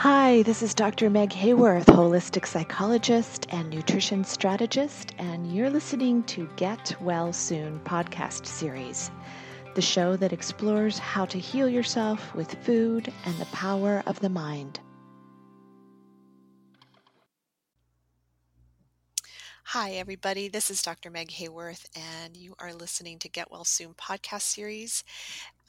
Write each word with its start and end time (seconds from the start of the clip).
Hi, 0.00 0.40
this 0.44 0.62
is 0.62 0.72
Dr. 0.72 1.10
Meg 1.10 1.28
Hayworth, 1.28 1.84
holistic 1.84 2.46
psychologist 2.46 3.46
and 3.50 3.68
nutrition 3.68 4.24
strategist, 4.24 5.12
and 5.18 5.54
you're 5.54 5.68
listening 5.68 6.22
to 6.22 6.48
Get 6.56 6.96
Well 7.02 7.34
Soon 7.34 7.80
podcast 7.80 8.46
series, 8.46 9.10
the 9.74 9.82
show 9.82 10.16
that 10.16 10.32
explores 10.32 10.98
how 10.98 11.26
to 11.26 11.38
heal 11.38 11.68
yourself 11.68 12.34
with 12.34 12.64
food 12.64 13.12
and 13.26 13.36
the 13.36 13.44
power 13.52 14.02
of 14.06 14.18
the 14.20 14.30
mind. 14.30 14.80
Hi, 19.72 19.92
everybody. 19.92 20.48
This 20.48 20.68
is 20.68 20.82
Dr. 20.82 21.10
Meg 21.10 21.30
Hayworth, 21.30 21.86
and 21.94 22.36
you 22.36 22.56
are 22.58 22.74
listening 22.74 23.20
to 23.20 23.28
Get 23.28 23.52
Well 23.52 23.62
Soon 23.62 23.94
podcast 23.94 24.42
series, 24.42 25.04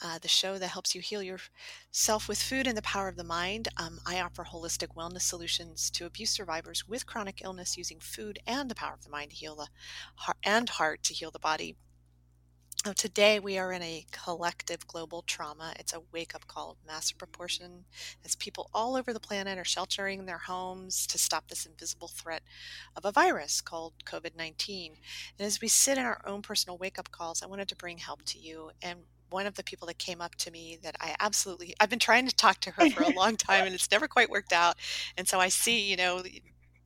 uh, 0.01 0.17
the 0.17 0.27
show 0.27 0.57
that 0.57 0.69
helps 0.69 0.95
you 0.95 1.01
heal 1.01 1.21
yourself 1.21 2.27
with 2.27 2.41
food 2.41 2.65
and 2.65 2.75
the 2.75 2.81
power 2.81 3.07
of 3.09 3.15
the 3.15 3.23
mind. 3.23 3.67
Um, 3.77 3.99
I 4.03 4.19
offer 4.19 4.43
holistic 4.43 4.95
wellness 4.97 5.21
solutions 5.21 5.91
to 5.91 6.07
abuse 6.07 6.31
survivors 6.31 6.87
with 6.87 7.05
chronic 7.05 7.41
illness 7.43 7.77
using 7.77 7.99
food 7.99 8.39
and 8.47 8.71
the 8.71 8.73
power 8.73 8.95
of 8.95 9.03
the 9.03 9.11
mind 9.11 9.29
to 9.29 9.35
heal 9.35 9.55
the 9.55 9.67
heart 10.15 10.37
and 10.43 10.67
heart 10.67 11.03
to 11.03 11.13
heal 11.13 11.29
the 11.29 11.37
body. 11.37 11.75
Oh, 12.83 12.93
today 12.93 13.39
we 13.39 13.59
are 13.59 13.71
in 13.71 13.83
a 13.83 14.07
collective 14.11 14.87
global 14.87 15.21
trauma. 15.21 15.73
It's 15.77 15.93
a 15.93 16.01
wake 16.11 16.33
up 16.33 16.47
call 16.47 16.71
of 16.71 16.77
massive 16.87 17.19
proportion 17.19 17.85
as 18.25 18.35
people 18.35 18.71
all 18.73 18.95
over 18.95 19.13
the 19.13 19.19
planet 19.19 19.59
are 19.59 19.63
sheltering 19.63 20.17
in 20.17 20.25
their 20.25 20.39
homes 20.39 21.05
to 21.05 21.19
stop 21.19 21.47
this 21.47 21.67
invisible 21.67 22.07
threat 22.07 22.41
of 22.95 23.05
a 23.05 23.11
virus 23.11 23.61
called 23.61 23.93
COVID 24.05 24.35
19. 24.35 24.93
And 25.37 25.45
as 25.45 25.61
we 25.61 25.67
sit 25.67 25.99
in 25.99 26.05
our 26.05 26.23
own 26.25 26.41
personal 26.41 26.75
wake 26.75 26.97
up 26.97 27.11
calls, 27.11 27.43
I 27.43 27.45
wanted 27.45 27.67
to 27.67 27.75
bring 27.75 27.99
help 27.99 28.23
to 28.23 28.39
you. 28.39 28.71
And 28.81 29.01
one 29.29 29.45
of 29.45 29.53
the 29.53 29.63
people 29.63 29.85
that 29.85 29.99
came 29.99 30.19
up 30.19 30.33
to 30.37 30.49
me 30.49 30.79
that 30.81 30.95
I 30.99 31.15
absolutely, 31.19 31.75
I've 31.79 31.91
been 31.91 31.99
trying 31.99 32.27
to 32.27 32.35
talk 32.35 32.61
to 32.61 32.71
her 32.71 32.89
for 32.89 33.03
a 33.03 33.09
long 33.15 33.37
time 33.37 33.67
and 33.67 33.75
it's 33.75 33.91
never 33.91 34.07
quite 34.07 34.31
worked 34.31 34.53
out. 34.53 34.77
And 35.17 35.27
so 35.27 35.39
I 35.39 35.49
see, 35.49 35.87
you 35.87 35.97
know, 35.97 36.23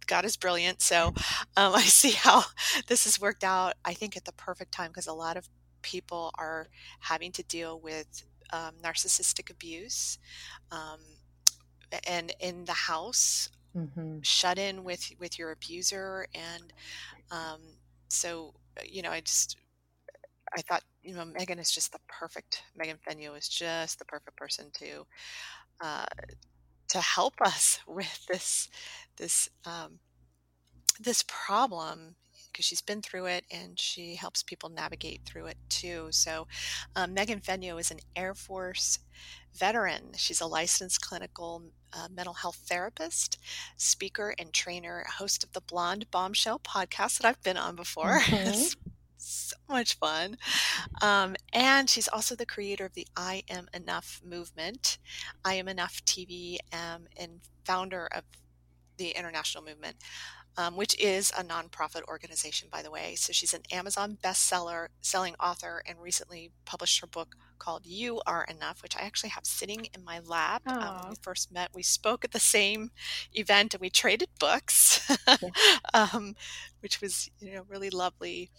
God 0.07 0.25
is 0.25 0.35
brilliant. 0.35 0.81
So 0.81 1.13
um, 1.55 1.73
I 1.73 1.83
see 1.83 2.11
how 2.11 2.43
this 2.87 3.05
has 3.05 3.21
worked 3.21 3.45
out, 3.45 3.75
I 3.85 3.93
think, 3.93 4.17
at 4.17 4.25
the 4.25 4.33
perfect 4.33 4.73
time 4.73 4.89
because 4.89 5.07
a 5.07 5.13
lot 5.13 5.37
of 5.37 5.47
people 5.85 6.31
are 6.39 6.67
having 6.99 7.31
to 7.31 7.43
deal 7.43 7.79
with 7.79 8.25
um, 8.51 8.71
narcissistic 8.83 9.51
abuse 9.51 10.17
um, 10.71 10.99
and 12.07 12.33
in 12.39 12.65
the 12.65 12.73
house 12.73 13.49
mm-hmm. 13.77 14.17
shut 14.21 14.57
in 14.57 14.83
with 14.83 15.11
with 15.19 15.37
your 15.37 15.51
abuser 15.51 16.25
and 16.33 16.73
um, 17.29 17.59
so 18.09 18.53
uh, 18.79 18.83
you 18.89 19.03
know 19.03 19.11
i 19.11 19.21
just 19.21 19.57
i 20.57 20.61
thought 20.61 20.83
you 21.03 21.13
know 21.13 21.23
megan 21.23 21.59
is 21.59 21.69
just 21.69 21.91
the 21.91 21.99
perfect 22.07 22.63
megan 22.75 22.97
fenyo 23.07 23.37
is 23.37 23.47
just 23.47 23.99
the 23.99 24.05
perfect 24.05 24.35
person 24.35 24.65
to 24.73 25.05
uh, 25.81 26.05
to 26.87 26.99
help 26.99 27.39
us 27.41 27.79
with 27.87 28.25
this 28.27 28.69
this 29.17 29.49
um, 29.65 29.99
this 30.99 31.23
problem 31.27 32.15
because 32.55 32.65
she's 32.65 32.81
been 32.81 33.01
through 33.01 33.25
it 33.25 33.43
and 33.51 33.77
she 33.77 34.15
helps 34.15 34.41
people 34.41 34.69
navigate 34.69 35.21
through 35.25 35.47
it 35.47 35.57
too. 35.67 36.07
So, 36.11 36.47
um, 36.95 37.13
Megan 37.13 37.41
Fenyo 37.41 37.77
is 37.77 37.91
an 37.91 37.99
Air 38.15 38.33
Force 38.33 38.99
veteran. 39.53 40.11
She's 40.15 40.39
a 40.39 40.47
licensed 40.47 41.01
clinical 41.01 41.63
uh, 41.91 42.07
mental 42.15 42.33
health 42.33 42.61
therapist, 42.65 43.39
speaker, 43.75 44.33
and 44.39 44.53
trainer, 44.53 45.05
host 45.17 45.43
of 45.43 45.51
the 45.51 45.59
Blonde 45.59 46.09
Bombshell 46.11 46.59
podcast 46.59 47.19
that 47.19 47.27
I've 47.27 47.43
been 47.43 47.57
on 47.57 47.75
before. 47.75 48.21
Mm-hmm. 48.35 48.61
so 49.17 49.55
much 49.69 49.97
fun. 49.97 50.37
Um, 51.01 51.35
and 51.51 51.89
she's 51.89 52.07
also 52.07 52.35
the 52.35 52.45
creator 52.45 52.85
of 52.85 52.93
the 52.93 53.07
I 53.17 53.43
Am 53.49 53.67
Enough 53.73 54.21
movement, 54.23 54.97
I 55.43 55.55
Am 55.55 55.67
Enough 55.67 56.03
TV, 56.05 56.57
um, 56.71 57.07
and 57.17 57.39
founder 57.63 58.07
of 58.13 58.23
the 58.97 59.09
international 59.09 59.63
movement 59.63 59.97
um, 60.57 60.75
which 60.75 60.97
is 60.99 61.31
a 61.37 61.43
nonprofit 61.43 62.03
organization, 62.07 62.69
by 62.71 62.81
the 62.81 62.91
way. 62.91 63.15
So 63.15 63.33
she's 63.33 63.53
an 63.53 63.63
Amazon 63.71 64.17
bestseller, 64.23 64.87
selling 65.01 65.35
author, 65.39 65.83
and 65.85 66.01
recently 66.01 66.51
published 66.65 67.01
her 67.01 67.07
book 67.07 67.35
called 67.59 67.85
"You 67.85 68.21
Are 68.25 68.45
Enough," 68.45 68.81
which 68.81 68.95
I 68.95 69.01
actually 69.01 69.29
have 69.29 69.45
sitting 69.45 69.87
in 69.93 70.03
my 70.03 70.19
lap. 70.19 70.61
Um, 70.67 71.01
when 71.01 71.09
we 71.09 71.15
first 71.21 71.51
met, 71.51 71.69
we 71.73 71.83
spoke 71.83 72.23
at 72.23 72.31
the 72.31 72.39
same 72.39 72.91
event, 73.33 73.73
and 73.73 73.81
we 73.81 73.89
traded 73.89 74.29
books, 74.39 75.09
um, 75.93 76.35
which 76.79 77.01
was 77.01 77.29
you 77.39 77.53
know 77.53 77.63
really 77.67 77.89
lovely. 77.89 78.51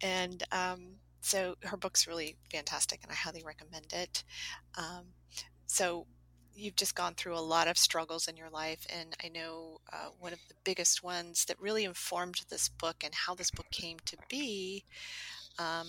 And 0.00 0.42
um, 0.52 0.96
so 1.20 1.56
her 1.64 1.76
book's 1.76 2.06
really 2.06 2.36
fantastic, 2.50 3.00
and 3.02 3.12
I 3.12 3.14
highly 3.14 3.42
recommend 3.44 3.92
it. 3.92 4.24
Um, 4.76 5.06
so 5.66 6.06
you've 6.60 6.76
just 6.76 6.94
gone 6.94 7.14
through 7.14 7.36
a 7.36 7.40
lot 7.40 7.68
of 7.68 7.78
struggles 7.78 8.28
in 8.28 8.36
your 8.36 8.50
life, 8.50 8.86
and 8.94 9.14
I 9.24 9.28
know 9.28 9.80
uh, 9.92 10.10
one 10.18 10.32
of 10.32 10.38
the 10.48 10.54
biggest 10.64 11.02
ones 11.02 11.44
that 11.46 11.60
really 11.60 11.84
informed 11.84 12.42
this 12.48 12.68
book 12.68 12.96
and 13.04 13.14
how 13.14 13.34
this 13.34 13.50
book 13.50 13.66
came 13.70 13.96
to 14.04 14.16
be 14.28 14.84
um, 15.58 15.88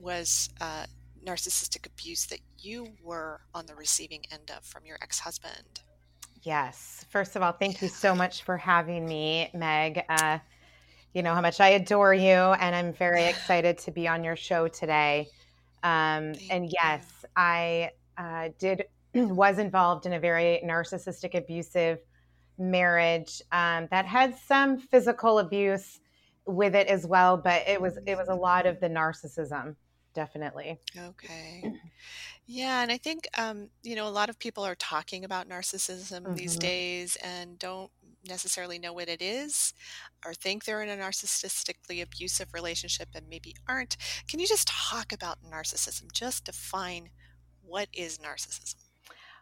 was 0.00 0.48
uh, 0.60 0.86
narcissistic 1.24 1.86
abuse 1.86 2.26
that 2.26 2.40
you 2.58 2.88
were 3.02 3.40
on 3.54 3.66
the 3.66 3.74
receiving 3.74 4.22
end 4.32 4.50
of 4.56 4.64
from 4.64 4.86
your 4.86 4.96
ex-husband. 5.02 5.80
Yes. 6.42 7.04
First 7.10 7.36
of 7.36 7.42
all, 7.42 7.52
thank 7.52 7.82
you 7.82 7.88
so 7.88 8.14
much 8.14 8.42
for 8.42 8.56
having 8.56 9.06
me, 9.06 9.50
Meg. 9.52 10.02
Uh, 10.08 10.38
you 11.12 11.22
know 11.22 11.34
how 11.34 11.40
much 11.40 11.60
I 11.60 11.70
adore 11.70 12.14
you, 12.14 12.30
and 12.30 12.74
I'm 12.74 12.92
very 12.92 13.24
excited 13.24 13.78
to 13.78 13.90
be 13.90 14.08
on 14.08 14.24
your 14.24 14.36
show 14.36 14.68
today. 14.68 15.28
Um, 15.82 16.34
and 16.50 16.70
yes, 16.72 17.04
I 17.36 17.90
uh, 18.16 18.50
did 18.58 18.84
was 19.14 19.58
involved 19.58 20.06
in 20.06 20.12
a 20.12 20.20
very 20.20 20.60
narcissistic, 20.64 21.34
abusive 21.34 21.98
marriage 22.58 23.40
um, 23.52 23.88
that 23.90 24.06
had 24.06 24.36
some 24.36 24.78
physical 24.78 25.38
abuse 25.38 26.00
with 26.46 26.74
it 26.74 26.86
as 26.88 27.06
well, 27.06 27.36
but 27.36 27.66
it 27.66 27.80
was 27.80 27.98
it 28.06 28.16
was 28.16 28.28
a 28.28 28.34
lot 28.34 28.66
of 28.66 28.80
the 28.80 28.88
narcissism, 28.88 29.74
definitely. 30.14 30.78
Okay. 30.96 31.72
Yeah, 32.46 32.82
and 32.82 32.90
I 32.90 32.96
think 32.98 33.28
um, 33.38 33.68
you 33.84 33.94
know 33.94 34.08
a 34.08 34.10
lot 34.10 34.28
of 34.28 34.38
people 34.38 34.64
are 34.66 34.74
talking 34.74 35.24
about 35.24 35.48
narcissism 35.48 36.22
mm-hmm. 36.22 36.34
these 36.34 36.56
days 36.56 37.16
and 37.22 37.56
don't 37.58 37.92
necessarily 38.28 38.78
know 38.78 38.92
what 38.92 39.08
it 39.08 39.22
is 39.22 39.72
or 40.26 40.34
think 40.34 40.64
they're 40.64 40.82
in 40.82 40.88
a 40.88 41.02
narcissistically 41.02 42.02
abusive 42.02 42.52
relationship 42.52 43.08
and 43.14 43.28
maybe 43.28 43.54
aren't. 43.68 43.96
Can 44.28 44.40
you 44.40 44.46
just 44.46 44.68
talk 44.68 45.12
about 45.12 45.38
narcissism? 45.42 46.12
Just 46.12 46.44
define 46.44 47.10
what 47.62 47.88
is 47.92 48.18
narcissism? 48.18 48.89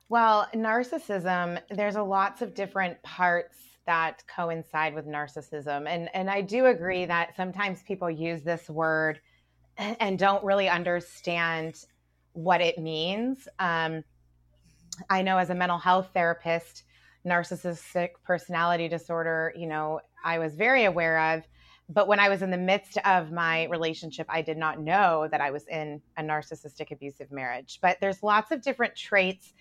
Well, 0.08 0.48
narcissism, 0.54 1.60
there's 1.70 1.96
a 1.96 2.02
lots 2.02 2.40
of 2.40 2.54
different 2.54 3.02
parts 3.02 3.56
that 3.84 4.22
coincide 4.26 4.94
with 4.94 5.06
narcissism. 5.06 5.86
And 5.86 6.08
and 6.14 6.30
I 6.30 6.40
do 6.40 6.66
agree 6.66 7.06
that 7.06 7.36
sometimes 7.36 7.82
people 7.82 8.10
use 8.10 8.42
this 8.42 8.68
word 8.68 9.20
and 9.78 10.18
don't 10.18 10.44
really 10.44 10.68
understand 10.68 11.84
what 12.32 12.60
it 12.60 12.78
means. 12.78 13.48
Um, 13.58 14.04
I 15.10 15.22
know 15.22 15.38
as 15.38 15.50
a 15.50 15.54
mental 15.54 15.78
health 15.78 16.10
therapist, 16.14 16.84
narcissistic 17.26 18.10
personality 18.24 18.88
disorder, 18.88 19.52
you 19.56 19.66
know, 19.66 20.00
I 20.24 20.38
was 20.38 20.54
very 20.54 20.84
aware 20.84 21.34
of. 21.34 21.44
But 21.90 22.06
when 22.06 22.20
I 22.20 22.28
was 22.28 22.42
in 22.42 22.50
the 22.50 22.58
midst 22.58 22.98
of 22.98 23.32
my 23.32 23.64
relationship, 23.64 24.26
I 24.28 24.42
did 24.42 24.58
not 24.58 24.78
know 24.80 25.26
that 25.30 25.40
I 25.40 25.50
was 25.50 25.66
in 25.68 26.02
a 26.18 26.22
narcissistic 26.22 26.90
abusive 26.90 27.32
marriage. 27.32 27.78
But 27.80 27.98
there's 28.00 28.22
lots 28.22 28.50
of 28.50 28.60
different 28.60 28.94
traits 28.94 29.54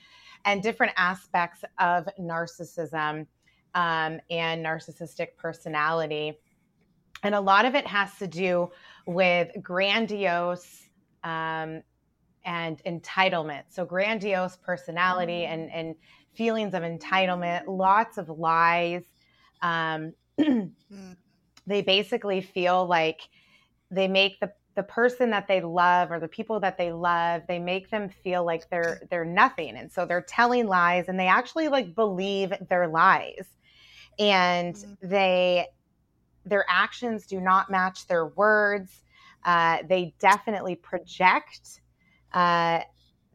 and 0.46 0.62
different 0.62 0.94
aspects 0.98 1.64
of 1.80 2.08
narcissism 2.20 3.26
um, 3.76 4.20
and 4.30 4.66
narcissistic 4.66 5.36
personality. 5.38 6.40
And 7.24 7.36
a 7.36 7.42
lot 7.42 7.66
of 7.66 7.76
it 7.76 7.86
has 7.88 8.16
to 8.20 8.28
do 8.28 8.70
with 9.06 9.50
grandiose 9.62 10.88
um, 11.24 11.82
and 12.46 12.82
entitlement. 12.86 13.64
So, 13.70 13.86
grandiose 13.86 14.58
personality 14.58 15.46
and, 15.46 15.72
and 15.72 15.96
feelings 16.34 16.74
of 16.74 16.84
entitlement, 16.84 17.68
lots 17.68 18.18
of 18.18 18.30
lies. 18.30 19.04
Um, 19.62 20.14
mm. 20.40 20.72
they 21.66 21.82
basically 21.82 22.42
feel 22.42 22.86
like 22.86 23.22
they 23.90 24.08
make 24.08 24.40
the 24.40 24.52
the 24.78 24.84
person 24.84 25.32
that 25.32 25.48
they 25.48 25.60
love 25.60 26.12
or 26.12 26.20
the 26.20 26.28
people 26.28 26.60
that 26.60 26.78
they 26.78 26.92
love 26.92 27.42
they 27.48 27.58
make 27.58 27.90
them 27.90 28.10
feel 28.24 28.46
like 28.46 28.70
they're 28.70 29.02
they're 29.10 29.26
nothing. 29.26 29.76
And 29.76 29.92
so 29.92 30.06
they're 30.06 30.22
telling 30.22 30.68
lies 30.68 31.10
and 31.10 31.20
they 31.20 31.26
actually 31.26 31.68
like 31.68 31.96
believe 31.96 32.54
their 32.70 32.88
lies. 32.88 33.48
And 34.20 34.76
mm-hmm. 34.76 35.10
they 35.10 35.66
their 36.46 36.64
actions 36.70 37.26
do 37.26 37.42
not 37.42 37.72
match 37.72 38.08
their 38.08 38.28
words. 38.28 38.92
Uh, 39.44 39.80
they 39.90 40.14
definitely 40.20 40.76
project 40.76 41.82
uh, 42.34 42.82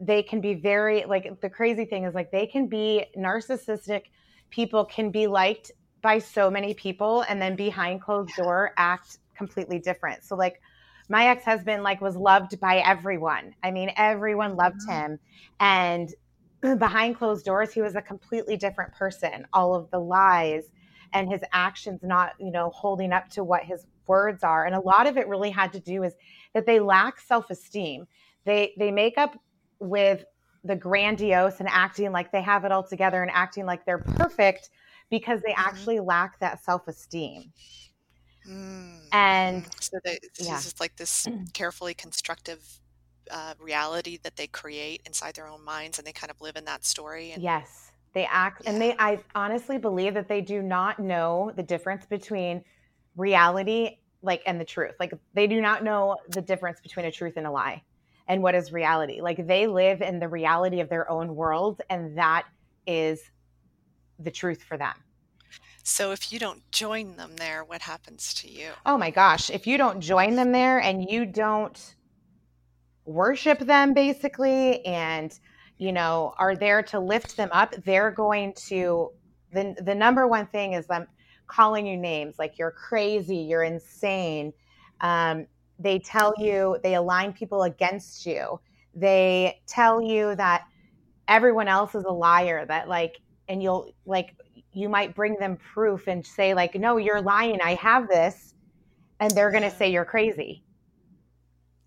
they 0.00 0.22
can 0.22 0.40
be 0.40 0.54
very 0.54 1.04
like 1.06 1.40
the 1.40 1.50
crazy 1.50 1.84
thing 1.84 2.04
is 2.04 2.14
like 2.14 2.30
they 2.30 2.46
can 2.46 2.68
be 2.68 3.04
narcissistic. 3.18 4.02
People 4.50 4.84
can 4.84 5.10
be 5.10 5.26
liked 5.26 5.72
by 6.02 6.20
so 6.20 6.48
many 6.48 6.72
people 6.72 7.24
and 7.28 7.42
then 7.42 7.56
behind 7.56 8.00
closed 8.00 8.32
door 8.36 8.74
act 8.76 9.18
completely 9.34 9.80
different. 9.80 10.22
So 10.22 10.36
like 10.36 10.60
my 11.08 11.26
ex-husband 11.26 11.82
like 11.82 12.00
was 12.00 12.16
loved 12.16 12.58
by 12.60 12.78
everyone 12.78 13.54
i 13.62 13.70
mean 13.70 13.90
everyone 13.96 14.56
loved 14.56 14.80
mm-hmm. 14.86 15.12
him 15.12 15.18
and 15.60 16.14
behind 16.78 17.16
closed 17.16 17.44
doors, 17.44 17.72
he 17.72 17.82
was 17.82 17.96
a 17.96 18.02
completely 18.02 18.56
different 18.56 18.92
person. 18.92 19.46
All 19.52 19.74
of 19.74 19.90
the 19.90 19.98
lies 19.98 20.70
and 21.12 21.28
his 21.28 21.42
actions 21.52 22.00
not, 22.02 22.32
you 22.38 22.50
know, 22.50 22.70
holding 22.70 23.12
up 23.12 23.28
to 23.30 23.44
what 23.44 23.64
his 23.64 23.86
words 24.06 24.42
are. 24.42 24.64
And 24.64 24.74
a 24.74 24.80
lot 24.80 25.06
of 25.06 25.16
it 25.16 25.28
really 25.28 25.50
had 25.50 25.72
to 25.72 25.80
do 25.80 26.02
is 26.02 26.14
that 26.54 26.66
they 26.66 26.80
lack 26.80 27.20
self-esteem. 27.20 28.06
They 28.44 28.72
they 28.78 28.90
make 28.90 29.18
up 29.18 29.38
with 29.78 30.24
the 30.64 30.76
grandiose 30.76 31.60
and 31.60 31.68
acting 31.68 32.12
like 32.12 32.30
they 32.30 32.42
have 32.42 32.64
it 32.64 32.72
all 32.72 32.84
together 32.84 33.22
and 33.22 33.30
acting 33.32 33.66
like 33.66 33.84
they're 33.84 33.98
perfect 33.98 34.70
because 35.10 35.40
they 35.42 35.52
mm-hmm. 35.52 35.68
actually 35.68 36.00
lack 36.00 36.38
that 36.38 36.62
self-esteem. 36.64 37.52
Mm. 38.48 38.98
And 39.12 39.64
so 39.80 39.98
they, 40.04 40.18
it's 40.22 40.40
yeah. 40.40 40.56
just 40.56 40.80
like 40.80 40.96
this 40.96 41.28
carefully 41.52 41.94
constructive 41.94 42.62
uh, 43.30 43.54
reality 43.60 44.18
that 44.22 44.36
they 44.36 44.46
create 44.46 45.02
inside 45.06 45.34
their 45.34 45.48
own 45.48 45.64
minds 45.64 45.98
and 45.98 46.06
they 46.06 46.12
kind 46.12 46.30
of 46.30 46.40
live 46.40 46.56
in 46.56 46.64
that 46.64 46.84
story. 46.84 47.32
And, 47.32 47.42
yes, 47.42 47.92
they 48.14 48.26
act, 48.26 48.62
yeah. 48.64 48.70
and 48.70 48.80
they, 48.80 48.94
I 48.98 49.20
honestly 49.34 49.78
believe 49.78 50.14
that 50.14 50.28
they 50.28 50.40
do 50.40 50.62
not 50.62 50.98
know 50.98 51.52
the 51.56 51.62
difference 51.62 52.04
between 52.06 52.62
reality 53.16 53.98
like 54.22 54.42
and 54.46 54.60
the 54.60 54.64
truth 54.64 54.92
like 55.00 55.12
they 55.34 55.46
do 55.46 55.60
not 55.60 55.84
know 55.84 56.16
the 56.30 56.40
difference 56.40 56.80
between 56.80 57.06
a 57.06 57.12
truth 57.12 57.34
and 57.36 57.46
a 57.46 57.50
lie 57.50 57.82
and 58.28 58.42
what 58.42 58.54
is 58.54 58.72
reality 58.72 59.20
like 59.20 59.46
they 59.46 59.66
live 59.66 60.00
in 60.00 60.18
the 60.18 60.28
reality 60.28 60.80
of 60.80 60.88
their 60.88 61.10
own 61.10 61.34
world 61.34 61.82
and 61.90 62.16
that 62.16 62.44
is 62.86 63.20
the 64.18 64.30
truth 64.30 64.62
for 64.62 64.76
them 64.76 64.94
so 65.82 66.12
if 66.12 66.32
you 66.32 66.38
don't 66.38 66.70
join 66.70 67.16
them 67.16 67.34
there 67.36 67.64
what 67.64 67.82
happens 67.82 68.34
to 68.34 68.50
you 68.50 68.70
oh 68.86 68.96
my 68.96 69.10
gosh 69.10 69.50
if 69.50 69.66
you 69.66 69.76
don't 69.76 70.00
join 70.00 70.36
them 70.36 70.52
there 70.52 70.78
and 70.78 71.10
you 71.10 71.26
don't 71.26 71.96
worship 73.04 73.58
them 73.58 73.94
basically 73.94 74.84
and 74.86 75.38
you 75.78 75.92
know 75.92 76.34
are 76.38 76.54
there 76.54 76.82
to 76.82 77.00
lift 77.00 77.36
them 77.36 77.48
up 77.52 77.74
they're 77.84 78.10
going 78.10 78.54
to 78.54 79.10
the, 79.52 79.74
the 79.82 79.94
number 79.94 80.26
one 80.26 80.46
thing 80.46 80.72
is 80.72 80.86
them 80.86 81.06
calling 81.52 81.86
you 81.86 81.96
names 81.96 82.36
like 82.38 82.58
you're 82.58 82.70
crazy, 82.70 83.36
you're 83.36 83.62
insane. 83.62 84.52
Um, 85.00 85.46
they 85.78 85.98
tell 85.98 86.32
you, 86.38 86.78
they 86.82 86.94
align 86.94 87.32
people 87.32 87.64
against 87.64 88.24
you. 88.24 88.60
They 88.94 89.60
tell 89.66 90.00
you 90.00 90.34
that 90.36 90.64
everyone 91.28 91.68
else 91.68 91.94
is 91.94 92.04
a 92.04 92.12
liar, 92.12 92.64
that 92.66 92.88
like, 92.88 93.20
and 93.48 93.62
you'll 93.62 93.94
like, 94.06 94.36
you 94.72 94.88
might 94.88 95.14
bring 95.14 95.36
them 95.36 95.56
proof 95.56 96.06
and 96.06 96.24
say, 96.24 96.54
like, 96.54 96.74
no, 96.74 96.96
you're 96.96 97.20
lying. 97.20 97.60
I 97.60 97.74
have 97.74 98.08
this. 98.08 98.54
And 99.20 99.30
they're 99.32 99.50
going 99.50 99.62
to 99.62 99.70
say 99.70 99.90
you're 99.90 100.04
crazy. 100.04 100.64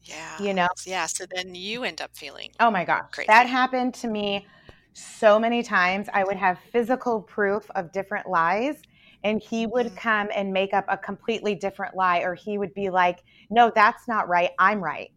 Yeah. 0.01 0.41
You 0.41 0.53
know? 0.53 0.67
Yeah. 0.85 1.05
So 1.07 1.25
then 1.33 1.55
you 1.55 1.83
end 1.83 2.01
up 2.01 2.15
feeling. 2.15 2.51
Oh 2.59 2.69
my 2.69 2.85
God. 2.85 3.03
Crazy. 3.11 3.27
That 3.27 3.47
happened 3.47 3.93
to 3.95 4.07
me 4.07 4.45
so 4.93 5.39
many 5.39 5.63
times. 5.63 6.07
I 6.13 6.23
would 6.23 6.37
have 6.37 6.59
physical 6.71 7.21
proof 7.21 7.69
of 7.75 7.91
different 7.91 8.27
lies 8.27 8.81
and 9.25 9.41
he 9.41 9.65
would 9.65 9.87
mm-hmm. 9.87 9.97
come 9.97 10.29
and 10.33 10.53
make 10.53 10.73
up 10.73 10.85
a 10.87 10.97
completely 10.97 11.55
different 11.55 11.95
lie 11.95 12.19
or 12.19 12.35
he 12.35 12.57
would 12.57 12.73
be 12.73 12.89
like 12.89 13.23
no 13.49 13.71
that's 13.75 14.07
not 14.07 14.29
right 14.29 14.51
i'm 14.59 14.81
right 14.81 15.11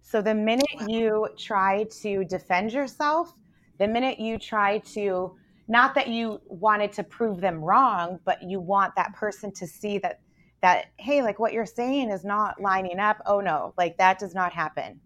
so 0.00 0.22
the 0.22 0.34
minute 0.34 0.88
you 0.88 1.28
try 1.36 1.84
to 1.84 2.24
defend 2.24 2.72
yourself 2.72 3.34
the 3.78 3.86
minute 3.86 4.18
you 4.18 4.38
try 4.38 4.78
to 4.78 5.36
not 5.68 5.94
that 5.94 6.08
you 6.08 6.40
wanted 6.46 6.92
to 6.92 7.04
prove 7.04 7.40
them 7.40 7.62
wrong 7.62 8.18
but 8.24 8.42
you 8.42 8.60
want 8.60 8.94
that 8.96 9.14
person 9.14 9.52
to 9.52 9.66
see 9.66 9.98
that 9.98 10.20
that 10.60 10.86
hey 10.98 11.22
like 11.22 11.38
what 11.38 11.52
you're 11.52 11.66
saying 11.66 12.10
is 12.10 12.24
not 12.24 12.60
lining 12.60 12.98
up 12.98 13.18
oh 13.26 13.40
no 13.40 13.74
like 13.76 13.96
that 13.96 14.18
does 14.18 14.34
not 14.34 14.52
happen 14.52 15.00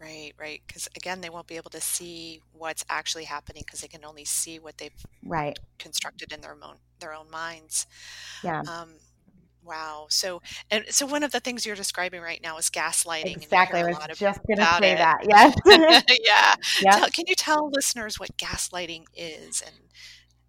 Right, 0.00 0.32
right. 0.40 0.62
Because 0.66 0.88
again, 0.96 1.20
they 1.20 1.28
won't 1.28 1.46
be 1.46 1.56
able 1.56 1.70
to 1.70 1.80
see 1.80 2.40
what's 2.52 2.84
actually 2.88 3.24
happening 3.24 3.62
because 3.66 3.82
they 3.82 3.88
can 3.88 4.04
only 4.04 4.24
see 4.24 4.58
what 4.58 4.78
they've 4.78 5.06
right 5.26 5.58
constructed 5.78 6.32
in 6.32 6.40
their 6.40 6.56
own 6.62 6.76
their 7.00 7.12
own 7.12 7.30
minds. 7.30 7.86
Yeah. 8.42 8.60
Um, 8.60 8.94
wow. 9.62 10.06
So, 10.10 10.42
and 10.70 10.84
so 10.90 11.06
one 11.06 11.22
of 11.22 11.32
the 11.32 11.40
things 11.40 11.64
you're 11.66 11.76
describing 11.76 12.20
right 12.20 12.40
now 12.42 12.58
is 12.58 12.70
gaslighting. 12.70 13.36
Exactly. 13.36 13.80
I 13.80 13.84
was 13.86 14.18
just 14.18 14.40
going 14.46 14.58
to 14.58 14.76
say 14.78 14.92
it. 14.92 14.98
that. 14.98 15.26
Yes. 15.28 16.04
yeah. 16.82 16.90
Tell, 16.92 17.08
can 17.10 17.24
you 17.26 17.34
tell 17.34 17.70
listeners 17.70 18.18
what 18.18 18.36
gaslighting 18.36 19.04
is 19.14 19.62
and 19.62 19.74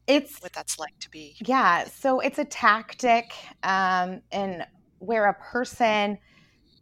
it's 0.07 0.41
what 0.41 0.53
that's 0.53 0.79
like 0.79 0.97
to 0.99 1.09
be? 1.09 1.35
Yeah. 1.45 1.85
So 1.85 2.19
it's 2.19 2.39
a 2.39 2.45
tactic, 2.45 3.33
um, 3.63 4.21
and 4.31 4.65
where 4.99 5.27
a 5.27 5.33
person 5.33 6.17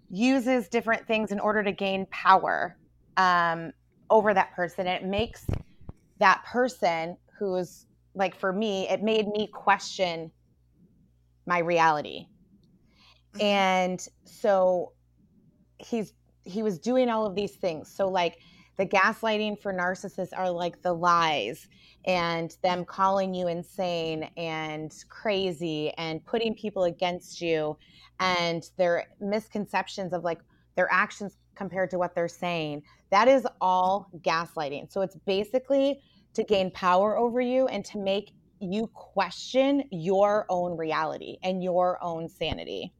uses 0.10 0.68
different 0.68 1.08
things 1.08 1.32
in 1.32 1.40
order 1.40 1.64
to 1.64 1.72
gain 1.72 2.06
power 2.12 2.78
um, 3.18 3.72
over 4.10 4.34
that 4.34 4.54
person. 4.56 4.88
And 4.88 5.04
it 5.04 5.08
makes 5.08 5.46
that 6.20 6.44
person 6.46 7.18
who's 7.38 7.86
like, 8.16 8.36
for 8.36 8.52
me, 8.52 8.90
it 8.90 9.02
made 9.02 9.28
me 9.28 9.48
question 9.54 10.32
my 11.50 11.60
reality. 11.60 12.28
Mm-hmm. 13.34 13.42
And 13.42 14.07
so 14.24 14.94
he's 15.80 16.13
he 16.46 16.63
was 16.63 16.80
doing 16.80 17.10
all 17.10 17.25
of 17.25 17.36
these 17.36 17.56
things. 17.56 17.94
So 17.94 18.07
like 18.07 18.40
the 18.78 18.86
gaslighting 18.86 19.60
for 19.62 19.74
narcissists 19.74 20.30
are 20.36 20.50
like 20.50 20.81
the 20.81 20.94
lies 20.94 21.68
and 22.06 22.56
them 22.63 22.86
calling 22.86 23.34
you 23.34 23.48
insane 23.48 24.30
and 24.38 24.94
crazy 25.10 25.92
and 25.98 26.25
putting 26.25 26.56
people 26.56 26.86
against 26.86 27.42
you 27.42 27.78
and 28.19 28.63
their 28.78 29.07
misconceptions 29.19 30.13
of 30.13 30.24
like 30.24 30.40
their 30.75 30.88
actions 30.92 31.38
compared 31.56 31.90
to 31.90 31.98
what 31.98 32.16
they're 32.16 32.30
saying. 32.30 32.81
That 33.12 33.28
is 33.28 33.46
all 33.60 34.10
gaslighting. 34.22 34.92
So 34.92 35.01
it's 35.01 35.18
basically 35.25 36.00
to 36.36 36.44
gain 36.44 36.72
power 36.72 37.18
over 37.18 37.42
you 37.42 37.68
and 37.68 37.84
to 37.86 37.98
make 37.98 38.31
you 38.60 38.88
question 38.88 39.84
your 39.92 40.46
own 40.50 40.78
reality 40.78 41.38
and 41.44 41.64
your 41.64 42.02
own 42.04 42.30
sanity. 42.30 42.94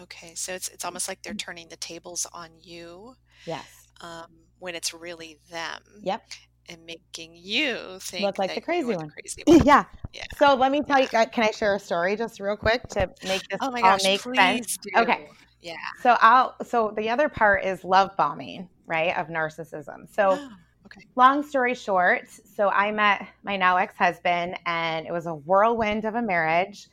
Okay, 0.00 0.34
so 0.34 0.52
it's 0.52 0.68
it's 0.68 0.84
almost 0.84 1.08
like 1.08 1.22
they're 1.22 1.34
turning 1.34 1.68
the 1.68 1.76
tables 1.76 2.26
on 2.32 2.50
you. 2.60 3.14
Yes. 3.46 3.64
Um, 4.00 4.26
when 4.58 4.74
it's 4.74 4.92
really 4.92 5.38
them. 5.50 5.82
Yep 6.02 6.22
and 6.68 6.84
making 6.86 7.32
you 7.34 7.98
think 8.00 8.22
look 8.22 8.38
like 8.38 8.54
the 8.54 8.60
crazy 8.60 8.94
one. 8.94 9.06
The 9.06 9.12
crazy 9.12 9.42
one. 9.46 9.64
yeah. 9.64 9.84
yeah. 10.12 10.24
So 10.38 10.54
let 10.54 10.72
me 10.72 10.82
tell 10.82 11.00
you. 11.00 11.08
Can 11.08 11.44
I 11.44 11.50
share 11.50 11.74
a 11.74 11.78
story 11.78 12.16
just 12.16 12.40
real 12.40 12.56
quick 12.56 12.86
to 12.88 13.10
make 13.24 13.46
this 13.48 13.58
oh 13.60 13.70
my 13.70 13.80
gosh, 13.80 14.04
all 14.04 14.10
make 14.10 14.20
sense? 14.20 14.78
Do. 14.78 15.00
Okay. 15.00 15.28
Yeah. 15.60 15.74
So 16.02 16.16
I'll. 16.20 16.56
So 16.64 16.92
the 16.96 17.10
other 17.10 17.28
part 17.28 17.64
is 17.64 17.84
love 17.84 18.16
bombing, 18.16 18.68
right? 18.86 19.16
Of 19.16 19.28
narcissism. 19.28 20.12
So. 20.14 20.48
Okay. 20.96 21.06
Long 21.16 21.42
story 21.42 21.74
short, 21.74 22.28
so 22.28 22.68
I 22.68 22.92
met 22.92 23.26
my 23.42 23.56
now 23.56 23.76
ex 23.76 23.96
husband, 23.96 24.58
and 24.64 25.06
it 25.06 25.12
was 25.12 25.26
a 25.26 25.34
whirlwind 25.34 26.04
of 26.04 26.14
a 26.14 26.22
marriage. 26.22 26.88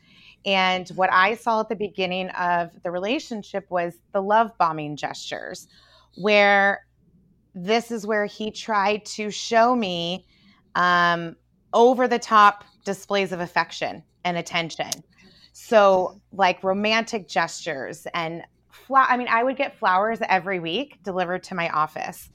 And 0.45 0.89
what 0.89 1.11
I 1.13 1.35
saw 1.35 1.59
at 1.59 1.69
the 1.69 1.75
beginning 1.75 2.29
of 2.29 2.71
the 2.83 2.89
relationship 2.89 3.69
was 3.69 3.93
the 4.11 4.21
love 4.21 4.57
bombing 4.57 4.95
gestures, 4.95 5.67
where 6.15 6.85
this 7.53 7.91
is 7.91 8.07
where 8.07 8.25
he 8.25 8.49
tried 8.49 9.05
to 9.05 9.29
show 9.29 9.75
me 9.75 10.25
um, 10.73 11.35
over 11.73 12.07
the 12.07 12.17
top 12.17 12.63
displays 12.83 13.31
of 13.31 13.39
affection 13.39 14.03
and 14.23 14.37
attention. 14.37 14.89
So, 15.53 16.19
like 16.31 16.63
romantic 16.63 17.27
gestures 17.27 18.07
and 18.15 18.41
fla- 18.71 19.05
I 19.07 19.17
mean, 19.17 19.27
I 19.29 19.43
would 19.43 19.57
get 19.57 19.77
flowers 19.77 20.19
every 20.27 20.59
week 20.59 21.03
delivered 21.03 21.43
to 21.43 21.55
my 21.55 21.69
office. 21.69 22.29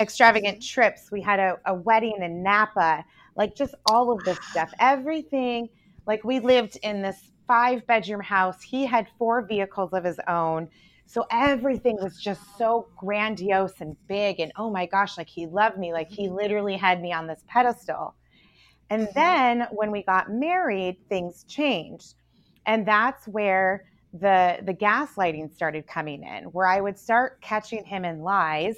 Extravagant 0.00 0.62
trips. 0.62 1.10
We 1.10 1.20
had 1.20 1.40
a, 1.40 1.58
a 1.66 1.74
wedding 1.74 2.18
in 2.22 2.42
Napa, 2.42 3.04
like 3.36 3.54
just 3.54 3.74
all 3.90 4.12
of 4.12 4.24
this 4.24 4.38
stuff. 4.50 4.72
Everything. 4.80 5.68
Like 6.06 6.24
we 6.24 6.40
lived 6.40 6.78
in 6.82 7.02
this 7.02 7.30
five 7.46 7.86
bedroom 7.86 8.20
house. 8.20 8.62
He 8.62 8.86
had 8.86 9.06
four 9.18 9.42
vehicles 9.42 9.92
of 9.92 10.04
his 10.04 10.18
own. 10.28 10.68
So 11.06 11.24
everything 11.30 11.96
was 12.02 12.20
just 12.20 12.40
so 12.58 12.88
grandiose 12.96 13.80
and 13.80 13.96
big. 14.08 14.40
And 14.40 14.52
oh 14.56 14.70
my 14.70 14.86
gosh, 14.86 15.16
like 15.16 15.28
he 15.28 15.46
loved 15.46 15.78
me. 15.78 15.92
Like 15.92 16.10
he 16.10 16.28
literally 16.28 16.76
had 16.76 17.00
me 17.00 17.12
on 17.12 17.26
this 17.26 17.44
pedestal. 17.46 18.14
And 18.90 19.02
mm-hmm. 19.02 19.12
then 19.14 19.68
when 19.70 19.90
we 19.90 20.02
got 20.02 20.30
married, 20.30 20.96
things 21.08 21.44
changed. 21.44 22.14
And 22.66 22.86
that's 22.86 23.26
where 23.28 23.84
the 24.12 24.58
the 24.62 24.74
gaslighting 24.74 25.54
started 25.54 25.86
coming 25.86 26.22
in, 26.22 26.44
where 26.44 26.66
I 26.66 26.80
would 26.80 26.98
start 26.98 27.40
catching 27.40 27.84
him 27.84 28.04
in 28.04 28.20
lies. 28.22 28.76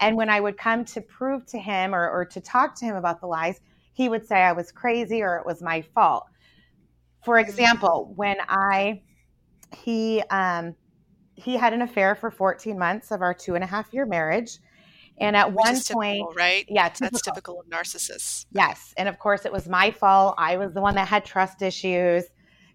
And 0.00 0.16
when 0.16 0.28
I 0.28 0.40
would 0.40 0.56
come 0.58 0.84
to 0.86 1.00
prove 1.00 1.46
to 1.46 1.58
him 1.58 1.94
or, 1.94 2.08
or 2.10 2.24
to 2.26 2.40
talk 2.40 2.74
to 2.76 2.84
him 2.84 2.96
about 2.96 3.20
the 3.20 3.26
lies, 3.26 3.60
he 3.92 4.08
would 4.08 4.26
say 4.26 4.36
I 4.36 4.52
was 4.52 4.70
crazy 4.70 5.22
or 5.22 5.36
it 5.36 5.46
was 5.46 5.62
my 5.62 5.82
fault. 5.82 6.26
For 7.24 7.38
example, 7.38 8.12
when 8.14 8.36
I 8.46 9.02
he 9.74 10.22
um 10.30 10.74
he 11.34 11.56
had 11.56 11.72
an 11.72 11.82
affair 11.82 12.14
for 12.14 12.30
14 12.30 12.78
months 12.78 13.10
of 13.10 13.20
our 13.20 13.34
two 13.34 13.54
and 13.54 13.64
a 13.64 13.66
half 13.66 13.92
year 13.92 14.06
marriage. 14.06 14.58
And 15.18 15.34
at 15.34 15.48
Which 15.48 15.56
one 15.56 15.74
typical, 15.76 16.00
point, 16.00 16.36
right? 16.36 16.66
Yeah, 16.68 16.88
typical. 16.88 17.10
that's 17.12 17.22
typical 17.22 17.60
of 17.60 17.66
narcissists. 17.66 18.44
Yes. 18.52 18.92
And 18.98 19.08
of 19.08 19.18
course, 19.18 19.46
it 19.46 19.52
was 19.52 19.66
my 19.66 19.90
fault. 19.90 20.34
I 20.36 20.58
was 20.58 20.74
the 20.74 20.82
one 20.82 20.94
that 20.96 21.08
had 21.08 21.24
trust 21.24 21.62
issues. 21.62 22.24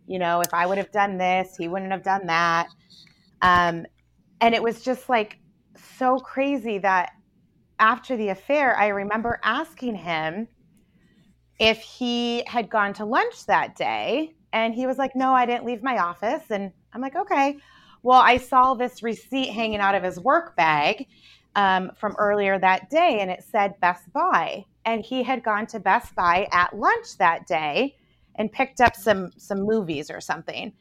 You 0.07 0.17
know, 0.17 0.41
if 0.41 0.51
I 0.53 0.65
would 0.65 0.79
have 0.79 0.91
done 0.91 1.17
this, 1.17 1.55
he 1.57 1.67
wouldn't 1.67 1.91
have 1.91 2.03
done 2.03 2.25
that. 2.27 2.67
Um, 3.43 3.85
and 4.39 4.55
it 4.55 4.63
was 4.63 4.81
just 4.81 5.07
like 5.07 5.37
so 5.97 6.17
crazy 6.17 6.77
that 6.79 7.11
after 7.79 8.15
the 8.15 8.29
affair, 8.29 8.77
I 8.77 8.87
remember 8.89 9.39
asking 9.43 9.95
him 9.95 10.47
if 11.59 11.79
he 11.79 12.43
had 12.47 12.69
gone 12.69 12.93
to 12.93 13.05
lunch 13.05 13.45
that 13.45 13.75
day. 13.75 14.33
And 14.53 14.73
he 14.73 14.87
was 14.87 14.97
like, 14.97 15.15
No, 15.15 15.33
I 15.33 15.45
didn't 15.45 15.65
leave 15.65 15.83
my 15.83 15.97
office. 15.97 16.43
And 16.49 16.71
I'm 16.93 17.01
like, 17.01 17.15
Okay. 17.15 17.57
Well, 18.03 18.19
I 18.19 18.37
saw 18.37 18.73
this 18.73 19.03
receipt 19.03 19.51
hanging 19.51 19.79
out 19.79 19.95
of 19.95 20.03
his 20.03 20.19
work 20.19 20.55
bag 20.55 21.05
um, 21.55 21.91
from 21.99 22.15
earlier 22.17 22.57
that 22.57 22.89
day, 22.89 23.19
and 23.19 23.29
it 23.29 23.43
said 23.43 23.79
Best 23.79 24.11
Buy. 24.11 24.65
And 24.85 25.05
he 25.05 25.21
had 25.21 25.43
gone 25.43 25.67
to 25.67 25.79
Best 25.79 26.15
Buy 26.15 26.47
at 26.51 26.75
lunch 26.75 27.17
that 27.19 27.45
day 27.45 27.95
and 28.35 28.51
picked 28.51 28.81
up 28.81 28.95
some 28.95 29.31
some 29.37 29.59
movies 29.61 30.09
or 30.09 30.19
something. 30.19 30.73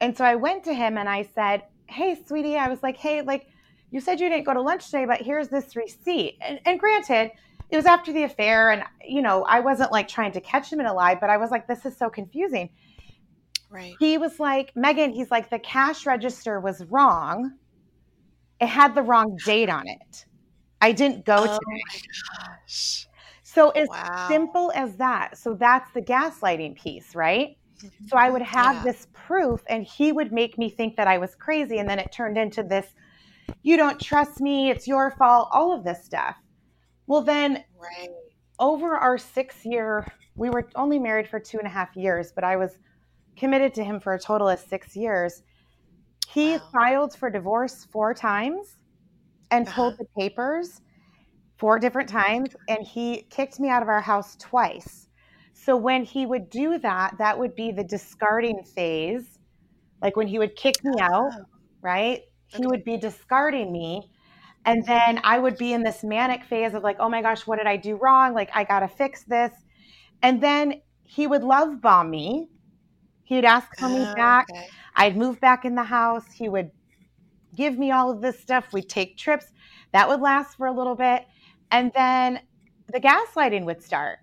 And 0.00 0.16
so 0.16 0.24
I 0.24 0.34
went 0.34 0.64
to 0.64 0.74
him 0.74 0.98
and 0.98 1.08
I 1.08 1.22
said, 1.22 1.62
"Hey, 1.86 2.20
sweetie," 2.26 2.56
I 2.56 2.68
was 2.68 2.82
like, 2.82 2.96
"Hey, 2.96 3.22
like 3.22 3.46
you 3.90 4.00
said 4.00 4.20
you 4.20 4.28
didn't 4.28 4.44
go 4.46 4.54
to 4.54 4.62
lunch 4.62 4.86
today, 4.86 5.06
but 5.06 5.22
here's 5.22 5.48
this 5.48 5.76
receipt." 5.76 6.36
And, 6.40 6.60
and 6.66 6.78
granted, 6.80 7.32
it 7.70 7.76
was 7.76 7.86
after 7.86 8.12
the 8.12 8.24
affair, 8.24 8.70
and 8.70 8.84
you 9.06 9.22
know 9.22 9.44
I 9.44 9.60
wasn't 9.60 9.92
like 9.92 10.08
trying 10.08 10.32
to 10.32 10.40
catch 10.40 10.72
him 10.72 10.80
in 10.80 10.86
a 10.86 10.94
lie, 10.94 11.14
but 11.16 11.30
I 11.30 11.36
was 11.36 11.50
like, 11.50 11.66
"This 11.66 11.86
is 11.86 11.96
so 11.96 12.10
confusing." 12.10 12.70
Right. 13.70 13.96
He 13.98 14.18
was 14.18 14.38
like, 14.38 14.72
Megan, 14.76 15.12
he's 15.12 15.30
like, 15.30 15.50
the 15.50 15.58
cash 15.58 16.06
register 16.06 16.60
was 16.60 16.84
wrong. 16.84 17.58
It 18.60 18.66
had 18.68 18.94
the 18.94 19.02
wrong 19.02 19.40
date 19.42 19.68
on 19.68 19.86
it. 19.86 20.26
I 20.80 20.92
didn't 20.92 21.24
go 21.24 21.44
oh 21.44 21.58
gosh. 22.30 23.08
So 23.42 23.70
as 23.70 23.88
Wow. 23.88 24.26
simple 24.26 24.72
as 24.74 24.96
that. 24.96 25.38
So 25.38 25.54
that's 25.54 25.90
the 25.92 26.02
gaslighting 26.02 26.76
piece, 26.76 27.14
right? 27.14 27.56
Mhm. 27.82 27.90
So 28.08 28.16
I 28.16 28.30
would 28.30 28.42
have 28.42 28.76
Yeah. 28.76 28.82
this 28.82 29.06
proof 29.12 29.62
and 29.68 29.84
he 29.84 30.12
would 30.12 30.32
make 30.32 30.58
me 30.58 30.70
think 30.70 30.96
that 30.96 31.08
I 31.08 31.18
was 31.18 31.34
crazy 31.34 31.78
and 31.78 31.88
then 31.88 31.98
it 31.98 32.12
turned 32.12 32.38
into 32.38 32.62
this 32.62 32.94
you 33.62 33.76
don't 33.76 34.00
trust 34.00 34.40
me, 34.40 34.70
it's 34.70 34.86
your 34.88 35.10
fault, 35.12 35.48
all 35.52 35.72
of 35.72 35.84
this 35.84 36.04
stuff. 36.04 36.36
Well 37.06 37.22
then 37.22 37.64
Right. 37.74 38.10
over 38.58 38.96
our 38.96 39.18
6 39.18 39.64
year 39.64 40.06
we 40.36 40.50
were 40.50 40.68
only 40.76 40.98
married 40.98 41.28
for 41.28 41.40
two 41.40 41.58
and 41.58 41.66
a 41.66 41.70
half 41.70 41.96
years, 41.96 42.32
but 42.34 42.44
I 42.44 42.56
was 42.56 42.78
committed 43.36 43.74
to 43.74 43.84
him 43.84 44.00
for 44.00 44.14
a 44.14 44.20
total 44.20 44.48
of 44.48 44.60
6 44.60 44.96
years. 44.96 45.42
He 46.28 46.58
Wow. 46.58 46.70
filed 46.72 47.14
for 47.16 47.30
divorce 47.30 47.84
4 47.84 48.14
times 48.14 48.76
and 49.50 49.68
pulled 49.70 49.94
Uh-huh. 49.94 49.98
the 49.98 50.06
papers 50.18 50.82
four 51.58 51.78
different 51.78 52.08
times 52.08 52.56
and 52.68 52.86
he 52.86 53.22
kicked 53.30 53.60
me 53.60 53.68
out 53.70 53.82
of 53.82 53.88
our 53.88 54.00
house 54.02 54.36
twice. 54.36 55.08
So 55.54 55.76
when 55.76 56.04
he 56.04 56.26
would 56.26 56.50
do 56.50 56.78
that, 56.78 57.18
that 57.18 57.38
would 57.38 57.54
be 57.54 57.72
the 57.72 57.84
discarding 57.84 58.62
phase. 58.64 59.38
Like 60.02 60.16
when 60.16 60.28
he 60.28 60.38
would 60.38 60.56
kick 60.56 60.84
me 60.84 61.00
out, 61.00 61.32
Oh, 61.32 61.46
right? 61.82 62.22
He 62.46 62.66
Okay. 62.66 62.66
would 62.66 62.84
be 62.84 62.96
discarding 62.96 63.72
me. 63.72 64.10
And 64.64 64.84
then 64.86 65.20
I 65.24 65.38
would 65.38 65.58
be 65.58 65.72
in 65.72 65.82
this 65.82 66.02
manic 66.04 66.44
phase 66.44 66.74
of 66.74 66.82
like, 66.82 66.96
oh 67.00 67.08
my 67.08 67.22
gosh, 67.22 67.46
what 67.46 67.56
did 67.58 67.66
I 67.66 67.76
do 67.76 67.96
wrong? 67.96 68.34
Like, 68.34 68.50
I 68.54 68.64
got 68.64 68.80
to 68.80 68.88
fix 68.88 69.24
this. 69.24 69.52
And 70.22 70.42
then 70.42 70.82
he 71.04 71.26
would 71.26 71.44
love 71.44 71.80
bomb 71.80 72.10
me. 72.10 72.48
He 73.24 73.36
would 73.36 73.44
ask 73.44 73.76
for 73.78 73.88
me 73.88 74.06
Oh, 74.08 74.14
back. 74.16 74.48
okay. 74.48 74.70
I'd 74.96 75.16
move 75.16 75.40
back 75.40 75.64
in 75.64 75.74
the 75.74 75.84
house. 75.84 76.32
He 76.32 76.48
would 76.48 76.70
give 77.56 77.78
me 77.78 77.90
all 77.92 78.10
of 78.10 78.20
this 78.22 78.40
stuff. 78.40 78.72
We'd 78.72 78.88
take 78.88 79.16
trips. 79.16 79.46
That 79.92 80.08
would 80.08 80.20
last 80.20 80.56
for 80.56 80.66
a 80.66 80.72
little 80.72 80.96
bit. 80.96 81.26
And 81.70 81.92
then 81.94 82.40
the 82.92 83.00
gaslighting 83.00 83.64
would 83.66 83.82
start. 83.82 84.18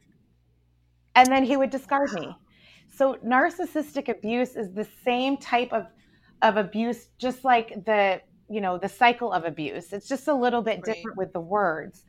And 1.16 1.32
then 1.32 1.44
he 1.44 1.58
would 1.58 1.70
discard 1.70 2.14
me. 2.14 2.40
So 2.90 3.16
narcissistic 3.26 4.08
abuse 4.10 4.56
is 4.56 4.72
the 4.74 4.86
same 5.04 5.38
type 5.38 5.74
of 5.74 5.88
of 6.44 6.58
abuse 6.58 7.10
just 7.20 7.44
like 7.46 7.86
the, 7.86 8.22
you 8.50 8.62
know, 8.62 8.78
the 8.80 8.90
cycle 8.90 9.32
of 9.34 9.46
abuse. 9.46 9.94
It's 9.94 10.08
just 10.10 10.28
a 10.28 10.36
little 10.36 10.62
bit 10.64 10.86
Right. 10.86 10.86
different 10.86 11.18
with 11.18 11.34
the 11.34 11.42
words. 11.42 12.06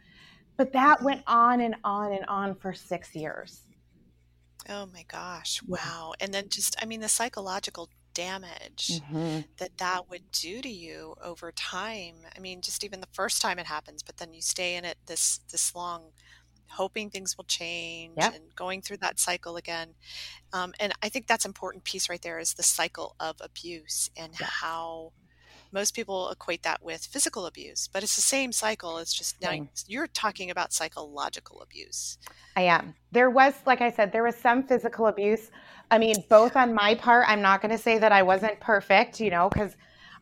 But 0.58 0.72
that 0.74 1.02
Mhm. 1.02 1.04
went 1.04 1.22
on 1.26 1.60
and 1.60 1.76
on 1.84 2.12
and 2.12 2.26
on 2.26 2.56
for 2.56 2.74
6 2.74 3.14
years. 3.16 3.66
Oh 4.68 4.86
my 4.86 5.02
gosh. 5.04 5.62
Wow. 5.68 6.14
And 6.20 6.32
then 6.32 6.48
just, 6.48 6.74
I 6.82 6.86
mean, 6.86 7.00
the 7.00 7.08
psychological 7.08 7.90
damage 8.14 9.02
Mhm. 9.02 9.44
that 9.58 9.78
that 9.78 10.08
would 10.08 10.30
do 10.30 10.62
to 10.62 10.68
you 10.68 11.14
over 11.20 11.52
time. 11.52 12.26
I 12.36 12.40
mean, 12.40 12.62
just 12.62 12.84
even 12.84 13.00
the 13.00 13.08
first 13.12 13.42
time 13.42 13.58
it 13.58 13.66
happens, 13.66 14.02
but 14.02 14.16
then 14.18 14.32
you 14.34 14.42
stay 14.42 14.76
in 14.76 14.84
it 14.84 14.98
this 15.06 15.38
this 15.50 15.74
long, 15.74 16.12
hoping 16.68 17.10
things 17.10 17.36
will 17.36 17.44
change 17.44 18.16
Yep. 18.18 18.34
and 18.34 18.54
going 18.56 18.82
through 18.82 18.98
that 18.98 19.18
cycle 19.18 19.56
again. 19.56 19.94
Um, 20.52 20.74
and 20.80 20.92
I 21.02 21.08
think 21.08 21.26
that's 21.26 21.44
important 21.44 21.84
piece 21.84 22.08
right 22.08 22.20
there 22.22 22.38
is 22.38 22.54
the 22.54 22.62
cycle 22.62 23.14
of 23.20 23.36
abuse 23.40 24.10
and 24.16 24.32
Yes. 24.38 24.50
how 24.50 25.12
most 25.72 25.94
people 25.94 26.30
equate 26.30 26.62
that 26.62 26.82
with 26.84 27.04
physical 27.04 27.46
abuse, 27.46 27.88
but 27.92 28.02
it's 28.02 28.14
the 28.14 28.22
same 28.22 28.52
cycle. 28.52 28.98
It's 28.98 29.12
just 29.12 29.40
now 29.42 29.66
you're 29.88 30.06
talking 30.06 30.50
about 30.50 30.72
psychological 30.72 31.60
abuse. 31.62 32.16
I 32.56 32.62
am. 32.62 32.94
There 33.10 33.30
was, 33.30 33.54
like 33.66 33.80
I 33.80 33.90
said, 33.90 34.12
there 34.12 34.22
was 34.22 34.36
some 34.36 34.62
physical 34.62 35.08
abuse. 35.08 35.50
I 35.90 35.98
mean, 35.98 36.22
both 36.30 36.54
on 36.56 36.74
my 36.74 36.94
part. 36.94 37.24
I'm 37.28 37.42
not 37.42 37.60
going 37.60 37.72
to 37.72 37.82
say 37.82 37.98
that 37.98 38.12
I 38.12 38.22
wasn't 38.22 38.60
perfect, 38.60 39.20
you 39.20 39.30
know, 39.30 39.48
because 39.48 39.76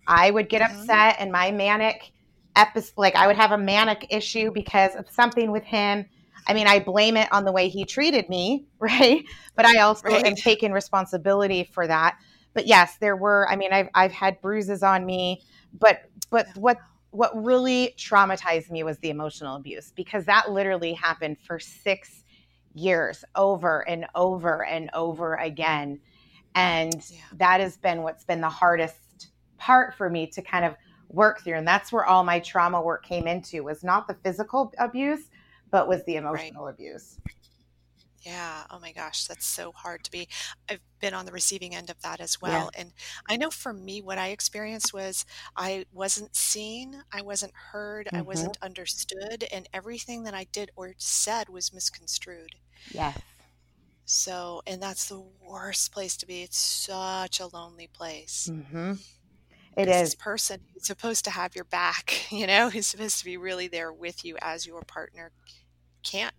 I 0.06 0.30
would 0.30 0.48
get 0.48 0.62
Mhm. 0.62 0.70
upset 0.70 1.16
and 1.18 1.30
my 1.30 1.50
manic 1.50 2.12
episode, 2.56 2.92
like 2.96 3.14
I 3.14 3.26
would 3.26 3.36
have 3.36 3.52
a 3.52 3.58
manic 3.58 4.06
issue 4.10 4.50
because 4.52 4.94
of 4.96 5.08
something 5.10 5.52
with 5.52 5.64
him. 5.64 6.06
I 6.46 6.54
mean, 6.54 6.66
I 6.66 6.80
blame 6.80 7.16
it 7.16 7.32
on 7.32 7.44
the 7.44 7.52
way 7.52 7.68
he 7.68 7.84
treated 7.84 8.28
me, 8.28 8.66
right? 8.78 9.22
But 9.56 9.66
I 9.66 9.78
also 9.80 10.20
am 10.24 10.34
Right. 10.34 10.36
taking 10.36 10.72
responsibility 10.72 11.64
for 11.64 11.86
that. 11.86 12.18
But 12.54 12.66
yes, 12.66 12.96
there 13.00 13.16
were. 13.16 13.48
I 13.48 13.56
mean, 13.56 13.72
I've 13.72 13.88
I've 13.94 14.12
had 14.12 14.40
bruises 14.40 14.82
on 14.82 15.06
me, 15.06 15.42
but 15.78 16.00
but 16.30 16.46
what 16.56 16.78
what 17.10 17.30
really 17.34 17.94
traumatized 17.98 18.70
me 18.70 18.82
was 18.82 18.98
the 18.98 19.10
emotional 19.10 19.56
abuse 19.56 19.92
because 19.94 20.24
that 20.26 20.50
literally 20.50 20.94
happened 20.94 21.38
for 21.38 21.58
six 21.58 22.24
years 22.74 23.24
over 23.34 23.86
and 23.88 24.06
over 24.14 24.64
and 24.64 24.90
over 24.94 25.34
again. 25.34 26.00
And 26.54 27.02
Yeah. 27.08 27.20
that 27.34 27.60
has 27.60 27.76
been 27.76 28.02
what's 28.02 28.24
been 28.24 28.40
the 28.40 28.48
hardest 28.48 29.28
part 29.58 29.94
for 29.94 30.10
me 30.10 30.26
to 30.28 30.42
kind 30.42 30.64
of 30.64 30.74
work 31.08 31.42
through. 31.42 31.54
And 31.56 31.68
that's 31.68 31.92
where 31.92 32.04
all 32.04 32.24
my 32.24 32.40
trauma 32.40 32.80
work 32.80 33.04
came 33.04 33.26
into 33.26 33.62
was 33.64 33.84
not 33.84 34.08
the 34.08 34.14
physical 34.14 34.72
abuse, 34.78 35.30
but 35.72 35.88
was 35.88 36.04
the 36.04 36.16
emotional 36.16 36.68
abuse. 36.68 37.20
Yeah. 38.24 38.66
Oh 38.70 38.78
my 38.78 38.92
gosh, 38.92 39.26
that's 39.26 39.44
so 39.44 39.72
hard 39.72 40.04
to 40.04 40.10
be. 40.10 40.28
I've 40.70 40.80
been 41.00 41.12
on 41.14 41.26
the 41.26 41.32
receiving 41.32 41.74
end 41.74 41.90
of 41.90 42.00
that 42.02 42.20
as 42.20 42.40
well. 42.40 42.70
Yeah. 42.70 42.70
And 42.74 42.92
I 43.28 43.36
know 43.36 43.50
for 43.50 43.72
me, 43.72 44.00
what 44.00 44.16
I 44.18 44.28
experienced 44.28 44.92
was 44.94 45.24
I 45.56 45.86
wasn't 45.90 46.36
seen, 46.36 47.02
I 47.12 47.22
wasn't 47.22 47.54
heard, 47.72 48.08
I 48.14 48.22
Mhm. 48.22 48.22
wasn't 48.22 48.58
understood, 48.62 49.44
and 49.52 49.68
everything 49.72 50.22
that 50.22 50.34
I 50.34 50.44
did 50.44 50.70
or 50.76 50.94
said 50.98 51.48
was 51.48 51.72
misconstrued. 51.72 52.54
Yes. 52.90 53.22
So, 54.04 54.62
and 54.66 54.80
that's 54.82 55.08
the 55.08 55.18
worst 55.20 55.92
place 55.92 56.16
to 56.18 56.26
be. 56.26 56.42
It's 56.42 56.56
such 56.58 57.40
a 57.40 57.46
lonely 57.46 57.88
place. 57.88 58.52
hmm 58.52 58.94
It 59.76 59.88
is. 59.88 60.10
this 60.10 60.14
person 60.14 60.58
who's 60.72 60.86
supposed 60.86 61.24
to 61.24 61.30
have 61.30 61.54
your 61.54 61.64
back, 61.64 62.30
you 62.32 62.46
know, 62.46 62.70
who's 62.70 62.86
supposed 62.86 63.18
to 63.18 63.24
be 63.24 63.36
really 63.36 63.68
there 63.68 63.92
with 63.92 64.24
you 64.24 64.36
as 64.40 64.66
your 64.66 64.82
partner, 64.82 65.32
can't, 66.02 66.34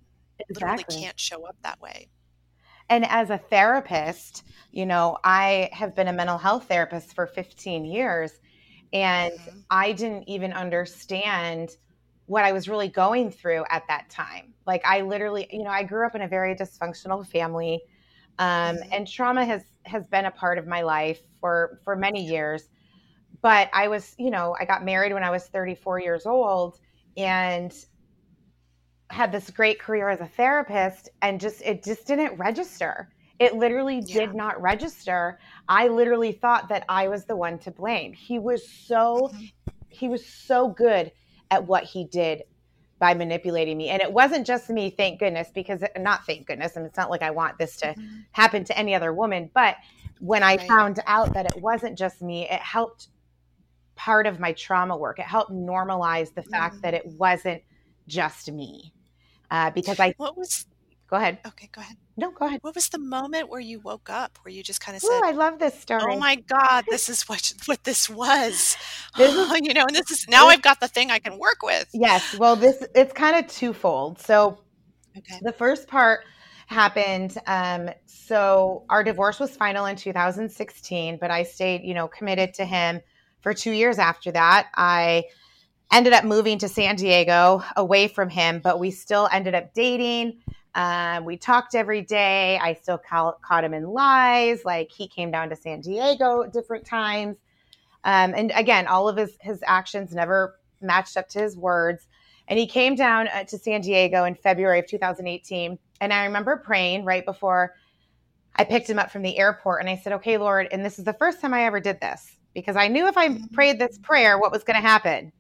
literally 0.50 0.86
can't 0.86 1.20
show 1.20 1.46
up 1.48 1.58
that 1.64 1.82
way. 1.82 2.10
And 2.90 3.06
as 3.06 3.30
a 3.30 3.38
therapist, 3.38 4.44
you 4.72 4.86
know, 4.86 5.18
I 5.24 5.70
have 5.74 5.96
been 5.96 6.08
a 6.08 6.14
mental 6.14 6.38
health 6.38 6.68
therapist 6.68 7.14
for 7.14 7.28
15 7.28 7.86
years 7.86 8.34
and 8.94 9.32
Mhm. 9.46 9.66
I 9.72 9.94
didn't 9.94 10.30
even 10.30 10.54
understand 10.54 11.72
what 12.28 12.46
I 12.46 12.54
was 12.54 12.70
really 12.70 12.90
going 12.90 13.32
through 13.32 13.66
at 13.70 13.84
that 13.90 14.10
time. 14.10 14.56
Like 14.68 14.86
I 14.86 15.02
literally, 15.02 15.48
you 15.52 15.64
know, 15.64 15.72
I 15.72 15.84
grew 15.84 16.08
up 16.08 16.16
in 16.16 16.24
a 16.24 16.30
very 16.30 16.56
dysfunctional 16.56 17.28
family. 17.28 17.84
Um, 18.40 18.78
Mhm. 18.80 18.94
and 18.94 19.08
trauma 19.08 19.46
has 19.46 19.66
has 19.86 20.08
been 20.08 20.26
a 20.26 20.32
part 20.32 20.60
of 20.60 20.68
my 20.68 20.84
life 20.84 21.22
for 21.42 21.80
for 21.84 21.96
many 21.96 22.24
years. 22.26 22.70
But 23.42 23.70
I 23.74 23.88
was, 23.88 24.14
you 24.18 24.30
know, 24.32 24.56
I 24.60 24.66
got 24.66 24.86
married 24.86 25.14
when 25.14 25.24
I 25.24 25.32
was 25.32 25.48
34 25.48 26.00
years 26.00 26.26
old 26.26 26.78
and 27.18 27.74
had 29.10 29.32
this 29.32 29.50
great 29.50 29.80
career 29.80 30.10
as 30.10 30.22
a 30.22 30.28
therapist 30.28 31.10
and 31.22 31.40
just 31.40 31.62
it 31.62 31.84
just 31.84 32.08
didn't 32.08 32.38
register. 32.38 33.10
It 33.40 33.56
literally 33.56 34.02
Yeah. 34.02 34.14
did 34.14 34.36
not 34.36 34.62
register. 34.62 35.40
I 35.68 35.88
literally 35.88 36.32
thought 36.32 36.70
that 36.70 36.86
I 36.90 37.08
was 37.08 37.26
the 37.26 37.36
one 37.36 37.60
to 37.60 37.72
blame. 37.72 38.14
He 38.14 38.40
was 38.40 38.68
so 38.68 39.32
Mhm. 39.32 39.52
he 39.90 40.08
was 40.08 40.26
so 40.26 40.70
good 40.70 41.12
at 41.52 41.66
what 41.68 41.84
he 41.84 42.06
did 42.06 42.44
by 43.00 43.14
manipulating 43.14 43.78
me. 43.78 43.90
And 43.90 44.02
it 44.02 44.12
wasn't 44.12 44.48
just 44.48 44.70
me, 44.70 44.90
thank 44.90 45.20
goodness, 45.20 45.50
because 45.54 45.84
not 45.98 46.26
thank 46.26 46.48
goodness. 46.48 46.76
And 46.76 46.86
it's 46.86 46.98
not 46.98 47.10
like 47.10 47.22
I 47.22 47.32
want 47.32 47.58
this 47.58 47.78
to 47.78 47.96
Mhm. 47.96 48.26
happen 48.32 48.64
to 48.64 48.78
any 48.78 48.96
other 48.96 49.14
woman. 49.14 49.52
But 49.54 49.76
when 50.20 50.42
I 50.42 50.58
Right. 50.58 50.68
found 50.68 51.00
out 51.06 51.34
that 51.34 51.46
it 51.46 51.62
wasn't 51.62 51.98
just 51.98 52.22
me, 52.22 52.50
it 52.50 52.62
helped 52.62 53.10
part 53.96 54.26
of 54.26 54.40
my 54.40 54.54
trauma 54.54 54.98
work. 54.98 55.20
It 55.20 55.26
helped 55.26 55.52
normalize 55.52 56.34
the 56.34 56.44
fact 56.44 56.76
Mhm. 56.76 56.82
that 56.82 56.94
it 56.94 57.06
wasn't 57.06 57.62
just 58.08 58.52
me. 58.52 58.94
Uh, 59.52 59.70
because 59.72 60.00
I, 60.00 60.14
What 60.18 60.38
was 60.38 60.66
Go 61.10 61.18
ahead. 61.18 61.38
Okay, 61.46 61.70
go 61.72 61.80
ahead. 61.82 61.98
No, 62.18 62.32
go 62.32 62.48
ahead. 62.48 62.60
What 62.64 62.74
was 62.74 62.90
the 62.90 62.98
moment 62.98 63.48
where 63.48 63.60
you 63.60 63.80
woke 63.82 64.10
up, 64.10 64.40
where 64.42 64.52
you 64.52 64.64
just 64.64 64.82
kind 64.82 64.96
of 64.98 65.04
Ooh, 65.04 65.08
said, 65.08 65.22
I 65.24 65.32
love 65.32 65.60
this 65.60 65.80
story. 65.80 66.02
"Oh 66.16 66.18
my 66.18 66.38
God, 66.38 66.86
this 66.90 67.08
is 67.08 67.24
what 67.30 67.54
what 67.66 67.84
this 67.84 68.10
was," 68.10 68.76
This 69.18 69.36
is- 69.36 69.60
you 69.62 69.76
know, 69.76 69.86
and 69.86 69.96
this 69.96 70.10
is 70.10 70.28
now 70.28 70.46
this- 70.48 70.56
I've 70.56 70.64
got 70.64 70.80
the 70.80 70.88
thing 70.88 71.12
I 71.12 71.20
can 71.20 71.38
work 71.38 71.62
with. 71.62 71.88
Yes. 71.94 72.36
Well, 72.40 72.56
this 72.56 72.84
it's 72.96 73.14
kind 73.14 73.36
of 73.38 73.52
twofold. 73.52 74.20
So 74.20 74.58
Okay. 75.16 75.38
the 75.44 75.52
first 75.54 75.88
part 75.88 76.22
happened. 76.66 77.38
Um, 77.46 77.90
so 78.08 78.84
our 78.90 79.04
divorce 79.04 79.40
was 79.40 79.56
final 79.56 79.86
in 79.86 79.96
2016, 79.96 81.18
but 81.22 81.30
I 81.30 81.44
stayed, 81.44 81.84
you 81.84 81.94
know, 81.94 82.08
committed 82.08 82.56
to 82.56 82.66
him 82.66 83.02
for 83.42 83.54
two 83.54 83.72
years 83.72 84.00
after 84.00 84.32
that. 84.32 84.70
I 84.76 85.26
ended 85.92 86.14
up 86.14 86.24
moving 86.24 86.58
to 86.60 86.68
San 86.68 86.96
Diego 86.96 87.64
away 87.76 88.08
from 88.08 88.30
him, 88.30 88.60
but 88.64 88.80
we 88.80 88.92
still 88.92 89.30
ended 89.32 89.56
up 89.56 89.74
dating. 89.74 90.40
Um, 90.76 91.26
we 91.26 91.38
talked 91.38 91.76
every 91.76 92.02
day. 92.02 92.58
I 92.60 92.74
still 92.74 92.98
ca- 92.98 93.34
caught 93.44 93.64
him 93.64 93.74
in 93.74 93.86
lies. 93.86 94.66
Like 94.66 94.92
he 94.92 95.08
came 95.08 95.32
down 95.32 95.50
to 95.50 95.56
San 95.56 95.82
Diego 95.82 96.46
different 96.46 96.86
times. 96.86 97.38
Um, 98.04 98.34
and 98.36 98.52
again, 98.56 98.88
all 98.88 99.08
of 99.08 99.18
his, 99.18 99.38
his 99.40 99.64
actions 99.66 100.14
never 100.14 100.60
matched 100.82 101.16
up 101.16 101.30
to 101.30 101.40
his 101.40 101.56
words. 101.56 102.08
And 102.48 102.60
he 102.60 102.68
came 102.68 102.96
down 102.96 103.28
uh, 103.30 103.44
to 103.46 103.58
San 103.58 103.82
Diego 103.82 104.26
in 104.26 104.36
February 104.36 104.80
of 104.80 104.88
2018. 104.88 105.78
And 106.02 106.14
I 106.14 106.26
remember 106.26 106.58
praying 106.58 107.06
right 107.06 107.26
before 107.26 107.76
I 108.56 108.64
picked 108.66 108.90
him 108.90 109.00
up 109.00 109.12
from 109.12 109.22
the 109.22 109.38
airport. 109.38 109.80
And 109.80 109.90
I 109.90 109.96
said, 109.96 110.14
Okay, 110.14 110.38
Lord, 110.38 110.68
and 110.72 110.84
this 110.84 111.00
is 111.00 111.06
the 111.06 111.14
first 111.14 111.40
time 111.40 111.54
I 111.54 111.66
ever 111.66 111.80
did 111.80 112.02
this 112.02 112.36
because 112.54 112.76
I 112.76 112.88
knew 112.88 113.08
if 113.08 113.18
I 113.18 113.40
prayed 113.54 113.80
this 113.80 113.98
prayer, 113.98 114.38
what 114.38 114.52
was 114.52 114.64
going 114.64 114.76
to 114.76 114.88
happen. 114.88 115.32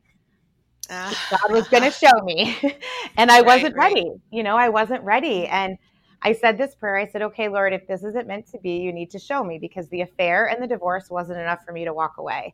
Ah. 0.89 1.13
God 1.29 1.51
was 1.51 1.67
going 1.67 1.83
to 1.83 1.91
show 1.91 2.11
me. 2.23 2.57
and 3.17 3.31
I 3.31 3.41
Right, 3.41 3.41
wasn't 3.41 3.75
right. 3.75 3.95
ready. 3.95 4.11
You 4.31 4.43
know, 4.43 4.55
I 4.57 4.69
wasn't 4.69 5.03
ready. 5.03 5.47
And 5.47 5.77
I 6.21 6.33
said 6.33 6.57
this 6.57 6.75
prayer. 6.75 6.97
I 6.97 7.07
said, 7.07 7.21
okay, 7.23 7.49
Lord, 7.49 7.73
if 7.73 7.87
this 7.87 8.03
isn't 8.03 8.27
meant 8.27 8.47
to 8.51 8.59
be, 8.59 8.77
you 8.77 8.93
need 8.93 9.11
to 9.11 9.19
show 9.19 9.43
me 9.43 9.59
because 9.59 9.89
the 9.89 10.01
affair 10.01 10.47
and 10.47 10.61
the 10.61 10.67
divorce 10.67 11.09
wasn't 11.09 11.39
enough 11.39 11.59
for 11.65 11.71
me 11.73 11.85
to 11.85 11.93
walk 11.93 12.15
away. 12.17 12.53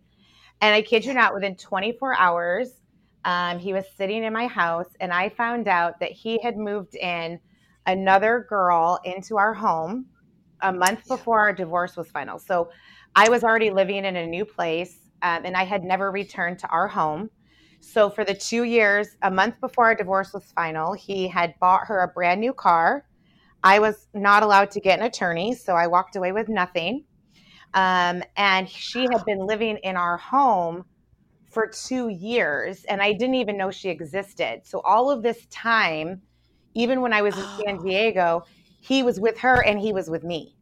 And 0.61 0.73
I 0.75 0.81
kid 0.81 1.05
you 1.05 1.13
not, 1.13 1.33
within 1.33 1.55
24 1.55 2.15
hours, 2.15 2.81
um, 3.25 3.59
he 3.59 3.73
was 3.73 3.85
sitting 3.97 4.23
in 4.23 4.33
my 4.33 4.47
house 4.47 4.87
and 4.99 5.13
I 5.13 5.29
found 5.29 5.67
out 5.67 5.99
that 5.99 6.11
he 6.11 6.39
had 6.41 6.57
moved 6.57 6.95
in 6.95 7.39
another 7.85 8.45
girl 8.49 8.99
into 9.03 9.37
our 9.37 9.53
home 9.53 10.07
a 10.61 10.71
month 10.71 11.07
before 11.07 11.39
our 11.39 11.53
divorce 11.53 11.95
was 11.95 12.09
final. 12.09 12.39
So 12.39 12.69
I 13.15 13.29
was 13.29 13.43
already 13.43 13.69
living 13.69 14.05
in 14.05 14.15
a 14.15 14.27
new 14.27 14.45
place 14.45 14.99
um, 15.21 15.45
and 15.45 15.55
I 15.55 15.63
had 15.63 15.83
never 15.83 16.11
returned 16.11 16.59
to 16.59 16.67
our 16.69 16.87
home. 16.87 17.29
So 17.79 18.09
for 18.09 18.23
the 18.23 18.33
two 18.33 18.63
years, 18.63 19.15
a 19.21 19.31
month 19.31 19.59
before 19.61 19.85
our 19.85 19.95
divorce 19.95 20.33
was 20.33 20.51
final, 20.55 20.93
he 20.93 21.27
had 21.27 21.53
bought 21.59 21.87
her 21.87 22.01
a 22.01 22.07
brand 22.07 22.41
new 22.41 22.53
car. 22.53 23.05
I 23.63 23.79
was 23.79 24.07
not 24.13 24.43
allowed 24.43 24.71
to 24.71 24.79
get 24.79 24.99
an 24.99 25.05
attorney, 25.05 25.53
so 25.53 25.73
I 25.73 25.87
walked 25.87 26.15
away 26.15 26.31
with 26.31 26.49
nothing. 26.49 27.05
Um, 27.73 28.23
and 28.35 28.69
she 28.69 29.01
had 29.11 29.23
been 29.25 29.45
living 29.45 29.77
in 29.83 29.95
our 29.95 30.17
home 30.17 30.85
for 31.51 31.67
two 31.67 32.09
years, 32.09 32.83
and 32.85 33.01
I 33.01 33.13
didn't 33.13 33.35
even 33.35 33.57
know 33.57 33.71
she 33.71 33.89
existed. 33.89 34.61
So 34.65 34.81
all 34.81 35.09
of 35.09 35.23
this 35.23 35.45
time, 35.49 36.21
even 36.73 37.01
when 37.01 37.13
I 37.13 37.21
was 37.21 37.37
in 37.37 37.45
San. 37.57 37.77
Diego, 37.83 38.43
he 38.81 39.03
was 39.03 39.19
with 39.19 39.39
her 39.39 39.63
and 39.63 39.79
he 39.79 39.93
was 39.93 40.09
with 40.09 40.23
me. 40.23 40.55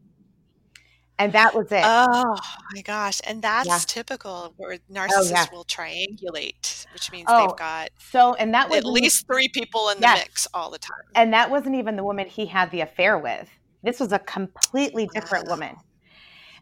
And 1.19 1.33
that 1.33 1.55
was 1.55 1.67
it. 1.71 1.83
Oh 1.83 2.39
my 2.73 2.81
gosh. 2.81 3.21
And 3.25 3.41
that's 3.41 3.67
Yeah. 3.67 3.79
typical 3.79 4.53
where 4.57 4.77
narcissists 4.91 5.31
yeah. 5.31 5.45
will 5.51 5.65
triangulate, 5.65 6.85
which 6.91 7.11
means 7.11 7.27
Oh, 7.29 7.47
they've 7.47 7.57
got 7.57 7.89
so, 7.99 8.35
and 8.35 8.53
that 8.53 8.69
was 8.69 8.79
at 8.79 8.85
least 8.85 9.25
three 9.27 9.49
people 9.49 9.89
in 9.89 9.97
the 9.97 10.03
Yes. 10.03 10.19
mix 10.19 10.47
all 10.53 10.69
the 10.69 10.77
time. 10.79 10.93
and 11.15 11.33
that 11.33 11.49
wasn't 11.49 11.75
even 11.75 11.95
the 11.95 12.03
woman 12.03 12.27
he 12.27 12.45
had 12.45 12.69
the 12.71 12.81
affair 12.81 13.17
with. 13.17 13.49
This 13.83 13.99
was 13.99 14.11
a 14.11 14.19
completely 14.19 15.07
different 15.07 15.45
Wow. 15.45 15.51
woman. 15.51 15.75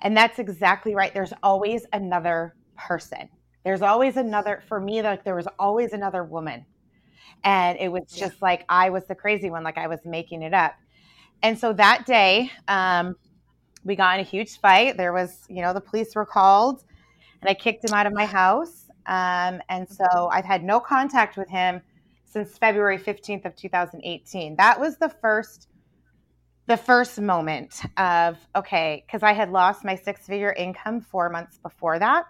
And 0.02 0.16
that's 0.16 0.40
exactly 0.40 0.96
right. 0.96 1.14
There's 1.14 1.34
always 1.44 1.86
another 1.94 2.56
person. 2.78 3.30
There's 3.64 3.82
always 3.82 4.16
another, 4.18 4.64
for 4.68 4.80
me, 4.80 5.02
like 5.02 5.24
there 5.24 5.36
was 5.36 5.48
always 5.60 5.94
another 5.94 6.24
woman. 6.24 6.66
And 7.44 7.78
it 7.80 7.90
was 7.92 8.04
Yeah. 8.12 8.28
just 8.30 8.42
like 8.42 8.66
I 8.70 8.90
was 8.90 9.06
the 9.08 9.16
crazy 9.16 9.50
one, 9.50 9.64
like 9.64 9.78
I 9.78 9.88
was 9.88 10.00
making 10.06 10.42
it 10.42 10.54
up. 10.54 10.74
And 11.42 11.58
so 11.60 11.74
that 11.74 12.06
day, 12.06 12.52
um, 12.68 13.16
we 13.86 13.96
got 13.96 14.20
in 14.20 14.26
a 14.26 14.28
huge 14.28 14.60
fight. 14.60 14.98
There 14.98 15.14
was, 15.14 15.46
you 15.48 15.62
know, 15.62 15.74
the 15.74 15.82
police 15.82 16.16
were 16.16 16.26
called 16.26 16.84
and 17.42 17.50
I 17.50 17.54
kicked 17.54 17.86
him 17.86 17.94
out 17.94 18.08
of 18.08 18.14
my 18.14 18.26
house. 18.26 18.90
Um, 19.06 19.62
and 19.70 19.88
so 19.88 20.30
I've 20.32 20.46
had 20.46 20.64
no 20.64 20.80
contact 20.80 21.38
with 21.38 21.48
him 21.48 21.82
since 22.26 22.58
February 22.58 22.98
15th 22.98 23.46
of 23.46 23.56
2018. 23.56 24.56
That 24.58 24.80
was 24.80 24.98
the 24.98 25.10
first 25.10 25.70
the 26.68 26.76
first 26.76 27.22
moment 27.22 27.84
of 27.96 28.38
okay, 28.56 29.04
because 29.06 29.22
I 29.22 29.34
had 29.34 29.52
lost 29.52 29.86
my 29.86 29.96
six 29.96 30.26
figure 30.26 30.52
income 30.54 31.00
four 31.00 31.30
months 31.30 31.60
before 31.60 32.00
that. 32.00 32.26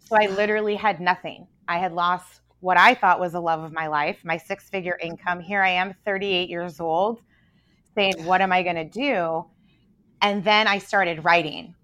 So 0.00 0.16
I 0.16 0.26
literally 0.26 0.76
had 0.76 1.00
nothing. 1.00 1.46
I 1.66 1.78
had 1.78 1.94
lost 1.94 2.42
what 2.60 2.76
I 2.76 2.94
thought 2.94 3.20
was 3.20 3.32
the 3.32 3.40
love 3.40 3.62
of 3.62 3.72
my 3.72 3.86
life, 3.86 4.18
my 4.22 4.36
six 4.36 4.68
figure 4.68 4.98
income. 5.02 5.40
Here 5.40 5.62
I 5.62 5.70
am, 5.70 5.94
38 6.04 6.50
years 6.50 6.78
old, 6.78 7.20
saying, 7.94 8.24
What 8.24 8.42
am 8.42 8.52
I 8.52 8.62
going 8.62 8.76
to 8.76 8.84
do? 8.84 9.46
And 10.24 10.42
then 10.42 10.66
I 10.66 10.78
started 10.78 11.22
writing. 11.22 11.74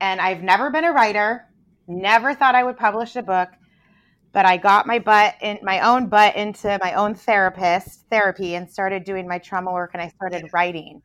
And 0.00 0.18
I've 0.18 0.42
never 0.42 0.70
been 0.70 0.84
a 0.84 0.92
writer, 0.92 1.46
never 1.86 2.34
thought 2.34 2.54
I 2.54 2.64
would 2.64 2.78
publish 2.78 3.16
a 3.16 3.22
book, 3.22 3.50
but 4.32 4.46
I 4.46 4.56
got 4.56 4.86
my 4.86 4.98
butt 4.98 5.34
in 5.42 5.58
my 5.62 5.80
own 5.80 6.08
butt 6.08 6.34
into 6.34 6.78
my 6.80 6.94
own 6.94 7.14
therapist 7.14 8.06
therapy 8.10 8.54
and 8.54 8.68
started 8.68 9.04
doing 9.04 9.28
my 9.28 9.36
trauma 9.36 9.70
work 9.70 9.90
and 9.92 10.02
I 10.02 10.08
started 10.08 10.48
writing. 10.54 11.02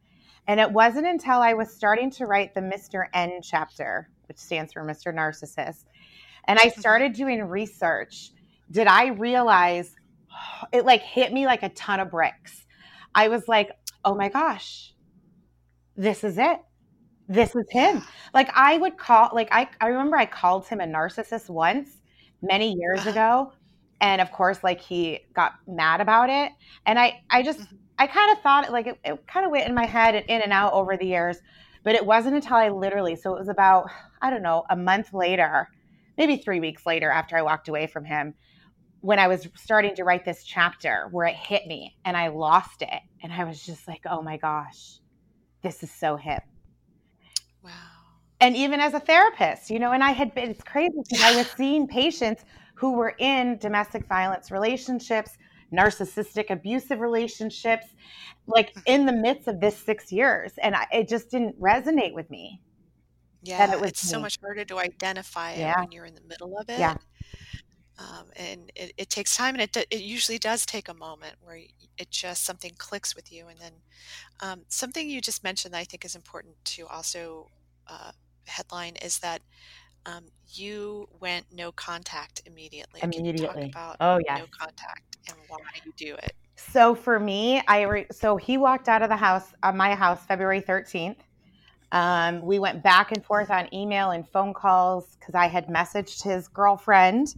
And 0.48 0.62
it 0.62 0.72
wasn't 0.72 1.08
until 1.08 1.42
I 1.42 1.56
was 1.56 1.76
starting 1.76 2.10
to 2.12 2.26
write 2.26 2.56
the 2.56 2.62
Mr. 2.62 3.04
N 3.14 3.42
chapter, 3.44 4.10
which 4.30 4.38
stands 4.38 4.72
for 4.72 4.82
Mr. 4.82 5.14
Narcissist, 5.14 5.84
and 6.48 6.58
I 6.58 6.68
mm-hmm. 6.68 6.80
started 6.80 7.12
doing 7.12 7.44
research, 7.44 8.32
did 8.72 8.88
I 8.88 9.08
realize 9.08 9.94
it 10.72 10.86
like 10.86 11.02
hit 11.02 11.34
me 11.34 11.46
like 11.46 11.64
a 11.64 11.70
ton 11.70 12.00
of 12.00 12.12
bricks. 12.12 12.66
I 13.14 13.28
was 13.28 13.46
like, 13.50 13.72
oh 14.06 14.16
my 14.16 14.30
gosh, 14.30 14.94
this 15.98 16.24
is 16.24 16.38
it. 16.38 16.60
This 17.28 17.56
is 17.56 17.66
him. 17.72 18.04
Like 18.34 18.50
I 18.56 18.78
would 18.78 18.98
call, 18.98 19.30
like 19.34 19.50
I, 19.52 19.70
I 19.82 19.88
remember 19.88 20.18
I 20.18 20.26
called 20.26 20.68
him 20.68 20.80
a 20.80 20.86
narcissist 20.86 21.50
once 21.50 21.90
many 22.42 22.74
years 22.74 23.06
ago. 23.06 23.52
And 24.00 24.22
of 24.22 24.32
course, 24.32 24.64
like 24.64 24.80
he 24.80 25.20
got 25.34 25.54
mad 25.68 26.02
about 26.02 26.30
it. 26.30 26.52
And 26.86 27.00
I, 27.00 27.20
I 27.30 27.44
just, 27.44 27.60
Mhm. 27.60 27.80
I 28.00 28.08
kind 28.08 28.32
of 28.32 28.40
thought 28.44 28.72
like 28.72 28.88
it, 28.88 29.00
it 29.04 29.28
kind 29.28 29.46
of 29.46 29.52
went 29.52 29.68
in 29.68 29.74
my 29.76 29.86
head 29.86 30.16
and 30.16 30.26
in 30.28 30.42
and 30.42 30.54
out 30.54 30.74
over 30.74 30.96
the 30.98 31.06
years. 31.06 31.38
But 31.84 31.96
it 31.96 32.06
wasn't 32.06 32.36
until 32.36 32.58
I 32.58 32.70
literally, 32.70 33.16
so 33.16 33.36
it 33.36 33.40
was 33.40 33.50
about, 33.50 33.90
I 34.22 34.30
don't 34.30 34.44
know, 34.44 34.64
a 34.70 34.76
month 34.76 35.14
later, 35.14 35.68
maybe 36.18 36.38
three 36.38 36.60
weeks 36.60 36.86
later 36.86 37.10
after 37.10 37.38
I 37.38 37.42
walked 37.42 37.70
away 37.70 37.88
from 37.88 38.06
him, 38.06 38.36
when 39.02 39.20
I 39.20 39.28
was 39.28 39.48
starting 39.56 39.96
to 39.96 40.04
write 40.04 40.26
this 40.26 40.44
chapter 40.44 41.08
where 41.12 41.28
it 41.28 41.36
hit 41.36 41.66
me 41.68 41.96
and 42.06 42.16
I 42.18 42.28
lost 42.30 42.82
it. 42.82 43.02
And 43.24 43.34
I 43.34 43.44
was 43.46 43.66
just 43.66 43.88
like, 43.88 44.02
oh 44.10 44.22
my 44.22 44.38
gosh, 44.38 45.00
this 45.64 45.84
is 45.84 45.92
so 45.92 46.18
him. 46.18 46.40
Wow. 47.68 47.74
And 48.40 48.56
even 48.56 48.80
as 48.80 48.94
a 48.94 49.00
therapist, 49.00 49.70
you 49.70 49.80
know, 49.80 49.92
and 49.92 50.04
I 50.04 50.12
had 50.12 50.34
been, 50.34 50.52
it's 50.52 50.64
crazy 50.64 50.94
because 50.96 51.22
I 51.24 51.36
was 51.36 51.48
seeing 51.58 51.88
patients 51.88 52.44
who 52.76 52.94
were 52.94 53.14
in 53.18 53.58
domestic 53.58 54.08
violence 54.08 54.52
relationships, 54.52 55.38
narcissistic 55.74 56.50
abusive 56.50 57.00
relationships, 57.00 57.88
like 58.48 58.74
in 58.86 59.06
the 59.06 59.12
midst 59.12 59.48
of 59.48 59.60
this 59.60 59.76
six 59.78 60.12
years. 60.12 60.54
And 60.62 60.76
I, 60.76 60.86
it 60.94 61.10
just 61.10 61.30
didn't 61.32 61.60
resonate 61.60 62.14
with 62.14 62.30
me. 62.30 62.62
Yeah, 63.44 63.74
it 63.74 63.82
was 63.82 63.92
it's 63.92 64.02
so 64.02 64.20
much 64.20 64.38
harder 64.42 64.66
to 64.66 64.80
identify 64.80 65.52
it 65.52 65.60
Yeah. 65.60 65.80
when 65.82 65.92
you're 65.92 66.06
in 66.06 66.16
the 66.16 66.22
middle 66.22 66.58
of 66.58 66.70
it. 66.70 66.80
Yeah. 66.80 66.96
Um, 68.00 68.28
and 68.36 68.72
it, 68.76 68.94
it 68.98 69.10
takes 69.10 69.36
time, 69.36 69.56
and 69.56 69.62
it 69.64 69.72
do- 69.72 69.84
it 69.90 70.02
usually 70.02 70.38
does 70.38 70.66
take 70.66 70.88
a 70.88 70.94
moment 70.94 71.36
where 71.42 71.60
it 71.98 72.12
just 72.12 72.46
something 72.46 72.74
clicks 72.78 73.16
with 73.16 73.32
you, 73.32 73.48
and 73.48 73.60
then 73.60 73.72
um, 74.40 74.62
something 74.68 75.10
you 75.10 75.20
just 75.20 75.44
mentioned 75.44 75.74
that 75.74 75.80
I 75.80 75.84
think 75.84 76.06
is 76.06 76.16
important 76.16 76.56
to 76.66 76.86
also 76.88 77.48
uh, 77.88 78.12
headline 78.46 78.96
is 78.98 79.20
that 79.20 79.42
um, 80.06 80.26
you 80.54 81.08
went 81.20 81.46
no 81.52 81.72
contact 81.72 82.42
immediately. 82.46 83.02
Immediately. 83.04 83.48
talk 83.48 83.56
about 83.66 83.98
Oh, 84.00 84.20
yeah 84.26 84.38
no 84.38 84.46
contact 84.58 85.18
and 85.28 85.38
why 85.48 85.60
you 85.86 85.92
do 85.98 86.16
it? 86.16 86.34
So 86.56 86.96
for 86.96 87.20
me, 87.20 87.62
I 87.68 87.82
re- 87.82 88.08
so 88.12 88.38
he 88.38 88.58
walked 88.58 88.90
out 88.90 89.02
of 89.02 89.10
the 89.10 89.16
house, 89.16 89.54
uh, 89.64 89.72
my 89.72 89.96
house, 89.96 90.26
February 90.26 90.62
thirteenth. 90.62 91.24
Um, 91.92 92.42
we 92.42 92.60
went 92.60 92.84
back 92.84 93.12
and 93.12 93.24
forth 93.24 93.50
on 93.50 93.74
email 93.74 94.12
and 94.12 94.28
phone 94.28 94.54
calls 94.54 95.16
because 95.20 95.36
I 95.36 95.48
had 95.48 95.68
messaged 95.68 96.24
his 96.24 96.48
girlfriend 96.48 97.34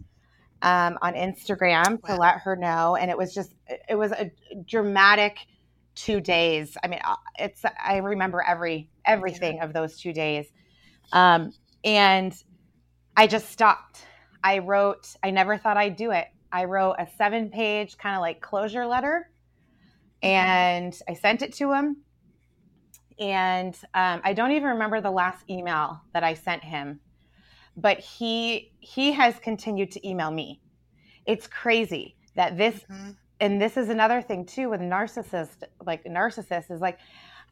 um, 0.62 0.98
on 1.02 1.14
Instagram 1.14 2.02
to 2.04 2.12
Wow. 2.12 2.18
let 2.18 2.38
her 2.38 2.56
know, 2.56 2.96
and 2.96 3.10
it 3.10 3.16
was 3.18 3.34
just 3.34 3.54
it 3.88 3.94
was 3.94 4.12
a 4.12 4.30
dramatic 4.66 5.38
two 5.94 6.20
days. 6.20 6.76
I 6.82 6.88
mean, 6.88 7.00
uh, 7.04 7.16
it's 7.38 7.62
I 7.82 7.98
remember 7.98 8.42
every 8.42 8.90
everything 9.04 9.60
of 9.60 9.72
those 9.72 9.98
two 9.98 10.12
days, 10.12 10.46
um, 11.12 11.52
and 11.84 12.34
I 13.16 13.26
just 13.26 13.50
stopped. 13.50 14.04
I 14.42 14.58
wrote. 14.58 15.14
I 15.22 15.30
never 15.30 15.58
thought 15.58 15.76
I'd 15.76 15.96
do 15.96 16.10
it. 16.12 16.26
I 16.52 16.64
wrote 16.64 16.96
a 16.98 17.06
seven 17.16 17.50
page 17.50 17.96
kind 17.98 18.16
of 18.16 18.20
like 18.20 18.40
closure 18.40 18.86
letter 18.86 19.30
and 20.22 20.98
I 21.08 21.14
sent 21.14 21.42
it 21.42 21.54
to 21.54 21.72
him. 21.72 21.98
And 23.18 23.74
um, 23.94 24.20
I 24.24 24.32
don't 24.32 24.52
even 24.52 24.70
remember 24.70 25.00
the 25.00 25.10
last 25.10 25.44
email 25.50 26.00
that 26.14 26.24
I 26.24 26.34
sent 26.34 26.64
him, 26.64 27.00
but 27.76 27.98
he 27.98 28.72
he 28.80 29.12
has 29.12 29.38
continued 29.38 29.90
to 29.92 30.08
email 30.08 30.30
me. 30.30 30.60
It's 31.26 31.46
crazy 31.46 32.16
that 32.34 32.56
this, 32.56 32.74
mm-hmm. 32.90 33.10
and 33.40 33.60
this 33.60 33.76
is 33.76 33.88
another 33.88 34.22
thing 34.22 34.44
too 34.46 34.70
with 34.70 34.80
narcissist, 34.80 35.62
like 35.84 36.04
narcissist 36.04 36.70
is 36.70 36.80
like, 36.80 36.98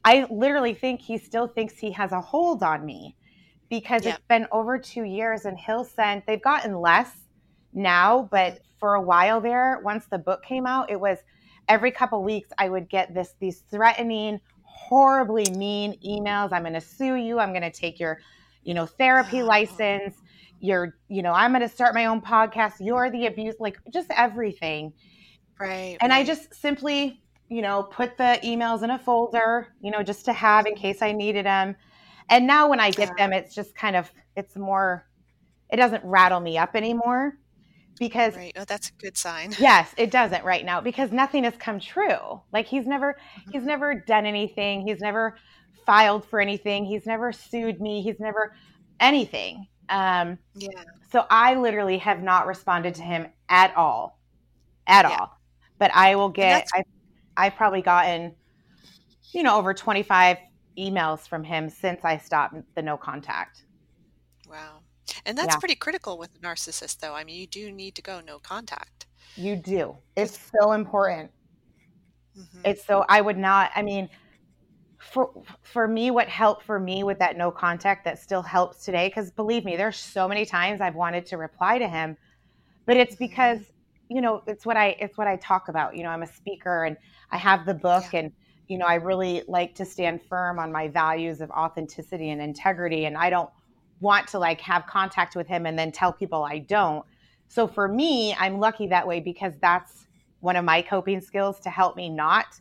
I 0.04 0.26
literally 0.30 0.74
think 0.74 1.00
he 1.00 1.18
still 1.18 1.48
thinks 1.48 1.74
he 1.74 1.90
has 1.92 2.12
a 2.12 2.20
hold 2.20 2.62
on 2.62 2.84
me 2.84 3.16
because 3.68 4.06
it's 4.06 4.18
been 4.28 4.46
over 4.50 4.78
two 4.78 5.02
years 5.02 5.44
and 5.44 5.58
he'll 5.58 5.84
send. 5.84 6.22
They've 6.26 6.42
gotten 6.42 6.80
less 6.80 7.10
now, 7.72 8.28
but 8.30 8.60
for 8.80 8.94
a 8.94 9.02
while 9.02 9.40
there, 9.40 9.80
once 9.84 10.06
the 10.06 10.18
book 10.18 10.42
came 10.42 10.66
out, 10.66 10.90
it 10.90 10.98
was 10.98 11.18
every 11.68 11.90
couple 11.90 12.22
weeks 12.22 12.48
I 12.56 12.68
would 12.68 12.88
get 12.88 13.12
this 13.12 13.34
these 13.40 13.60
threatening, 13.70 14.40
horribly 14.62 15.44
mean 15.56 15.98
emails. 16.06 16.52
I'm 16.52 16.62
going 16.62 16.72
to 16.74 16.80
sue 16.80 17.16
you. 17.16 17.38
I'm 17.38 17.50
going 17.50 17.62
to 17.62 17.70
take 17.70 18.00
your, 18.00 18.20
you 18.68 18.74
know, 18.74 18.84
therapy 18.84 19.42
license. 19.42 20.14
You're, 20.60 20.94
you 21.08 21.22
know, 21.22 21.32
I'm 21.32 21.52
going 21.52 21.62
to 21.62 21.70
start 21.70 21.94
my 21.94 22.04
own 22.04 22.20
podcast. 22.20 22.74
You're 22.80 23.10
the 23.10 23.24
abuse, 23.24 23.54
like 23.58 23.78
just 23.90 24.10
everything. 24.14 24.92
Right. 25.58 25.96
And 26.02 26.10
right. 26.10 26.18
I 26.18 26.24
just 26.24 26.54
simply, 26.54 27.22
you 27.48 27.62
know, 27.62 27.84
put 27.84 28.18
the 28.18 28.38
emails 28.44 28.82
in 28.82 28.90
a 28.90 28.98
folder, 28.98 29.68
you 29.80 29.90
know, 29.90 30.02
just 30.02 30.26
to 30.26 30.34
have 30.34 30.66
in 30.66 30.74
case 30.74 31.00
I 31.00 31.12
needed 31.12 31.46
them. 31.46 31.76
And 32.28 32.46
now 32.46 32.68
when 32.68 32.78
I 32.78 32.90
get 32.90 33.16
them, 33.16 33.32
it's 33.32 33.54
just 33.54 33.74
kind 33.74 33.96
of, 33.96 34.12
it's 34.36 34.54
more, 34.54 35.06
it 35.70 35.76
doesn't 35.76 36.04
rattle 36.04 36.40
me 36.40 36.58
up 36.58 36.76
anymore 36.76 37.38
because 37.98 38.36
right. 38.36 38.52
oh 38.56 38.64
that's 38.64 38.90
a 38.90 38.92
good 39.02 39.16
sign 39.16 39.52
yes 39.58 39.92
it 39.96 40.12
doesn't 40.12 40.44
right 40.44 40.64
now 40.64 40.80
because 40.80 41.10
nothing 41.10 41.42
has 41.42 41.54
come 41.58 41.80
true 41.80 42.40
like 42.52 42.64
he's 42.64 42.86
never 42.86 43.14
mm-hmm. 43.14 43.50
he's 43.50 43.64
never 43.64 43.92
done 43.92 44.24
anything 44.24 44.86
he's 44.86 45.00
never 45.00 45.36
filed 45.86 46.24
for 46.24 46.40
anything 46.40 46.84
he's 46.84 47.06
never 47.06 47.32
sued 47.32 47.80
me 47.80 48.02
he's 48.02 48.20
never 48.20 48.54
anything 49.00 49.66
um 49.88 50.38
yeah 50.54 50.68
so 51.10 51.24
i 51.30 51.54
literally 51.54 51.98
have 51.98 52.22
not 52.22 52.46
responded 52.46 52.94
to 52.94 53.02
him 53.02 53.26
at 53.48 53.74
all 53.76 54.18
at 54.86 55.04
yeah. 55.08 55.16
all 55.16 55.38
but 55.78 55.90
i 55.94 56.14
will 56.14 56.28
get 56.28 56.66
i 56.74 56.82
I've 57.40 57.54
probably 57.54 57.82
gotten 57.82 58.34
you 59.32 59.44
know 59.44 59.56
over 59.56 59.72
25 59.72 60.38
emails 60.76 61.28
from 61.28 61.44
him 61.44 61.70
since 61.70 62.04
i 62.04 62.18
stopped 62.18 62.56
the 62.74 62.82
no 62.82 62.96
contact 62.96 63.64
wow 64.50 64.80
and 65.24 65.36
that's 65.36 65.54
yeah. 65.54 65.58
pretty 65.58 65.74
critical 65.74 66.18
with 66.18 66.30
a 66.34 66.38
narcissist, 66.38 67.00
though. 67.00 67.14
I 67.14 67.24
mean, 67.24 67.36
you 67.36 67.46
do 67.46 67.70
need 67.70 67.94
to 67.96 68.02
go 68.02 68.20
no 68.20 68.38
contact. 68.38 69.06
You 69.36 69.56
do. 69.56 69.96
It's 70.16 70.38
so 70.58 70.72
important. 70.72 71.30
Mm-hmm. 72.38 72.60
It's 72.64 72.84
so, 72.84 73.04
I 73.08 73.20
would 73.20 73.38
not, 73.38 73.70
I 73.74 73.82
mean, 73.82 74.08
for 74.98 75.30
for 75.62 75.86
me 75.86 76.10
what 76.10 76.28
helped 76.28 76.64
for 76.64 76.78
me 76.78 77.04
with 77.04 77.18
that 77.18 77.36
no 77.36 77.50
contact 77.50 78.04
that 78.04 78.18
still 78.18 78.42
helps 78.42 78.84
today 78.84 79.08
because 79.08 79.30
believe 79.30 79.64
me 79.64 79.76
there's 79.76 79.96
so 79.96 80.26
many 80.26 80.44
times 80.44 80.80
i've 80.80 80.96
wanted 80.96 81.24
to 81.24 81.36
reply 81.36 81.78
to 81.78 81.86
him 81.86 82.16
but 82.84 82.96
it's 82.96 83.14
mm-hmm. 83.14 83.24
because 83.24 83.60
you 84.08 84.20
know 84.20 84.42
it's 84.48 84.66
what 84.66 84.76
i 84.76 84.96
it's 84.98 85.16
what 85.16 85.28
i 85.28 85.36
talk 85.36 85.68
about 85.68 85.96
you 85.96 86.02
know 86.02 86.08
i'm 86.08 86.22
a 86.22 86.26
speaker 86.26 86.84
and 86.84 86.96
i 87.30 87.36
have 87.36 87.64
the 87.64 87.74
book 87.74 88.04
yeah. 88.12 88.20
and 88.20 88.32
you 88.66 88.76
know 88.76 88.86
i 88.86 88.94
really 88.94 89.44
like 89.46 89.72
to 89.72 89.84
stand 89.84 90.20
firm 90.20 90.58
on 90.58 90.72
my 90.72 90.88
values 90.88 91.40
of 91.40 91.48
authenticity 91.52 92.30
and 92.30 92.42
integrity 92.42 93.04
and 93.04 93.16
i 93.16 93.30
don't 93.30 93.50
want 94.00 94.28
to 94.28 94.38
like 94.38 94.60
have 94.60 94.86
contact 94.86 95.36
with 95.36 95.46
him 95.46 95.66
and 95.66 95.78
then 95.78 95.92
tell 95.92 96.12
people 96.12 96.44
I 96.44 96.58
don't. 96.60 97.04
So 97.48 97.66
for 97.66 97.88
me, 97.88 98.34
I'm 98.38 98.58
lucky 98.58 98.86
that 98.88 99.06
way 99.06 99.20
because 99.20 99.54
that's 99.60 100.06
one 100.40 100.56
of 100.56 100.64
my 100.64 100.82
coping 100.82 101.20
skills 101.20 101.60
to 101.60 101.70
help 101.70 101.96
me 101.96 102.08
not 102.08 102.60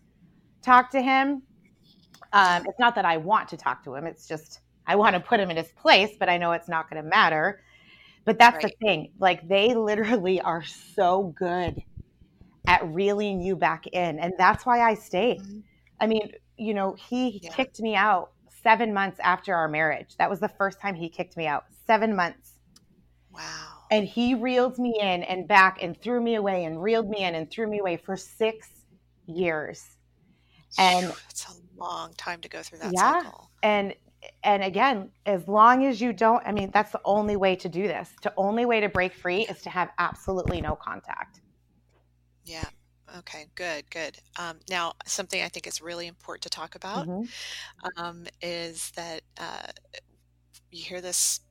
talk 0.61 0.89
to 0.91 1.01
him. 1.01 1.43
Um, 2.33 2.65
it's 2.67 2.79
not 2.79 2.95
that 2.95 3.05
I 3.05 3.17
want 3.17 3.49
to 3.49 3.57
talk 3.57 3.83
to 3.85 3.95
him, 3.95 4.05
it's 4.05 4.27
just 4.27 4.59
I 4.85 4.95
want 4.95 5.15
to 5.15 5.19
put 5.19 5.39
him 5.39 5.51
in 5.51 5.57
his 5.57 5.71
place, 5.73 6.11
but 6.17 6.29
I 6.29 6.37
know 6.37 6.53
it's 6.53 6.69
not 6.69 6.89
going 6.89 7.03
to 7.03 7.07
matter. 7.07 7.61
But 8.23 8.39
that's 8.39 8.63
right. 8.63 8.73
the 8.79 8.85
thing. 8.85 9.11
Like 9.19 9.47
they 9.47 9.73
literally 9.73 10.41
are 10.41 10.63
so 10.63 11.33
good 11.37 11.81
at 12.67 12.85
reeling 12.85 13.41
you 13.41 13.55
back 13.55 13.87
in. 13.87 14.19
And 14.19 14.33
that's 14.37 14.65
why 14.65 14.81
I 14.81 14.93
stayed. 14.93 15.39
Mm-hmm. 15.39 15.59
I 15.99 16.07
mean, 16.07 16.31
you 16.57 16.73
know, 16.73 16.93
he 16.93 17.39
yeah. 17.41 17.51
kicked 17.51 17.79
me 17.79 17.95
out 17.95 18.31
seven 18.61 18.93
months 18.93 19.19
after 19.23 19.55
our 19.55 19.67
marriage. 19.67 20.15
That 20.17 20.29
was 20.29 20.39
the 20.39 20.49
first 20.49 20.79
time 20.79 20.95
he 20.95 21.09
kicked 21.09 21.37
me 21.37 21.47
out. 21.47 21.65
Seven 21.85 22.15
months. 22.15 22.53
Wow. 23.31 23.85
And 23.91 24.05
he 24.05 24.35
reeled 24.35 24.77
me 24.77 24.97
in 24.99 25.23
and 25.23 25.47
back 25.47 25.81
and 25.81 25.99
threw 25.99 26.21
me 26.21 26.35
away 26.35 26.65
and 26.65 26.81
reeled 26.81 27.09
me 27.09 27.23
in 27.23 27.35
and 27.35 27.49
threw 27.49 27.67
me 27.67 27.79
away 27.79 27.95
for 27.95 28.17
six 28.17 28.67
years. 29.25 29.85
And 30.77 31.13
it's 31.29 31.45
a 31.45 31.66
long 31.77 32.13
time 32.17 32.41
to 32.41 32.49
go 32.49 32.61
through 32.61 32.79
that 32.79 32.91
yeah, 32.93 33.21
cycle. 33.21 33.49
And 33.63 33.93
and 34.43 34.63
again, 34.63 35.11
as 35.25 35.47
long 35.47 35.85
as 35.85 36.01
you 36.01 36.11
don't, 36.11 36.41
I 36.45 36.51
mean, 36.51 36.71
that's 36.73 36.91
the 36.91 37.01
only 37.05 37.35
way 37.35 37.55
to 37.57 37.69
do 37.69 37.87
this. 37.87 38.09
The 38.23 38.33
only 38.35 38.65
way 38.65 38.79
to 38.79 38.89
break 38.89 39.13
free 39.13 39.45
is 39.45 39.61
to 39.61 39.69
have 39.69 39.89
absolutely 39.99 40.59
no 40.61 40.75
contact. 40.75 41.41
Yeah. 42.45 42.65
Okay, 43.19 43.47
good, 43.55 43.89
good. 43.89 44.17
Um, 44.37 44.59
now, 44.69 44.93
something 45.05 45.41
I 45.41 45.47
think 45.47 45.65
is 45.65 45.81
really 45.81 46.07
important 46.07 46.43
to 46.43 46.49
talk 46.49 46.75
about 46.75 47.07
mm-hmm. 47.07 48.03
um, 48.03 48.25
is 48.41 48.91
that 48.95 49.21
uh, 49.39 49.67
you 50.71 50.83
hear 50.83 51.01
this. 51.01 51.41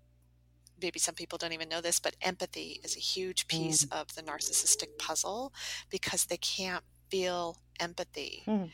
Maybe 0.83 0.99
some 0.99 1.15
people 1.15 1.39
don't 1.39 1.55
even 1.55 1.71
know 1.71 1.81
this, 1.81 1.99
but 1.99 2.17
empathy 2.21 2.81
is 2.85 2.97
a 2.97 3.01
huge 3.01 3.49
piece 3.49 3.87
mm. 3.87 3.99
of 3.99 4.15
the 4.15 4.23
narcissistic 4.23 4.99
puzzle 4.99 5.55
because 5.89 6.27
they 6.27 6.37
can't 6.37 6.85
feel 7.09 7.57
empathy. 7.81 8.43
Mm. 8.47 8.71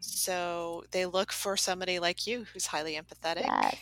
So 0.00 0.84
they 0.90 1.06
look 1.06 1.32
for 1.32 1.56
somebody 1.56 1.98
like 1.98 2.26
you 2.26 2.44
who's 2.52 2.66
highly 2.66 2.94
empathetic. 2.94 3.46
Yes. 3.46 3.76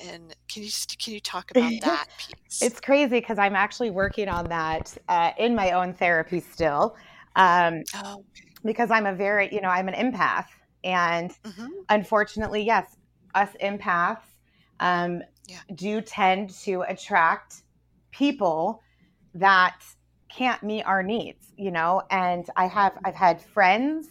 And 0.00 0.34
can 0.48 0.62
you 0.62 0.68
just, 0.68 0.98
can 0.98 1.14
you 1.14 1.20
talk 1.20 1.50
about 1.50 1.72
that 1.82 2.06
piece? 2.18 2.62
it's 2.62 2.80
crazy 2.80 3.20
because 3.20 3.38
I'm 3.38 3.56
actually 3.56 3.90
working 3.90 4.28
on 4.28 4.48
that 4.48 4.96
uh, 5.08 5.32
in 5.38 5.54
my 5.54 5.72
own 5.72 5.92
therapy 5.92 6.40
still. 6.40 6.96
Um, 7.36 7.82
oh. 7.96 8.24
Because 8.64 8.90
I'm 8.90 9.06
a 9.06 9.14
very, 9.14 9.52
you 9.52 9.60
know, 9.60 9.68
I'm 9.68 9.88
an 9.88 9.94
empath. 9.94 10.46
And 10.84 11.30
mm-hmm. 11.30 11.66
unfortunately, 11.88 12.62
yes, 12.62 12.96
us 13.34 13.50
empaths 13.62 14.18
um, 14.80 15.22
yeah. 15.46 15.60
do 15.74 16.00
tend 16.00 16.50
to 16.64 16.82
attract 16.82 17.62
people 18.10 18.82
that 19.34 19.82
can't 20.28 20.62
meet 20.62 20.82
our 20.82 21.02
needs, 21.02 21.52
you 21.56 21.70
know. 21.70 22.02
And 22.10 22.48
I 22.56 22.66
have, 22.66 22.96
I've 23.04 23.14
had 23.14 23.40
friends 23.40 24.08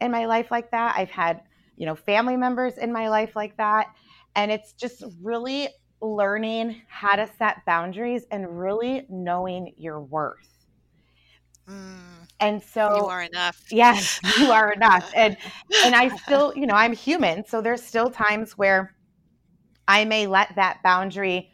in 0.00 0.10
my 0.10 0.26
life 0.26 0.50
like 0.50 0.70
that. 0.70 0.94
I've 0.96 1.10
had, 1.10 1.42
you 1.76 1.86
know, 1.86 1.94
family 1.94 2.36
members 2.36 2.78
in 2.78 2.92
my 2.92 3.08
life 3.08 3.36
like 3.36 3.56
that. 3.56 3.88
And 4.36 4.50
it's 4.50 4.72
just 4.72 5.04
really 5.22 5.68
learning 6.00 6.82
how 6.88 7.16
to 7.16 7.28
set 7.38 7.64
boundaries 7.66 8.24
and 8.30 8.58
really 8.58 9.06
knowing 9.08 9.74
your 9.76 10.00
worth. 10.00 10.66
Mm. 11.68 12.26
And 12.40 12.62
so 12.62 12.96
you 12.96 13.04
are 13.06 13.22
enough. 13.22 13.60
Yes, 13.70 14.20
you 14.38 14.50
are 14.52 14.72
enough. 14.72 15.10
And 15.14 15.36
and 15.84 15.94
I 15.94 16.08
still, 16.22 16.52
you 16.54 16.66
know, 16.66 16.74
I'm 16.74 16.92
human, 16.92 17.44
so 17.44 17.60
there's 17.60 17.82
still 17.82 18.10
times 18.10 18.56
where 18.56 18.94
I 19.88 20.04
may 20.04 20.28
let 20.28 20.54
that 20.54 20.82
boundary 20.84 21.50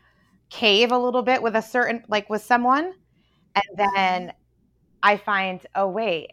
cave 0.51 0.93
a 0.93 0.99
little 0.99 1.23
bit 1.23 1.43
with 1.43 1.57
a 1.57 1.63
certain 1.63 2.05
like 2.09 2.29
with 2.29 2.43
someone 2.43 2.93
and 3.55 3.65
then 3.77 4.33
I 5.03 5.17
find, 5.17 5.65
oh 5.75 5.89
wait, 5.89 6.33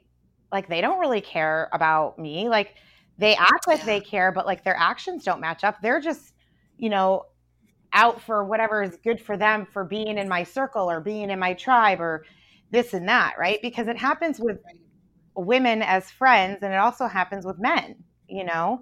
like 0.52 0.68
they 0.68 0.82
don't 0.82 1.00
really 1.00 1.22
care 1.22 1.70
about 1.74 2.20
me. 2.20 2.50
Like 2.50 2.76
they 3.18 3.36
act 3.36 3.68
like 3.68 3.84
they 3.86 4.00
care, 4.00 4.32
but 4.32 4.46
like 4.46 4.64
their 4.64 4.76
actions 4.78 5.24
don't 5.24 5.40
match 5.40 5.64
up. 5.64 5.82
They're 5.82 6.02
just, 6.02 6.34
you 6.78 6.90
know, 6.90 7.26
out 7.94 8.22
for 8.22 8.44
whatever 8.46 8.84
is 8.84 8.98
good 9.04 9.20
for 9.20 9.38
them 9.38 9.66
for 9.66 9.84
being 9.84 10.18
in 10.18 10.28
my 10.28 10.44
circle 10.44 10.90
or 10.90 11.02
being 11.02 11.30
in 11.30 11.40
my 11.40 11.54
tribe 11.54 12.00
or 12.00 12.26
this 12.72 12.94
and 12.94 13.08
that, 13.10 13.34
right? 13.38 13.60
Because 13.62 13.88
it 13.88 13.98
happens 13.98 14.40
with 14.40 14.60
women 15.36 15.82
as 15.82 16.10
friends 16.10 16.60
and 16.62 16.74
it 16.74 16.78
also 16.78 17.08
happens 17.08 17.46
with 17.46 17.60
men, 17.60 17.96
you 18.28 18.44
know? 18.44 18.82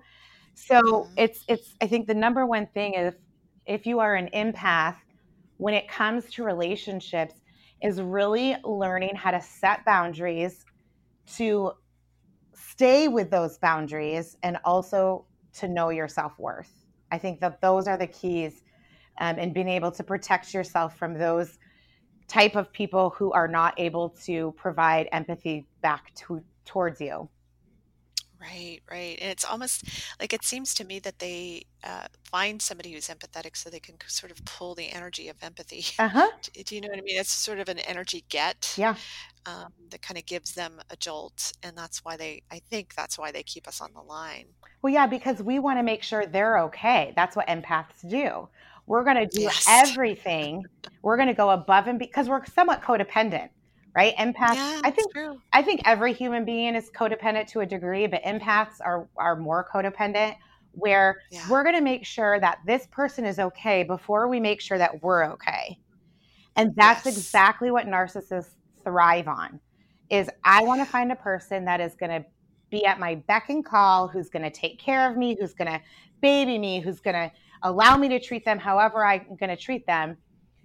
So 0.54 0.82
mm-hmm. 0.82 1.14
it's 1.18 1.44
it's 1.48 1.76
I 1.82 1.88
think 1.88 2.08
the 2.08 2.14
number 2.14 2.46
one 2.46 2.68
thing 2.68 2.94
is 2.94 3.14
if 3.66 3.86
you 3.86 4.00
are 4.00 4.16
an 4.16 4.30
empath 4.34 4.98
when 5.58 5.74
it 5.74 5.88
comes 5.88 6.30
to 6.32 6.44
relationships 6.44 7.36
is 7.82 8.02
really 8.02 8.56
learning 8.64 9.16
how 9.16 9.32
to 9.32 9.42
set 9.42 9.86
boundaries 9.86 10.66
to 11.38 11.72
stay 12.54 13.08
with 13.08 13.30
those 13.30 13.58
boundaries 13.58 14.38
and 14.44 14.58
also 14.64 15.26
to 15.54 15.68
know 15.68 15.90
your 15.90 16.08
self-worth. 16.08 16.86
I 17.12 17.18
think 17.18 17.40
that 17.42 17.62
those 17.62 17.88
are 17.88 17.98
the 17.98 18.08
keys 18.08 18.64
um, 19.20 19.38
in 19.38 19.54
being 19.54 19.68
able 19.68 19.92
to 19.92 20.04
protect 20.04 20.54
yourself 20.54 20.98
from 20.98 21.14
those 21.14 21.58
type 22.28 22.56
of 22.56 22.72
people 22.72 23.10
who 23.10 23.32
are 23.32 23.48
not 23.48 23.74
able 23.80 24.10
to 24.10 24.54
provide 24.56 25.10
empathy 25.12 25.68
back 25.82 26.14
to 26.16 26.42
towards 26.66 27.02
you. 27.02 27.28
Right, 28.40 28.80
right. 28.90 29.18
And 29.22 29.30
it's 29.32 29.44
almost 29.44 29.84
like 30.20 30.32
it 30.32 30.46
seems 30.46 30.74
to 30.76 30.86
me 30.86 31.00
that 31.00 31.20
they 31.20 31.64
uh, 31.84 32.08
find 32.24 32.62
somebody 32.62 32.94
who's 32.94 33.08
empathetic 33.10 33.58
so 33.58 33.70
they 33.70 33.82
can 33.82 33.98
sort 34.08 34.32
of 34.32 34.44
pull 34.46 34.76
the 34.76 34.90
energy 34.92 35.28
of 35.28 35.36
empathy. 35.44 35.84
Uh-huh. 36.00 36.30
Do 36.42 36.64
do 36.64 36.76
you 36.76 36.82
know 36.82 36.88
what 36.90 37.00
I 37.00 37.02
mean? 37.02 37.20
It's 37.20 37.34
sort 37.34 37.60
of 37.60 37.68
an 37.68 37.80
energy 37.80 38.24
get 38.30 38.70
Yeah. 38.76 38.98
um, 39.46 39.74
that 39.92 40.02
kind 40.02 40.18
of 40.18 40.26
gives 40.26 40.54
them 40.54 40.80
a 40.90 40.96
jolt, 40.98 41.54
and 41.64 41.78
that's 41.78 42.06
why 42.06 42.18
they. 42.18 42.44
I 42.52 42.60
think 42.60 42.96
that's 42.96 43.18
why 43.20 43.32
they 43.32 43.44
keep 43.44 43.68
us 43.68 43.82
on 43.82 43.94
the 43.94 44.02
line. 44.02 44.56
Well, 44.82 44.94
yeah, 44.94 45.08
because 45.08 45.42
we 45.42 45.60
want 45.60 45.80
to 45.80 45.84
make 45.84 46.04
sure 46.04 46.26
they're 46.26 46.60
okay. 46.66 47.14
That's 47.16 47.36
what 47.36 47.48
empaths 47.48 48.08
do. 48.08 48.48
We're 48.88 49.04
going 49.04 49.18
to 49.18 49.28
do 49.28 49.52
Yes. 49.52 49.66
everything. 49.68 50.70
We're 51.02 51.18
going 51.18 51.28
to 51.28 51.34
go 51.34 51.50
above 51.52 51.88
and 51.88 52.00
because 52.00 52.30
we're 52.30 52.46
somewhat 52.46 52.82
codependent, 52.82 53.50
right? 53.96 54.16
Empaths. 54.18 54.56
Yeah, 54.56 54.82
I 54.84 54.92
think 54.92 55.12
true. 55.14 55.42
I 55.54 55.62
think 55.62 55.82
every 55.86 56.14
human 56.14 56.46
being 56.46 56.76
is 56.76 56.90
codependent 56.92 57.48
to 57.48 57.62
a 57.62 57.66
degree, 57.66 58.08
but 58.08 58.24
empaths 58.24 58.76
are 58.82 59.08
are 59.18 59.36
more 59.36 59.68
codependent 59.74 60.36
where 60.74 61.22
Yeah, 61.32 61.48
we're 61.50 61.64
going 61.64 61.76
to 61.76 61.82
make 61.82 62.06
sure 62.06 62.40
that 62.40 62.60
this 62.66 62.88
person 62.88 63.26
is 63.26 63.40
okay 63.40 63.84
before 63.84 64.28
we 64.28 64.40
make 64.40 64.62
sure 64.62 64.78
that 64.78 65.02
we're 65.02 65.26
okay. 65.26 65.80
And 66.56 66.76
that's 66.76 67.06
yes, 67.06 67.18
exactly 67.18 67.72
what 67.72 67.86
narcissists 67.86 68.56
thrive 68.84 69.28
on. 69.28 69.60
Is 70.10 70.30
I 70.44 70.64
want 70.64 70.82
to 70.82 70.86
find 70.92 71.12
a 71.12 71.16
person 71.16 71.66
that 71.66 71.80
is 71.80 71.96
going 71.96 72.12
to 72.12 72.26
be 72.70 72.86
at 72.86 73.00
my 73.00 73.16
beck 73.16 73.50
and 73.50 73.66
call, 73.66 74.08
who's 74.08 74.30
going 74.30 74.44
to 74.44 74.52
take 74.52 74.80
care 74.80 75.10
of 75.10 75.18
me, 75.18 75.36
who's 75.40 75.54
going 75.54 75.72
to 75.72 75.82
baby 76.22 76.58
me, 76.58 76.80
who's 76.80 77.00
going 77.00 77.16
to 77.16 77.32
allow 77.64 77.98
me 77.98 78.10
to 78.10 78.20
treat 78.20 78.46
them 78.46 78.60
however 78.60 79.06
I'm 79.06 79.36
going 79.40 79.50
to 79.50 79.58
treat 79.58 79.86
them. 79.86 80.18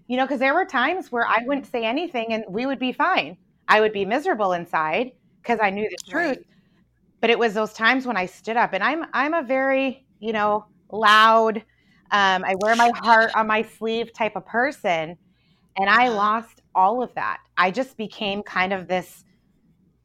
You 0.09 0.17
know, 0.19 0.25
because 0.27 0.41
there 0.41 0.55
were 0.55 0.67
times 0.67 1.11
where 1.11 1.27
I 1.27 1.39
wouldn't 1.47 1.67
say 1.67 1.85
anything 1.85 2.33
and 2.33 2.45
we 2.49 2.67
would 2.67 2.79
be 2.79 2.93
fine. 2.93 3.39
I 3.69 3.81
would 3.81 3.93
be 3.93 4.05
miserable 4.05 4.53
inside 4.53 5.13
because 5.43 5.59
I 5.63 5.71
knew 5.71 5.89
the 5.89 5.99
truth 6.09 6.39
but 7.21 7.31
it 7.31 7.39
was 7.39 7.55
those 7.55 7.73
times 7.73 8.07
when 8.07 8.17
I 8.17 8.27
stood 8.27 8.57
up 8.57 8.73
and 8.75 8.85
I'm 8.85 9.05
I'm 9.13 9.35
a 9.35 9.43
very, 9.43 10.07
you 10.21 10.33
know, 10.33 10.67
loud 10.93 11.59
um, 12.11 12.45
I 12.45 12.55
wear 12.57 12.77
my 12.77 12.91
heart 12.91 13.33
on 13.35 13.47
my 13.49 13.63
sleeve 13.63 14.13
type 14.13 14.37
of 14.37 14.47
person 14.47 15.19
and 15.79 15.91
I 15.91 16.09
lost 16.11 16.61
all 16.75 17.03
of 17.03 17.15
that. 17.17 17.39
I 17.57 17.71
just 17.73 17.97
became 17.99 18.43
kind 18.43 18.73
of 18.73 18.89
this 18.89 19.25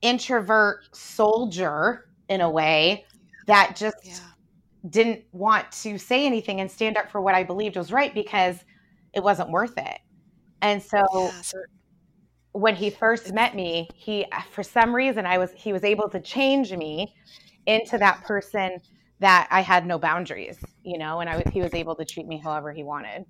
introvert 0.02 0.80
soldier 0.94 2.06
in 2.30 2.42
a 2.42 2.50
way 2.50 3.06
that 3.48 3.76
just 3.76 3.96
Yeah, 4.02 4.34
didn't 4.90 5.24
want 5.32 5.72
to 5.72 5.98
say 5.98 6.26
anything 6.26 6.62
and 6.62 6.72
stand 6.72 6.98
up 6.98 7.12
for 7.12 7.22
what 7.22 7.36
I 7.36 7.44
believed 7.44 7.76
was 7.78 7.92
right 7.92 8.14
because 8.14 8.64
it 9.14 9.24
wasn't 9.24 9.50
worth 9.52 9.78
it. 9.78 10.00
And 10.62 10.82
so 10.82 11.04
yeah. 11.14 11.42
So 11.42 11.58
when 12.52 12.76
he 12.76 12.90
first 12.90 13.34
met 13.34 13.56
me, 13.56 13.90
he 13.96 14.26
for 14.52 14.64
some 14.64 14.96
reason 14.96 15.26
I 15.26 15.38
was 15.38 15.52
he 15.54 15.74
was 15.74 15.84
able 15.84 16.10
to 16.10 16.20
change 16.20 16.72
me 16.74 17.14
into 17.66 17.98
that 17.98 18.24
person 18.24 18.80
that 19.20 19.48
I 19.52 19.62
had 19.62 19.86
no 19.86 20.00
boundaries, 20.00 20.58
you 20.84 20.98
know, 20.98 21.20
and 21.20 21.30
I 21.30 21.38
was 21.38 21.54
he 21.54 21.62
was 21.62 21.74
able 21.74 21.96
to 21.96 22.06
treat 22.06 22.28
me 22.28 22.40
however 22.40 22.72
he 22.74 22.84
wanted. 22.84 23.26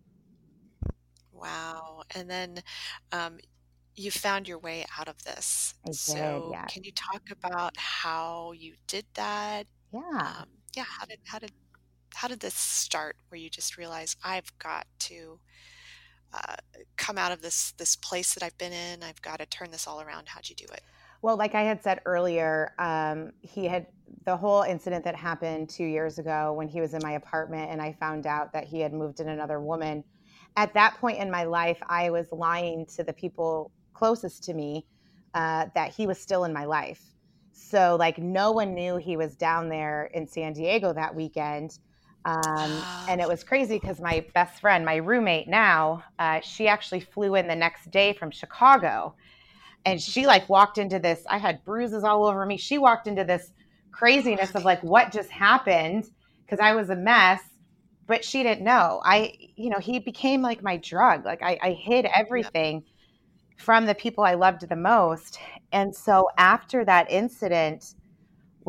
wow. 1.34 2.04
And 2.16 2.30
then 2.30 2.60
um, 3.12 3.38
you 3.96 4.12
found 4.12 4.48
your 4.48 4.60
way 4.60 4.86
out 5.00 5.08
of 5.08 5.22
this. 5.24 5.76
Did, 5.86 5.96
So 5.96 6.50
yeah. 6.52 6.66
can 6.66 6.84
you 6.84 6.92
talk 6.92 7.30
about 7.32 7.76
how 7.78 8.54
you 8.54 8.76
did 8.88 9.06
that? 9.16 9.66
Yeah. 9.94 10.00
Um, 10.40 10.46
yeah, 10.76 10.84
how 10.88 11.06
did 11.06 11.20
how 11.26 11.40
did 11.40 11.52
how 12.14 12.28
did 12.28 12.40
this 12.40 12.54
start? 12.54 13.16
Where 13.30 13.40
you 13.40 13.50
just 13.50 13.78
realized 13.78 14.18
I've 14.24 14.52
got 14.60 14.88
to 15.00 15.40
uh, 16.34 16.56
come 16.98 17.18
out 17.18 17.32
of 17.32 17.42
this 17.42 17.72
this 17.74 17.96
place 17.96 18.34
that 18.34 18.44
I've 18.44 18.58
been 18.58 18.74
in. 18.74 19.04
I've 19.04 19.22
got 19.22 19.40
to 19.40 19.46
turn 19.46 19.72
this 19.72 19.88
all 19.88 20.02
around. 20.02 20.28
How'd 20.28 20.50
you 20.50 20.56
do 20.56 20.66
it? 20.66 20.82
Well, 21.22 21.36
like 21.38 21.54
I 21.54 21.64
had 21.64 21.84
said 21.84 22.00
earlier, 22.06 22.74
um, 22.80 23.34
he 23.42 23.66
had 23.66 23.88
the 24.26 24.38
whole 24.38 24.62
incident 24.62 25.04
that 25.04 25.16
happened 25.16 25.70
two 25.70 25.84
years 25.84 26.18
ago 26.18 26.54
when 26.54 26.68
he 26.68 26.82
was 26.82 26.94
in 26.94 27.02
my 27.04 27.14
apartment 27.14 27.72
and 27.72 27.82
I 27.82 27.94
found 28.00 28.26
out 28.26 28.54
that 28.54 28.64
he 28.66 28.80
had 28.80 28.94
moved 28.94 29.20
in 29.20 29.28
another 29.28 29.60
woman. 29.60 30.04
At 30.56 30.74
that 30.76 30.98
point 30.98 31.20
in 31.20 31.30
my 31.30 31.44
life, 31.44 31.78
I 31.88 32.10
was 32.10 32.32
lying 32.32 32.86
to 32.96 33.04
the 33.04 33.14
people 33.14 33.72
closest 33.94 34.44
to 34.46 34.54
me 34.54 34.86
uh, 35.34 35.68
that 35.76 35.94
he 35.94 36.08
was 36.08 36.20
still 36.20 36.46
in 36.46 36.54
my 36.54 36.66
life. 36.66 37.04
So, 37.52 37.98
like, 38.00 38.18
no 38.18 38.52
one 38.52 38.74
knew 38.74 38.98
he 38.98 39.18
was 39.18 39.36
down 39.36 39.70
there 39.70 40.06
in 40.14 40.26
San 40.26 40.54
Diego 40.54 40.94
that 40.94 41.14
weekend. 41.14 41.78
Um, 42.30 42.86
Ah, 42.86 43.06
and 43.08 43.20
it 43.22 43.28
was 43.28 43.44
crazy 43.44 43.80
because 43.80 44.00
my 44.00 44.26
best 44.36 44.62
friend, 44.62 44.86
my 44.86 44.98
roommate 44.98 45.48
now, 45.48 46.04
uh, 46.20 46.42
she 46.42 46.68
actually 46.68 47.00
flew 47.00 47.36
in 47.36 47.48
the 47.48 47.56
next 47.56 47.90
day 47.92 48.14
from 48.14 48.30
Chicago. 48.32 49.16
And 49.86 50.00
she 50.02 50.28
like 50.28 50.48
walked 50.50 50.78
into 50.78 51.00
this 51.00 51.24
i 51.30 51.38
had 51.38 51.64
bruises 51.66 52.04
all 52.04 52.26
over 52.26 52.46
me. 52.46 52.58
She 52.58 52.78
walked 52.78 53.08
into 53.08 53.24
this 53.24 53.52
craziness 53.92 54.54
of 54.56 54.64
like 54.64 54.82
what 54.84 55.12
just 55.12 55.30
happened 55.32 56.06
because 56.46 56.60
i 56.60 56.74
was 56.74 56.90
a 56.90 56.96
mess 56.96 57.42
but 58.08 58.26
she 58.26 58.44
didn't 58.44 58.64
know. 58.64 59.02
I 59.04 59.34
you 59.56 59.70
know 59.70 59.80
he 59.80 60.00
became 60.00 60.42
like 60.42 60.62
my 60.64 60.78
drug. 60.78 61.26
Like 61.26 61.42
i, 61.42 61.58
I 61.62 61.72
hid 61.72 62.06
yeah. 62.06 62.12
everything 62.16 62.84
from 63.58 63.86
the 63.86 63.96
people 63.96 64.24
i 64.24 64.36
loved 64.36 64.68
the 64.68 64.76
most. 64.76 65.40
And 65.72 65.96
so 65.96 66.30
after 66.38 66.86
that 66.86 67.10
incident 67.12 67.96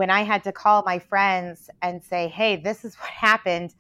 when 0.01 0.09
i 0.09 0.23
had 0.23 0.43
to 0.43 0.51
call 0.51 0.83
my 0.87 0.99
friends 0.99 1.69
and 1.83 2.03
say 2.03 2.27
hey 2.27 2.57
this 2.57 2.87
is 2.87 2.95
what 3.01 3.11
happened 3.11 3.75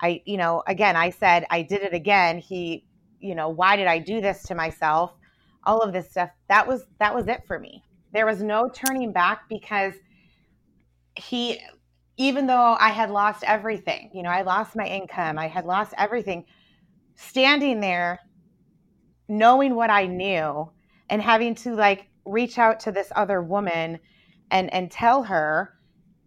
i 0.00 0.22
you 0.24 0.38
know 0.38 0.62
again 0.66 0.96
i 0.96 1.10
said 1.10 1.44
i 1.50 1.60
did 1.60 1.82
it 1.82 1.92
again. 1.92 2.38
He 2.38 2.86
you 3.20 3.34
know 3.34 3.50
why 3.50 3.76
did 3.76 3.86
i 3.86 3.98
do 3.98 4.22
this 4.22 4.42
to 4.44 4.54
myself? 4.54 5.12
All 5.64 5.82
of 5.82 5.92
this 5.92 6.10
stuff. 6.10 6.30
That 6.48 6.66
was 6.66 6.86
that 6.98 7.14
was 7.14 7.28
it 7.28 7.42
for 7.46 7.58
me. 7.58 7.84
There 8.14 8.24
was 8.24 8.42
no 8.42 8.70
turning 8.72 9.12
back 9.12 9.50
because 9.50 9.92
he 11.14 11.58
even 12.16 12.46
though 12.46 12.76
i 12.80 12.88
had 12.88 13.10
lost 13.10 13.44
everything 13.44 14.10
you 14.14 14.22
know 14.22 14.30
i 14.30 14.42
lost 14.42 14.76
my 14.76 14.86
income 14.86 15.38
i 15.38 15.48
had 15.48 15.66
lost 15.66 15.92
everything 15.98 16.44
standing 17.16 17.80
there 17.80 18.20
knowing 19.28 19.74
what 19.74 19.90
i 19.90 20.06
knew 20.06 20.70
and 21.10 21.20
having 21.20 21.54
to 21.54 21.74
like 21.74 22.08
reach 22.24 22.58
out 22.58 22.80
to 22.80 22.92
this 22.92 23.10
other 23.16 23.42
woman 23.42 23.98
and 24.50 24.72
and 24.72 24.90
tell 24.90 25.22
her 25.24 25.74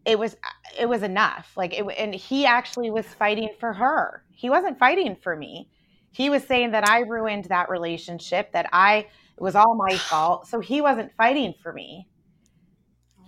it 0.05 0.19
was 0.19 0.36
it 0.79 0.88
was 0.88 1.03
enough. 1.03 1.53
Like 1.55 1.73
it 1.73 1.86
and 1.97 2.13
he 2.13 2.45
actually 2.45 2.91
was 2.91 3.05
fighting 3.05 3.49
for 3.59 3.73
her. 3.73 4.23
He 4.31 4.49
wasn't 4.49 4.79
fighting 4.79 5.15
for 5.15 5.36
me. 5.36 5.69
He 6.12 6.29
was 6.29 6.43
saying 6.43 6.71
that 6.71 6.88
i 6.88 6.99
ruined 6.99 7.45
that 7.45 7.69
relationship 7.69 8.51
that 8.53 8.67
i 8.73 8.97
it 9.38 9.41
was 9.41 9.55
all 9.55 9.75
my 9.75 9.97
fault. 10.09 10.47
So 10.47 10.59
he 10.59 10.81
wasn't 10.81 11.12
fighting 11.17 11.53
for 11.62 11.73
me. 11.73 12.07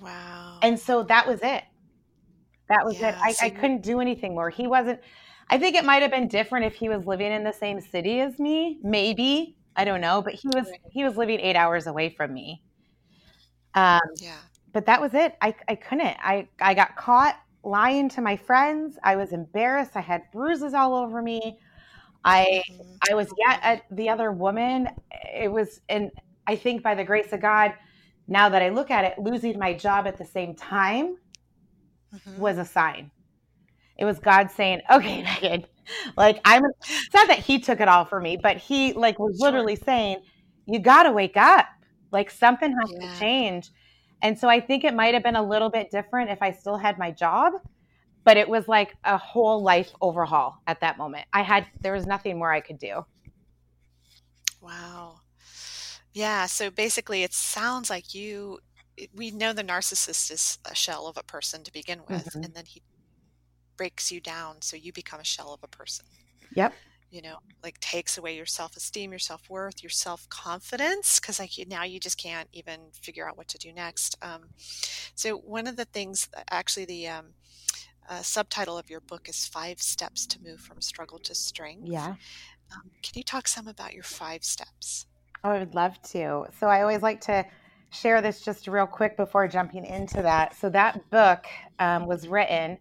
Wow. 0.02 0.60
and 0.62 0.80
so 0.80 1.04
that 1.04 1.28
was 1.28 1.40
it. 1.42 1.64
That 2.70 2.86
was 2.86 3.00
it. 3.00 3.16
I, 3.24 3.32
So 3.32 3.46
I 3.46 3.50
couldn't 3.50 3.82
do 3.82 4.02
anything 4.02 4.34
more. 4.36 4.50
He 4.50 4.68
wasn't 4.68 5.00
i 5.50 5.58
think 5.60 5.76
it 5.76 5.86
might 5.86 6.02
have 6.02 6.12
been 6.12 6.28
different 6.28 6.66
if 6.66 6.74
he 6.74 6.90
was 6.90 7.06
living 7.06 7.32
in 7.32 7.44
the 7.44 7.54
same 7.54 7.80
city 7.80 8.20
as 8.20 8.38
me. 8.40 8.80
Maybe. 8.84 9.56
I 9.76 9.86
don't 9.86 10.02
know. 10.02 10.22
But 10.22 10.34
he 10.34 10.48
was 10.50 10.68
he 10.92 11.04
was 11.04 11.18
living 11.18 11.40
eight 11.40 11.56
hours 11.56 11.88
away 11.88 12.10
from 12.10 12.34
me. 12.34 12.64
Um, 13.74 14.00
Yeah. 14.18 14.38
But 14.76 14.86
that 14.88 15.00
was 15.02 15.14
it. 15.14 15.34
I, 15.42 15.56
I 15.70 15.76
couldn't. 15.76 16.18
I, 16.22 16.50
I 16.60 16.74
got 16.74 16.98
caught 16.98 17.36
lying 17.64 18.10
to 18.10 18.22
my 18.22 18.36
friends. 18.36 19.00
I 19.04 19.16
was 19.16 19.32
embarrassed. 19.32 19.94
I 19.96 20.02
had 20.02 20.24
bruises 20.34 20.74
all 20.76 20.94
over 20.96 21.22
me. 21.22 21.58
I. 22.24 22.62
I 23.10 23.14
was 23.16 23.32
yet 23.38 23.60
at 23.64 23.84
the 23.92 24.10
other 24.10 24.32
woman. 24.32 24.90
It 25.34 25.52
was, 25.52 25.80
and 25.88 26.12
I 26.46 26.56
think 26.58 26.84
by 26.84 26.96
the 26.96 27.04
grace 27.06 27.32
of 27.32 27.42
God, 27.42 27.74
now 28.28 28.50
that 28.50 28.62
I 28.62 28.70
look 28.70 28.92
at 28.92 29.06
it, 29.06 29.20
losing 29.20 29.58
my 29.60 29.74
job 29.74 30.08
at 30.08 30.18
the 30.18 30.26
same 30.26 30.56
time 30.56 31.16
Mhm. 32.14 32.38
was 32.40 32.58
a 32.58 32.66
sign. 32.66 33.12
It 33.98 34.06
was 34.06 34.20
God 34.20 34.52
saying, 34.52 34.82
"Okay, 34.92 35.22
Megan, 35.42 35.66
like 36.18 36.42
I'm." 36.44 36.64
It's 36.82 37.14
not 37.14 37.28
that 37.30 37.40
He 37.40 37.60
took 37.60 37.80
it 37.80 37.88
all 37.88 38.06
for 38.06 38.20
me, 38.20 38.38
but 38.42 38.58
He 38.58 38.94
like 38.94 39.20
was 39.20 39.38
Sure. 39.38 39.48
literally 39.48 39.76
saying, 39.78 40.18
"You 40.66 40.80
got 40.80 41.04
to 41.04 41.12
wake 41.12 41.38
up. 41.38 41.68
Like 42.12 42.30
something 42.30 42.72
has 42.72 42.92
Yeah. 42.92 43.08
to 43.14 43.20
change." 43.20 43.72
And 44.22 44.38
so 44.40 44.50
I 44.50 44.60
think 44.60 44.84
it 44.84 44.94
might 44.94 45.14
have 45.14 45.24
been 45.24 45.36
a 45.36 45.48
little 45.48 45.70
bit 45.70 45.92
different 45.92 46.30
if 46.30 46.42
I 46.42 46.52
still 46.52 46.78
had 46.78 46.98
my 46.98 47.12
job, 47.12 47.54
but 48.24 48.38
it 48.38 48.50
was 48.50 48.68
like 48.68 48.96
a 49.04 49.18
whole 49.18 49.62
life 49.62 49.92
overhaul 50.02 50.58
at 50.68 50.80
that 50.82 50.98
moment. 50.98 51.28
I 51.34 51.44
had 51.44 51.68
there 51.82 51.94
was 51.94 52.06
nothing 52.08 52.40
more 52.40 52.52
I 52.52 52.62
could 52.62 52.80
do. 52.80 53.06
Wow. 54.62 55.18
Yeah. 56.14 56.46
So 56.48 56.72
basically, 56.72 57.24
it 57.24 57.34
sounds 57.34 57.90
like 57.90 58.14
you, 58.14 58.60
we 59.14 59.32
know 59.32 59.54
the 59.54 59.64
narcissist 59.64 60.32
is 60.32 60.58
a 60.66 60.74
shell 60.74 61.08
of 61.08 61.18
a 61.18 61.24
person 61.24 61.64
to 61.64 61.72
begin 61.74 62.02
with, 62.08 62.26
Mhm. 62.34 62.46
and 62.46 62.54
then 62.56 62.66
he 62.66 62.82
breaks 63.78 64.12
you 64.12 64.22
down, 64.22 64.62
so 64.62 64.78
you 64.78 64.94
become 64.94 65.20
a 65.20 65.26
shell 65.26 65.54
of 65.54 65.62
a 65.64 65.68
person. 65.68 66.06
Yep. 66.56 66.74
You 67.16 67.22
know, 67.22 67.38
like 67.64 67.80
takes 67.80 68.18
away 68.18 68.36
your 68.36 68.46
self 68.46 68.76
esteem, 68.76 69.12
your 69.12 69.20
self 69.20 69.50
worth, 69.50 69.82
your 69.82 69.90
self 69.90 70.28
confidence, 70.28 71.18
because 71.18 71.40
like 71.40 71.58
you, 71.58 71.66
now 71.66 71.86
you 71.86 71.98
just 71.98 72.22
can't 72.22 72.50
even 72.52 72.82
figure 72.92 73.26
out 73.26 73.38
what 73.38 73.48
to 73.48 73.58
do 73.58 73.72
next. 73.72 74.18
Um, 74.22 74.50
so 75.16 75.38
one 75.38 75.66
of 75.66 75.78
the 75.78 75.86
things, 75.86 76.28
actually, 76.52 76.84
the 76.84 77.08
um, 77.08 77.26
uh, 78.10 78.22
subtitle 78.22 78.78
of 78.78 78.90
your 78.90 79.00
book 79.00 79.30
is 79.30 79.46
Five 79.46 79.82
Steps 79.82 80.26
to 80.28 80.44
Move 80.44 80.60
from 80.60 80.82
Struggle 80.82 81.18
to 81.20 81.34
Strength. 81.34 81.88
Yeah. 81.88 82.16
Um, 82.74 82.92
can 83.02 83.14
you 83.14 83.24
talk 83.24 83.48
some 83.48 83.70
about 83.70 83.94
your 83.94 84.04
five 84.04 84.44
steps? 84.44 85.06
Oh, 85.46 85.52
I 85.52 85.60
would 85.60 85.74
love 85.74 86.02
to. 86.12 86.48
So 86.60 86.68
I 86.68 86.82
always 86.82 87.02
like 87.02 87.22
to 87.22 87.46
share 87.92 88.22
this 88.22 88.42
just 88.42 88.68
real 88.68 88.88
quick 88.88 89.16
before 89.16 89.48
jumping 89.48 89.86
into 89.86 90.22
that. 90.22 90.54
So, 90.60 90.70
that 90.72 91.10
book 91.12 91.46
um, 91.80 92.08
was 92.08 92.28
written 92.28 92.78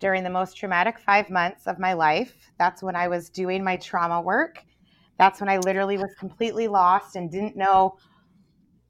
during 0.00 0.24
the 0.24 0.30
most 0.30 0.56
traumatic 0.56 0.98
five 0.98 1.30
months 1.30 1.66
of 1.66 1.78
my 1.78 1.92
life. 1.92 2.34
That's 2.58 2.82
when 2.82 2.96
I 2.96 3.06
was 3.06 3.30
doing 3.30 3.62
my 3.62 3.76
trauma 3.76 4.20
work. 4.20 4.64
That's 5.18 5.38
when 5.38 5.48
I 5.48 5.58
literally 5.58 5.98
was 5.98 6.14
completely 6.18 6.66
lost 6.66 7.14
and 7.14 7.30
didn't 7.30 7.56
know. 7.56 7.96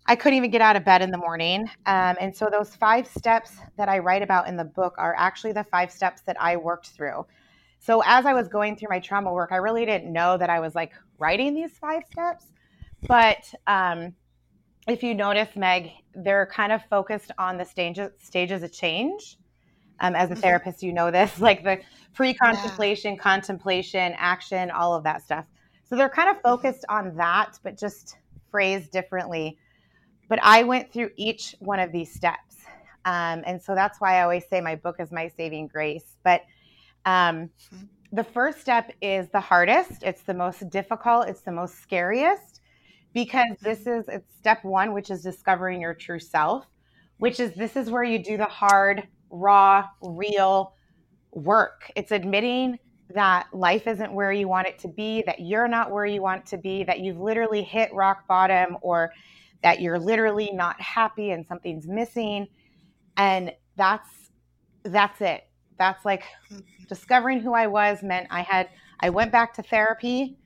I 0.06 0.16
couldn't 0.16 0.38
even 0.38 0.50
get 0.50 0.62
out 0.62 0.76
of 0.76 0.84
bed 0.84 1.02
in 1.02 1.10
the 1.10 1.18
morning. 1.18 1.68
Um, 1.86 2.16
and 2.20 2.34
so, 2.34 2.48
those 2.50 2.74
five 2.74 3.06
steps 3.06 3.56
that 3.76 3.88
I 3.88 3.98
write 3.98 4.22
about 4.22 4.48
in 4.48 4.56
the 4.56 4.64
book 4.64 4.94
are 4.96 5.14
actually 5.18 5.52
the 5.52 5.64
five 5.64 5.90
steps 5.90 6.22
that 6.22 6.40
I 6.40 6.56
worked 6.56 6.88
through. 6.88 7.26
So, 7.80 8.02
as 8.06 8.26
I 8.26 8.32
was 8.32 8.48
going 8.48 8.76
through 8.76 8.90
my 8.90 9.00
trauma 9.00 9.32
work, 9.32 9.50
I 9.52 9.56
really 9.56 9.84
didn't 9.84 10.12
know 10.12 10.38
that 10.38 10.50
I 10.50 10.60
was 10.60 10.74
like 10.74 10.92
writing 11.18 11.54
these 11.54 11.76
five 11.78 12.04
steps. 12.10 12.46
But 13.08 13.52
um, 13.66 14.14
if 14.86 15.02
you 15.02 15.14
notice, 15.14 15.56
Meg, 15.56 15.90
they're 16.14 16.46
kind 16.46 16.72
of 16.72 16.82
focused 16.84 17.32
on 17.38 17.58
the 17.58 17.64
stages 17.64 18.10
stages 18.20 18.62
of 18.62 18.72
change. 18.72 19.38
Um, 20.00 20.14
as 20.14 20.30
a 20.30 20.34
mm-hmm. 20.34 20.42
therapist, 20.42 20.82
you 20.82 20.92
know 20.92 21.10
this, 21.10 21.40
like 21.48 21.62
the 21.62 21.80
pre-contemplation, 22.14 23.14
yeah. 23.14 23.20
contemplation, 23.20 24.14
action, 24.16 24.70
all 24.70 24.94
of 24.94 25.04
that 25.04 25.22
stuff. 25.22 25.44
So 25.88 25.96
they're 25.96 26.08
kind 26.08 26.28
of 26.30 26.36
mm-hmm. 26.36 26.48
focused 26.48 26.84
on 26.88 27.16
that, 27.16 27.58
but 27.62 27.78
just 27.78 28.16
phrased 28.50 28.90
differently. 28.90 29.58
But 30.28 30.38
I 30.42 30.62
went 30.62 30.92
through 30.92 31.10
each 31.16 31.54
one 31.58 31.80
of 31.80 31.92
these 31.92 32.12
steps. 32.12 32.56
Um, 33.04 33.42
and 33.46 33.60
so 33.60 33.74
that's 33.74 34.00
why 34.00 34.18
I 34.18 34.22
always 34.22 34.44
say 34.48 34.60
my 34.60 34.76
book 34.76 34.96
is 35.00 35.10
my 35.10 35.28
saving 35.28 35.68
grace. 35.68 36.16
But 36.22 36.42
um, 37.04 37.50
mm-hmm. 37.74 37.86
the 38.12 38.24
first 38.24 38.60
step 38.60 38.92
is 39.00 39.28
the 39.30 39.40
hardest, 39.40 40.02
it's 40.02 40.22
the 40.22 40.34
most 40.34 40.68
difficult, 40.70 41.28
it's 41.28 41.40
the 41.42 41.52
most 41.52 41.80
scariest 41.82 42.60
because 43.12 43.56
this 43.60 43.86
is 43.86 44.04
it's 44.08 44.32
step 44.38 44.64
one, 44.64 44.92
which 44.92 45.10
is 45.10 45.22
discovering 45.22 45.80
your 45.80 45.94
true 45.94 46.18
self, 46.18 46.66
which 47.18 47.40
is 47.40 47.52
this 47.54 47.76
is 47.76 47.90
where 47.90 48.04
you 48.04 48.22
do 48.22 48.36
the 48.36 48.44
hard, 48.44 49.06
raw, 49.30 49.86
real 50.02 50.74
work. 51.32 51.90
It's 51.96 52.12
admitting 52.12 52.78
that 53.14 53.48
life 53.52 53.86
isn't 53.86 54.12
where 54.12 54.32
you 54.32 54.48
want 54.48 54.68
it 54.68 54.78
to 54.80 54.88
be, 54.88 55.22
that 55.26 55.40
you're 55.40 55.68
not 55.68 55.90
where 55.90 56.06
you 56.06 56.22
want 56.22 56.46
to 56.46 56.58
be, 56.58 56.84
that 56.84 57.00
you've 57.00 57.18
literally 57.18 57.62
hit 57.62 57.92
rock 57.92 58.26
bottom 58.28 58.76
or 58.82 59.12
that 59.62 59.80
you're 59.80 59.98
literally 59.98 60.50
not 60.52 60.80
happy 60.80 61.30
and 61.30 61.46
something's 61.46 61.86
missing. 61.86 62.46
And 63.16 63.52
that's 63.76 64.08
that's 64.84 65.20
it. 65.20 65.46
That's 65.78 66.04
like 66.04 66.24
discovering 66.88 67.40
who 67.40 67.52
I 67.52 67.66
was 67.66 68.02
meant 68.02 68.28
I 68.30 68.42
had 68.42 68.68
I 69.00 69.10
went 69.10 69.32
back 69.32 69.54
to 69.54 69.62
therapy 69.62 70.38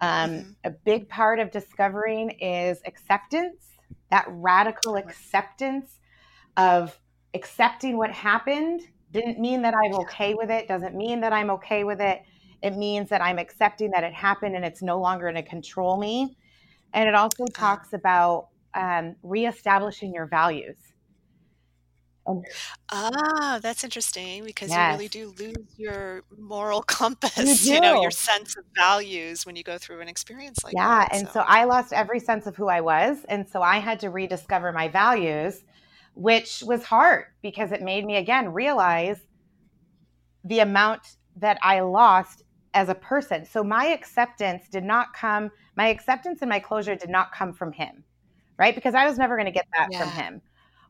um, 0.00 0.30
mm-hmm. 0.30 0.50
A 0.64 0.70
big 0.70 1.08
part 1.08 1.38
of 1.38 1.50
discovering 1.50 2.30
is 2.30 2.80
acceptance, 2.86 3.64
that 4.10 4.26
radical 4.28 4.96
acceptance 4.96 5.98
of 6.56 6.98
accepting 7.34 7.96
what 7.96 8.10
happened 8.12 8.82
didn't 9.12 9.38
mean 9.38 9.62
that 9.62 9.74
I'm 9.74 9.94
okay 10.00 10.34
with 10.34 10.50
it, 10.50 10.68
doesn't 10.68 10.94
mean 10.96 11.20
that 11.20 11.32
I'm 11.32 11.50
okay 11.50 11.84
with 11.84 12.00
it. 12.00 12.22
It 12.62 12.76
means 12.76 13.10
that 13.10 13.22
I'm 13.22 13.38
accepting 13.38 13.90
that 13.92 14.04
it 14.04 14.14
happened 14.14 14.56
and 14.56 14.64
it's 14.64 14.82
no 14.82 15.00
longer 15.00 15.30
going 15.30 15.42
to 15.42 15.48
control 15.48 15.98
me. 15.98 16.36
And 16.92 17.08
it 17.08 17.14
also 17.14 17.48
talks 17.48 17.92
about 17.92 18.48
um, 18.74 19.16
reestablishing 19.22 20.12
your 20.14 20.26
values. 20.26 20.76
Ah, 22.90 23.58
that's 23.62 23.84
interesting 23.84 24.44
because 24.44 24.76
you 24.76 24.84
really 24.84 25.08
do 25.08 25.34
lose 25.38 25.66
your 25.76 26.22
moral 26.38 26.82
compass, 26.86 27.70
you 27.70 27.80
know, 27.80 27.92
your 27.92 28.10
sense 28.10 28.56
of 28.56 28.64
values 28.76 29.44
when 29.46 29.56
you 29.56 29.62
go 29.62 29.78
through 29.78 30.00
an 30.00 30.08
experience 30.08 30.64
like 30.64 30.76
Yeah. 30.76 30.88
that. 30.88 31.08
Yeah. 31.12 31.18
And 31.18 31.28
so 31.28 31.40
I 31.40 31.64
lost 31.64 31.92
every 31.92 32.20
sense 32.20 32.46
of 32.46 32.56
who 32.56 32.68
I 32.68 32.80
was. 32.80 33.24
And 33.28 33.48
so 33.48 33.62
I 33.62 33.78
had 33.78 34.00
to 34.00 34.10
rediscover 34.10 34.72
my 34.72 34.88
values, 34.88 35.62
which 36.14 36.62
was 36.66 36.84
hard 36.84 37.24
because 37.42 37.72
it 37.72 37.82
made 37.82 38.04
me 38.04 38.16
again 38.16 38.52
realize 38.52 39.18
the 40.44 40.60
amount 40.60 41.16
that 41.36 41.58
I 41.62 41.80
lost 41.80 42.42
as 42.74 42.88
a 42.88 42.94
person. 42.94 43.44
So 43.46 43.64
my 43.64 43.86
acceptance 43.86 44.68
did 44.68 44.84
not 44.84 45.12
come, 45.12 45.50
my 45.76 45.88
acceptance 45.88 46.40
and 46.42 46.48
my 46.48 46.60
closure 46.60 46.94
did 46.94 47.10
not 47.10 47.32
come 47.32 47.52
from 47.52 47.72
him, 47.72 48.04
right? 48.58 48.74
Because 48.74 48.94
I 48.94 49.06
was 49.06 49.18
never 49.18 49.36
going 49.36 49.46
to 49.46 49.52
get 49.52 49.66
that 49.76 49.94
from 49.94 50.10
him. 50.10 50.42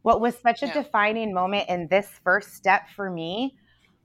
What 0.03 0.21
was 0.21 0.37
such 0.39 0.63
a 0.63 0.67
yeah. 0.67 0.75
defining 0.75 1.33
moment 1.33 1.69
in 1.69 1.89
this 1.89 2.09
first 2.23 2.55
step 2.55 2.89
for 2.95 3.11
me 3.11 3.57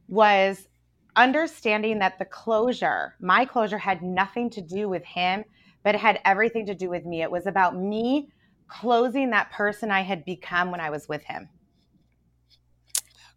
was 0.07 0.67
understanding 1.15 1.99
that 1.99 2.17
the 2.19 2.25
closure, 2.25 3.15
my 3.19 3.43
closure, 3.43 3.77
had 3.77 4.01
nothing 4.01 4.49
to 4.51 4.61
do 4.61 4.87
with 4.87 5.03
him, 5.03 5.43
but 5.83 5.95
it 5.95 6.01
had 6.01 6.19
everything 6.23 6.65
to 6.67 6.75
do 6.75 6.89
with 6.89 7.05
me. 7.05 7.21
It 7.21 7.31
was 7.31 7.47
about 7.47 7.75
me 7.75 8.29
closing 8.69 9.31
that 9.31 9.51
person 9.51 9.91
I 9.91 10.01
had 10.01 10.23
become 10.23 10.71
when 10.71 10.79
I 10.79 10.89
was 10.89 11.09
with 11.09 11.23
him. 11.23 11.49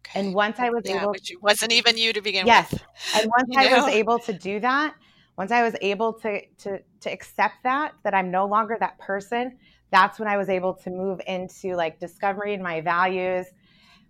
Okay. 0.05 0.19
And 0.19 0.33
once 0.33 0.59
I 0.59 0.69
was 0.69 0.83
yeah, 0.85 1.01
able, 1.01 1.11
which 1.11 1.33
wasn't 1.41 1.73
even 1.73 1.97
you 1.97 2.13
to 2.13 2.21
begin 2.21 2.45
yes. 2.45 2.71
with. 2.71 2.81
Yes, 2.81 3.21
and 3.21 3.31
once 3.31 3.49
I 3.57 3.69
know? 3.69 3.85
was 3.85 3.93
able 3.93 4.19
to 4.19 4.33
do 4.33 4.59
that, 4.59 4.95
once 5.37 5.51
I 5.51 5.63
was 5.63 5.75
able 5.81 6.13
to 6.13 6.41
to 6.59 6.79
to 7.01 7.11
accept 7.11 7.55
that 7.63 7.93
that 8.03 8.13
I'm 8.13 8.31
no 8.31 8.45
longer 8.45 8.77
that 8.79 8.97
person, 8.99 9.57
that's 9.91 10.19
when 10.19 10.27
I 10.27 10.37
was 10.37 10.49
able 10.49 10.73
to 10.75 10.89
move 10.89 11.19
into 11.27 11.75
like 11.75 11.99
discovering 11.99 12.61
my 12.61 12.81
values, 12.81 13.47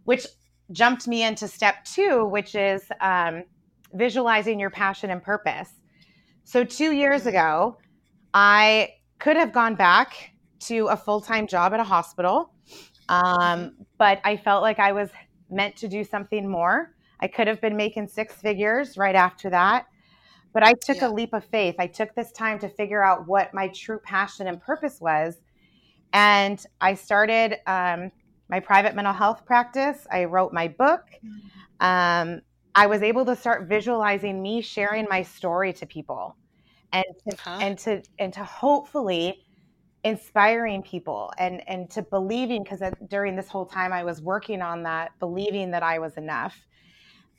which 0.04 0.28
jumped 0.72 1.08
me 1.08 1.24
into 1.24 1.48
step 1.48 1.84
two, 1.86 2.26
which 2.26 2.56
is 2.56 2.84
um, 3.00 3.44
visualizing 3.94 4.60
your 4.60 4.70
passion 4.70 5.10
and 5.10 5.22
purpose. 5.22 5.70
So, 6.44 6.64
two 6.64 6.92
years 6.92 7.22
mm-hmm. 7.22 7.30
ago, 7.30 7.78
I 8.34 8.96
could 9.20 9.38
have 9.38 9.54
gone 9.54 9.76
back 9.76 10.33
to 10.67 10.88
a 10.88 10.97
full 10.97 11.21
time 11.21 11.47
job 11.47 11.73
at 11.73 11.80
a 11.80 11.84
hospital, 11.84 12.54
um, 13.10 13.76
but 13.97 14.19
I 14.23 14.38
felt 14.38 14.62
like 14.62 14.80
I 14.80 14.91
was 14.91 15.10
meant 15.49 15.76
to 15.78 15.88
do 15.88 16.04
something 16.04 16.47
more. 16.47 16.95
I 17.19 17.28
could 17.28 17.47
have 17.47 17.62
been 17.62 17.78
making 17.78 18.08
six 18.08 18.34
figures 18.36 18.97
right 18.97 19.15
after 19.15 19.49
that. 19.49 19.88
But 20.54 20.63
I 20.63 20.73
took 20.73 20.97
yeah. 20.97 21.08
a 21.08 21.12
leap 21.12 21.34
of 21.34 21.43
faith. 21.45 21.76
I 21.80 21.88
took 21.88 22.13
this 22.13 22.32
time 22.32 22.60
to 22.60 22.69
figure 22.69 23.04
out 23.04 23.28
what 23.28 23.54
my 23.54 23.69
true 23.69 23.99
passion 23.99 24.47
and 24.47 24.62
purpose 24.62 25.02
was. 25.02 25.38
And 26.13 26.63
I 26.80 26.93
started 26.93 27.58
um, 27.65 28.12
my 28.49 28.60
private 28.60 28.93
mental 28.93 29.13
health 29.13 29.45
practice. 29.45 30.06
I 30.12 30.26
wrote 30.26 30.54
my 30.54 30.67
book. 30.67 31.02
Um, 31.80 32.41
I 32.76 32.86
was 32.88 33.02
able 33.02 33.26
to 33.26 33.36
start 33.36 33.67
visualizing 33.67 34.41
me 34.41 34.62
sharing 34.62 35.08
my 35.10 35.23
story 35.23 35.73
to 35.73 35.86
people, 35.86 36.36
and 36.91 37.06
to, 37.28 37.38
huh? 37.38 37.58
and 37.62 37.78
to 37.80 38.02
and 38.19 38.34
to 38.34 38.43
hopefully 38.43 39.43
inspiring 40.04 40.84
people 40.84 41.32
and 41.38 41.68
and 41.68 41.89
to 41.92 42.02
believing 42.02 42.63
because 42.63 42.82
during 43.08 43.36
this 43.36 43.48
whole 43.48 43.66
time 43.66 43.94
I 43.94 44.04
was 44.04 44.22
working 44.22 44.62
on 44.62 44.84
that, 44.84 45.12
believing 45.20 45.72
that 45.72 45.84
I 45.84 46.00
was 46.00 46.18
enough 46.18 46.56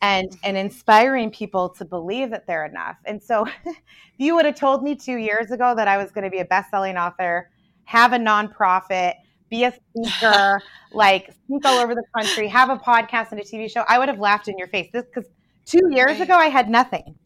and 0.00 0.30
mm-hmm. 0.30 0.38
and 0.44 0.56
inspiring 0.56 1.30
people 1.30 1.68
to 1.70 1.84
believe 1.84 2.30
that 2.30 2.46
they're 2.46 2.64
enough. 2.64 2.96
And 3.04 3.22
so 3.22 3.46
if 3.64 3.76
you 4.18 4.34
would 4.34 4.46
have 4.46 4.54
told 4.54 4.82
me 4.82 4.94
2 4.94 5.16
years 5.16 5.50
ago 5.50 5.74
that 5.74 5.88
I 5.88 5.98
was 5.98 6.10
going 6.10 6.24
to 6.24 6.30
be 6.30 6.38
a 6.38 6.44
best-selling 6.44 6.96
author, 6.96 7.50
have 7.84 8.12
a 8.12 8.18
nonprofit, 8.18 9.14
be 9.50 9.64
a 9.64 9.72
speaker, 9.72 10.62
like 10.92 11.32
speak 11.44 11.64
all 11.66 11.78
over 11.78 11.94
the 11.94 12.04
country, 12.16 12.48
have 12.48 12.70
a 12.70 12.76
podcast 12.76 13.32
and 13.32 13.40
a 13.40 13.44
TV 13.44 13.70
show, 13.70 13.84
I 13.88 13.98
would 13.98 14.08
have 14.08 14.18
laughed 14.18 14.48
in 14.48 14.56
your 14.56 14.68
face. 14.68 14.88
This 14.92 15.04
because 15.04 15.30
two 15.66 15.90
years 15.90 16.12
right. 16.12 16.20
ago 16.22 16.34
I 16.34 16.46
had 16.46 16.70
nothing. 16.70 17.16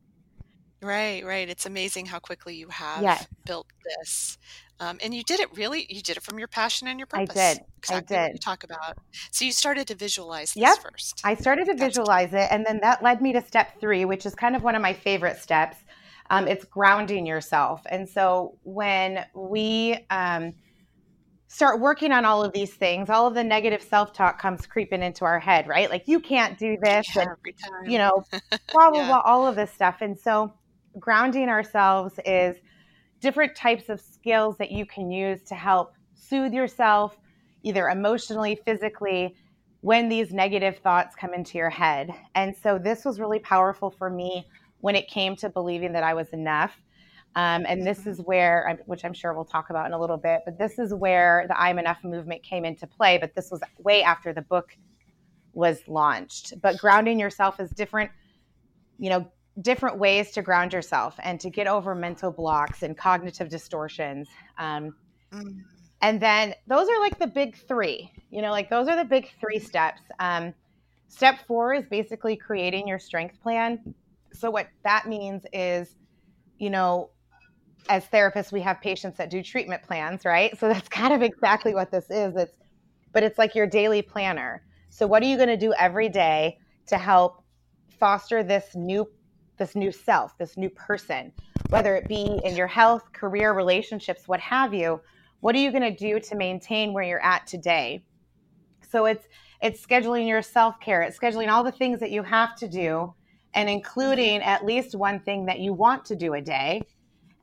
Right, 0.81 1.25
right. 1.25 1.49
It's 1.49 1.67
amazing 1.67 2.07
how 2.07 2.21
quickly 2.21 2.55
you 2.55 2.69
have 2.69 3.03
yes. 3.03 3.27
built 3.45 3.67
this. 3.85 4.39
Um, 4.81 4.99
and 5.03 5.13
you 5.15 5.25
did 5.25 5.41
it 5.41 5.49
really, 5.57 5.87
you 5.89 6.03
did 6.03 6.17
it 6.17 6.23
from 6.23 6.39
your 6.39 6.49
passion 6.49 6.87
and 6.89 7.01
your 7.01 7.07
purpose. 7.07 7.37
I 7.37 7.55
did. 7.55 7.65
Exactly 7.79 8.17
I 8.17 8.27
did. 8.27 8.33
you 8.35 8.39
talk 8.39 8.65
about. 8.65 8.99
So 9.33 9.45
you 9.45 9.53
started 9.53 9.89
to 9.89 9.95
visualize 9.95 10.55
this 10.55 10.63
yep. 10.63 10.79
first. 10.79 11.21
I 11.25 11.35
started 11.35 11.67
to 11.67 11.75
That's 11.75 11.97
visualize 11.97 12.33
it. 12.33 12.49
And 12.51 12.65
then 12.65 12.79
that 12.83 13.03
led 13.03 13.21
me 13.21 13.33
to 13.33 13.43
step 13.45 13.81
three, 13.81 14.05
which 14.05 14.25
is 14.25 14.35
kind 14.35 14.55
of 14.55 14.63
one 14.63 14.75
of 14.75 14.83
my 14.83 14.93
favorite 14.93 15.39
steps 15.39 15.79
um, 16.31 16.47
it's 16.47 16.65
grounding 16.65 17.27
yourself. 17.27 17.83
And 17.91 18.09
so 18.09 18.59
when 18.63 19.25
we 19.35 19.99
um, 20.11 20.55
start 21.49 21.81
working 21.81 22.13
on 22.13 22.25
all 22.25 22.45
of 22.45 22.53
these 22.53 22.75
things, 22.75 23.09
all 23.09 23.27
of 23.27 23.35
the 23.35 23.45
negative 23.45 23.83
self 23.83 24.13
talk 24.13 24.41
comes 24.41 24.67
creeping 24.67 25.03
into 25.03 25.25
our 25.25 25.41
head, 25.41 25.67
right? 25.67 25.91
Like, 25.91 26.07
you 26.07 26.21
can't 26.21 26.59
do 26.59 26.77
this. 26.83 27.07
Yeah, 27.15 27.25
and, 27.43 27.91
you 27.91 27.99
know, 27.99 28.25
blah, 28.73 28.91
blah, 28.91 29.01
yeah. 29.01 29.07
blah, 29.07 29.23
all 29.25 29.47
of 29.47 29.57
this 29.57 29.73
stuff. 29.73 29.99
And 30.01 30.19
so 30.19 30.53
grounding 30.99 31.49
ourselves 31.49 32.19
is 32.25 32.57
different 33.21 33.57
types 33.57 33.89
of 33.89 34.01
skills 34.01 34.57
that 34.59 34.71
you 34.71 34.87
can 34.87 35.11
use 35.11 35.43
to 35.45 35.55
help 35.55 35.93
soothe 36.15 36.53
yourself, 36.53 37.19
either 37.63 37.89
emotionally, 37.89 38.59
physically, 38.65 39.35
when 39.81 40.09
these 40.09 40.33
negative 40.33 40.79
thoughts 40.79 41.15
come 41.15 41.33
into 41.35 41.57
your 41.57 41.71
head. 41.71 42.13
And 42.35 42.55
so 42.57 42.79
this 42.79 43.05
was 43.05 43.21
really 43.21 43.39
powerful 43.39 43.91
for 43.91 44.11
me 44.11 44.47
when 44.81 44.97
it 44.97 45.09
came 45.09 45.37
to 45.37 45.49
believing 45.49 45.93
that 45.93 46.03
I 46.03 46.15
was 46.15 46.29
enough. 46.31 46.73
Um, 47.37 47.65
and 47.69 47.87
this 47.87 48.07
is 48.07 48.21
where, 48.21 48.81
which 48.87 49.05
I'm 49.05 49.13
sure 49.13 49.35
we'll 49.35 49.45
talk 49.45 49.71
about 49.71 49.87
in 49.87 49.93
a 49.93 50.01
little 50.01 50.17
bit, 50.17 50.41
but 50.45 50.59
this 50.59 50.79
is 50.79 50.95
where 50.95 51.45
the 51.49 51.61
I'm 51.61 51.79
Enough 51.79 52.03
movement 52.03 52.43
came 52.43 52.65
into 52.65 52.87
play. 52.87 53.19
But 53.19 53.35
this 53.35 53.51
was 53.51 53.61
way 53.79 54.03
after 54.03 54.33
the 54.33 54.43
book 54.43 54.77
was 55.53 55.79
launched. 55.87 56.55
But 56.61 56.79
grounding 56.79 57.21
yourself 57.21 57.61
is 57.61 57.71
different, 57.71 58.11
you 58.99 59.11
know, 59.11 59.31
different 59.61 59.99
ways 59.99 60.31
to 60.33 60.43
ground 60.43 60.73
yourself 60.73 61.19
and 61.23 61.41
to 61.41 61.51
get 61.51 61.67
over 61.67 61.95
mental 61.95 62.31
blocks 62.31 62.83
and 62.83 62.97
cognitive 62.97 63.49
distortions. 63.49 64.29
Um, 64.59 64.95
mm. 65.33 65.61
And 66.01 66.21
then 66.21 66.55
those 66.67 66.89
are 66.89 67.01
like 67.01 67.19
the 67.19 67.27
big 67.27 67.57
three, 67.67 68.13
you 68.31 68.41
know, 68.41 68.51
like 68.51 68.71
those 68.71 68.89
are 68.89 68.97
the 68.97 69.05
big 69.05 69.31
three 69.41 69.59
steps. 69.59 70.03
Um, 70.21 70.55
step 71.09 71.41
four 71.47 71.75
is 71.75 71.87
basically 71.87 72.37
creating 72.37 72.87
your 72.87 73.01
strength 73.01 73.41
plan. 73.43 73.95
So, 74.33 74.51
what 74.51 74.69
that 74.85 75.09
means 75.09 75.45
is, 75.53 75.97
you 76.59 76.71
know, 76.71 77.11
as 77.89 78.05
therapists, 78.07 78.53
we 78.53 78.61
have 78.61 78.81
patients 78.81 79.19
that 79.19 79.31
do 79.31 79.43
treatment 79.43 79.83
plans, 79.83 80.25
right? 80.25 80.57
So, 80.59 80.69
that's 80.69 80.89
kind 80.89 81.13
of 81.13 81.23
exactly 81.23 81.75
what 81.75 81.91
this 81.91 82.05
is. 82.11 82.37
It's, 82.37 82.53
but 83.13 83.25
it's 83.25 83.39
like 83.39 83.57
your 83.57 83.67
daily 83.67 84.03
planner. 84.03 84.63
So, 84.91 85.07
what 85.07 85.23
are 85.23 85.27
you 85.27 85.37
going 85.37 85.49
to 85.49 85.57
do 85.57 85.73
every 85.77 86.09
day 86.09 86.59
to 86.87 86.97
help 86.97 87.43
foster 87.99 88.45
this 88.45 88.77
new 88.77 89.09
this 89.59 89.75
new 89.75 89.93
self, 89.93 90.37
this 90.39 90.57
new 90.57 90.71
person, 90.71 91.33
whether 91.69 91.97
it 91.97 92.09
be 92.09 92.41
in 92.45 92.57
your 92.57 92.67
health, 92.67 93.13
career, 93.13 93.53
relationships, 93.53 94.27
what 94.27 94.41
have 94.41 94.73
you? 94.73 95.01
What 95.41 95.55
are 95.55 95.59
you 95.59 95.71
going 95.71 95.83
to 95.83 95.95
do 95.95 96.19
to 96.19 96.37
maintain 96.37 96.93
where 96.93 97.05
you're 97.05 97.23
at 97.23 97.47
today? 97.47 98.03
So 98.91 99.07
it's 99.07 99.27
it's 99.61 99.85
scheduling 99.85 100.29
your 100.29 100.41
self-care, 100.41 101.03
it's 101.03 101.19
scheduling 101.19 101.49
all 101.49 101.65
the 101.65 101.73
things 101.73 101.99
that 102.01 102.13
you 102.13 102.23
have 102.23 102.55
to 102.57 102.69
do 102.69 103.13
and 103.55 103.69
including 103.69 104.41
at 104.43 104.65
least 104.65 104.95
one 104.95 105.21
thing 105.21 105.47
that 105.47 105.59
you 105.59 105.73
want 105.73 106.05
to 106.05 106.17
do 106.17 106.35
a 106.35 106.41
day 106.41 106.81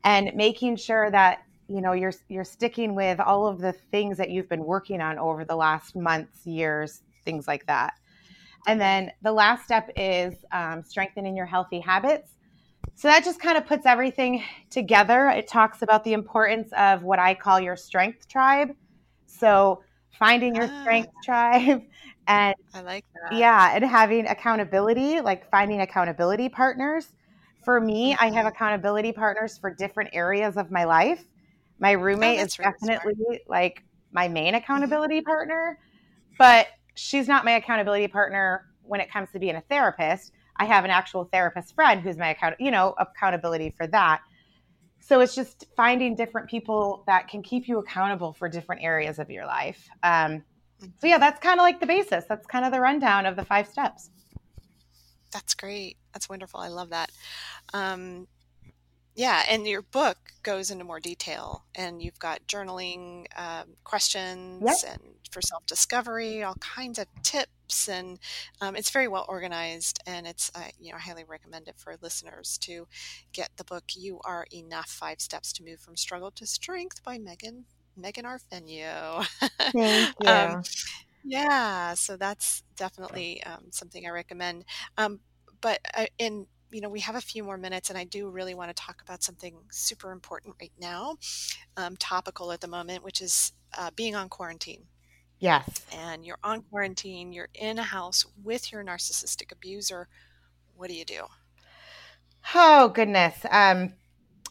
and 0.03 0.31
making 0.35 0.77
sure 0.77 1.11
that 1.11 1.39
you 1.67 1.81
know 1.81 1.93
you're 1.93 2.13
you're 2.29 2.45
sticking 2.45 2.95
with 2.95 3.19
all 3.19 3.47
of 3.47 3.59
the 3.59 3.73
things 3.73 4.17
that 4.17 4.29
you've 4.29 4.47
been 4.47 4.63
working 4.63 5.01
on 5.01 5.17
over 5.19 5.43
the 5.43 5.55
last 5.55 5.95
months, 5.95 6.45
years, 6.45 7.01
things 7.25 7.47
like 7.47 7.65
that. 7.65 7.95
And 8.67 8.79
then 8.79 9.11
the 9.21 9.31
last 9.31 9.63
step 9.63 9.91
is 9.95 10.33
um, 10.51 10.83
strengthening 10.83 11.35
your 11.35 11.45
healthy 11.45 11.79
habits. 11.79 12.31
So 12.95 13.07
that 13.07 13.25
just 13.25 13.39
kind 13.39 13.57
of 13.57 13.65
puts 13.65 13.85
everything 13.85 14.43
together. 14.69 15.29
It 15.29 15.47
talks 15.47 15.81
about 15.81 16.03
the 16.03 16.13
importance 16.13 16.71
of 16.77 17.03
what 17.03 17.19
I 17.19 17.33
call 17.33 17.59
your 17.59 17.75
strength 17.75 18.27
tribe. 18.27 18.75
So 19.25 19.81
finding 20.17 20.55
your 20.55 20.69
ah. 20.71 20.81
strength 20.81 21.11
tribe 21.23 21.83
and 22.27 22.55
I 22.73 22.81
like 22.81 23.05
that. 23.13 23.37
Yeah, 23.37 23.75
and 23.75 23.83
having 23.83 24.27
accountability, 24.27 25.21
like 25.21 25.49
finding 25.49 25.81
accountability 25.81 26.49
partners. 26.49 27.13
For 27.63 27.81
me, 27.81 28.13
mm-hmm. 28.13 28.23
I 28.23 28.25
have 28.27 28.35
mm-hmm. 28.35 28.47
accountability 28.47 29.11
partners 29.11 29.57
for 29.57 29.73
different 29.73 30.11
areas 30.13 30.55
of 30.55 30.71
my 30.71 30.83
life. 30.83 31.23
My 31.79 31.95
oh, 31.95 31.99
roommate 31.99 32.39
oh, 32.39 32.43
is 32.43 32.59
really 32.59 32.71
definitely 32.71 33.15
smart. 33.15 33.41
like 33.47 33.83
my 34.11 34.27
main 34.27 34.53
mm-hmm. 34.53 34.55
accountability 34.55 35.19
mm-hmm. 35.19 35.25
partner, 35.25 35.79
but 36.37 36.67
she's 36.95 37.27
not 37.27 37.45
my 37.45 37.51
accountability 37.51 38.07
partner 38.07 38.65
when 38.81 38.99
it 38.99 39.11
comes 39.11 39.29
to 39.31 39.39
being 39.39 39.55
a 39.55 39.61
therapist. 39.61 40.31
I 40.57 40.65
have 40.65 40.85
an 40.85 40.91
actual 40.91 41.25
therapist 41.25 41.75
friend 41.75 42.01
who's 42.01 42.17
my 42.17 42.29
account, 42.29 42.55
you 42.59 42.71
know, 42.71 42.95
accountability 42.97 43.73
for 43.77 43.87
that. 43.87 44.21
So 44.99 45.19
it's 45.19 45.35
just 45.35 45.65
finding 45.75 46.15
different 46.15 46.49
people 46.49 47.03
that 47.05 47.27
can 47.27 47.43
keep 47.43 47.67
you 47.67 47.77
accountable 47.77 48.33
for 48.33 48.49
different 48.49 48.83
areas 48.83 49.19
of 49.19 49.29
your 49.29 49.45
life. 49.45 49.87
Um, 50.01 50.43
so 50.79 51.07
yeah, 51.07 51.19
that's 51.19 51.39
kind 51.39 51.59
of 51.59 51.63
like 51.63 51.79
the 51.79 51.85
basis. 51.85 52.25
That's 52.27 52.47
kind 52.47 52.65
of 52.65 52.71
the 52.71 52.79
rundown 52.79 53.25
of 53.25 53.35
the 53.35 53.45
five 53.45 53.67
steps. 53.67 54.09
That's 55.31 55.53
great. 55.53 55.97
That's 56.13 56.29
wonderful. 56.29 56.59
I 56.59 56.69
love 56.69 56.89
that. 56.89 57.11
Um, 57.73 58.27
yeah, 59.15 59.43
and 59.49 59.65
your 59.65 59.81
book 59.81 60.17
goes 60.43 60.71
into 60.71 60.83
more 60.83 60.99
detail, 60.99 61.63
and 61.73 62.01
you've 62.01 62.19
got 62.19 62.45
journaling 62.47 63.25
um, 63.37 63.75
questions 63.83 64.61
yep. 64.65 64.77
and 64.91 65.01
for 65.31 65.41
self 65.41 65.65
discovery, 65.65 66.43
all 66.43 66.55
kinds 66.55 66.99
of 66.99 67.07
tips, 67.23 67.87
and 67.87 68.19
um, 68.59 68.75
it's 68.75 68.89
very 68.89 69.07
well 69.07 69.25
organized. 69.29 69.99
And 70.05 70.27
it's 70.27 70.51
uh, 70.53 70.67
you 70.79 70.91
know 70.91 70.97
I 70.97 70.99
highly 70.99 71.23
recommend 71.23 71.69
it 71.69 71.75
for 71.77 71.95
listeners 72.01 72.57
to 72.59 72.87
get 73.31 73.51
the 73.55 73.63
book. 73.63 73.85
You 73.95 74.19
are 74.25 74.45
enough: 74.53 74.89
Five 74.89 75.21
Steps 75.21 75.53
to 75.53 75.63
Move 75.63 75.79
from 75.79 75.95
Struggle 75.95 76.31
to 76.31 76.45
Strength 76.45 77.01
by 77.03 77.17
Megan 77.17 77.65
Megan 77.95 78.25
Arfenio. 78.25 79.25
Thank 79.71 80.15
you. 80.21 80.27
um, 80.27 80.63
yeah, 81.23 81.93
so 81.93 82.17
that's 82.17 82.63
definitely 82.75 83.41
um, 83.43 83.63
something 83.71 84.05
I 84.05 84.09
recommend. 84.09 84.65
Um, 84.97 85.21
but 85.61 85.79
uh, 85.95 86.05
in 86.19 86.47
you 86.75 86.81
know, 86.81 86.89
we 86.89 86.99
have 86.99 87.15
a 87.15 87.21
few 87.21 87.41
more 87.41 87.57
minutes, 87.57 87.89
and 87.89 87.97
I 87.97 88.03
do 88.03 88.27
really 88.27 88.53
want 88.53 88.67
to 88.69 88.73
talk 88.73 89.01
about 89.01 89.23
something 89.23 89.55
super 89.71 90.11
important 90.11 90.55
right 90.59 90.73
now, 90.77 91.15
um, 91.77 91.95
topical 91.95 92.51
at 92.51 92.59
the 92.59 92.67
moment, 92.67 93.01
which 93.01 93.21
is 93.21 93.53
uh, 93.77 93.91
being 93.95 94.13
on 94.13 94.27
quarantine. 94.27 94.83
Yes. 95.39 95.85
And 95.93 96.25
you're 96.25 96.39
on 96.43 96.63
quarantine, 96.63 97.31
you're 97.31 97.47
in 97.53 97.79
a 97.79 97.83
house 97.83 98.25
with 98.43 98.73
your 98.73 98.83
narcissistic 98.83 99.53
abuser. 99.53 100.09
What 100.75 100.89
do 100.89 100.95
you 100.95 101.05
do? 101.05 101.27
Oh, 102.53 102.89
goodness. 102.89 103.37
Um, 103.49 103.93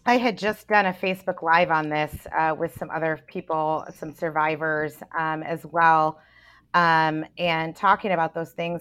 I 0.06 0.16
had 0.16 0.38
just 0.38 0.66
done 0.66 0.86
a 0.86 0.94
Facebook 0.94 1.42
Live 1.42 1.70
on 1.70 1.90
this 1.90 2.26
uh, 2.34 2.54
with 2.58 2.74
some 2.78 2.88
other 2.88 3.20
people, 3.26 3.84
some 3.94 4.14
survivors 4.14 4.94
um, 5.16 5.42
as 5.42 5.66
well, 5.66 6.18
um, 6.72 7.26
and 7.36 7.76
talking 7.76 8.12
about 8.12 8.34
those 8.34 8.52
things 8.52 8.80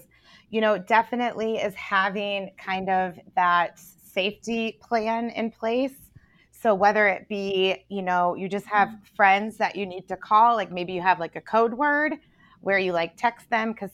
you 0.54 0.60
know, 0.60 0.78
definitely 0.78 1.56
is 1.56 1.74
having 1.74 2.48
kind 2.56 2.88
of 2.88 3.18
that 3.34 3.76
safety 3.76 4.78
plan 4.80 5.30
in 5.30 5.50
place. 5.50 5.96
So 6.52 6.76
whether 6.76 7.08
it 7.08 7.28
be, 7.28 7.84
you 7.88 8.02
know, 8.02 8.36
you 8.36 8.48
just 8.48 8.66
have 8.66 8.88
friends 9.16 9.56
that 9.56 9.74
you 9.74 9.84
need 9.84 10.06
to 10.06 10.16
call, 10.16 10.54
like 10.54 10.70
maybe 10.70 10.92
you 10.92 11.02
have 11.02 11.18
like 11.18 11.34
a 11.34 11.40
code 11.40 11.74
word 11.74 12.12
where 12.60 12.78
you 12.78 12.92
like 12.92 13.16
text 13.16 13.50
them 13.50 13.72
because 13.72 13.90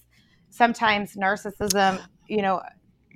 sometimes 0.50 1.14
narcissism, 1.14 1.98
you 2.28 2.42
know, 2.42 2.60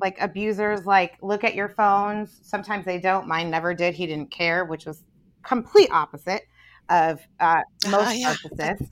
like 0.01 0.17
abusers 0.23 0.87
like 0.87 1.19
look 1.21 1.45
at 1.45 1.55
your 1.55 1.69
phones. 1.69 2.41
Sometimes 2.41 2.87
they 2.87 2.99
don't. 2.99 3.29
Mine 3.29 3.51
never 3.51 3.75
did. 3.75 3.93
He 3.93 4.07
didn't 4.07 4.31
care, 4.31 4.65
which 4.65 4.87
was 4.87 5.05
complete 5.43 5.91
opposite 5.93 6.45
of 6.89 7.21
uh, 7.41 7.61
most 7.91 8.09
uh, 8.09 8.13
yeah. 8.13 8.33
narcissists. 8.33 8.89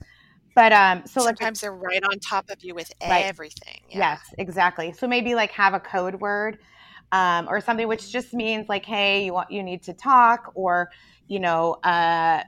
But 0.55 0.71
um, 0.71 1.03
so 1.05 1.21
sometimes 1.21 1.61
they're 1.61 1.73
right 1.73 2.03
on 2.03 2.19
top 2.19 2.49
of 2.49 2.63
you 2.63 2.75
with 2.75 2.91
right. 3.01 3.25
everything. 3.25 3.81
Yeah. 3.89 3.97
Yes, 3.97 4.19
exactly. 4.37 4.93
So 4.93 5.07
maybe 5.07 5.33
like 5.35 5.51
have 5.51 5.73
a 5.73 5.79
code 5.79 6.15
word 6.21 6.59
um, 7.11 7.47
or 7.47 7.61
something 7.61 7.87
which 7.87 8.11
just 8.11 8.33
means 8.33 8.67
like, 8.67 8.85
hey, 8.85 9.25
you 9.25 9.33
want 9.33 9.51
you 9.51 9.63
need 9.63 9.83
to 9.83 9.93
talk, 9.93 10.51
or 10.55 10.89
you 11.27 11.39
know, 11.39 11.73
uh, 11.83 12.43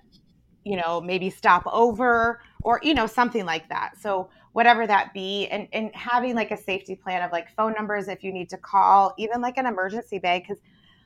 you 0.64 0.76
know, 0.76 0.99
maybe 0.99 1.30
stop 1.30 1.64
over, 1.72 2.41
or 2.64 2.80
you 2.84 2.93
know, 2.93 3.08
something 3.08 3.45
like 3.45 3.70
that. 3.70 3.93
So 4.01 4.30
whatever 4.53 4.86
that 4.88 5.14
be, 5.14 5.47
and 5.47 5.68
and 5.72 5.91
having 5.95 6.36
like 6.36 6.51
a 6.51 6.58
safety 6.58 6.95
plan 6.95 7.22
of 7.22 7.32
like 7.32 7.47
phone 7.56 7.74
numbers 7.74 8.08
if 8.08 8.24
you 8.24 8.34
need 8.34 8.49
to 8.49 8.58
call, 8.58 9.14
even 9.18 9.39
like 9.39 9.58
an 9.58 9.66
emergency 9.68 10.20
bag, 10.20 10.43
because 10.43 10.62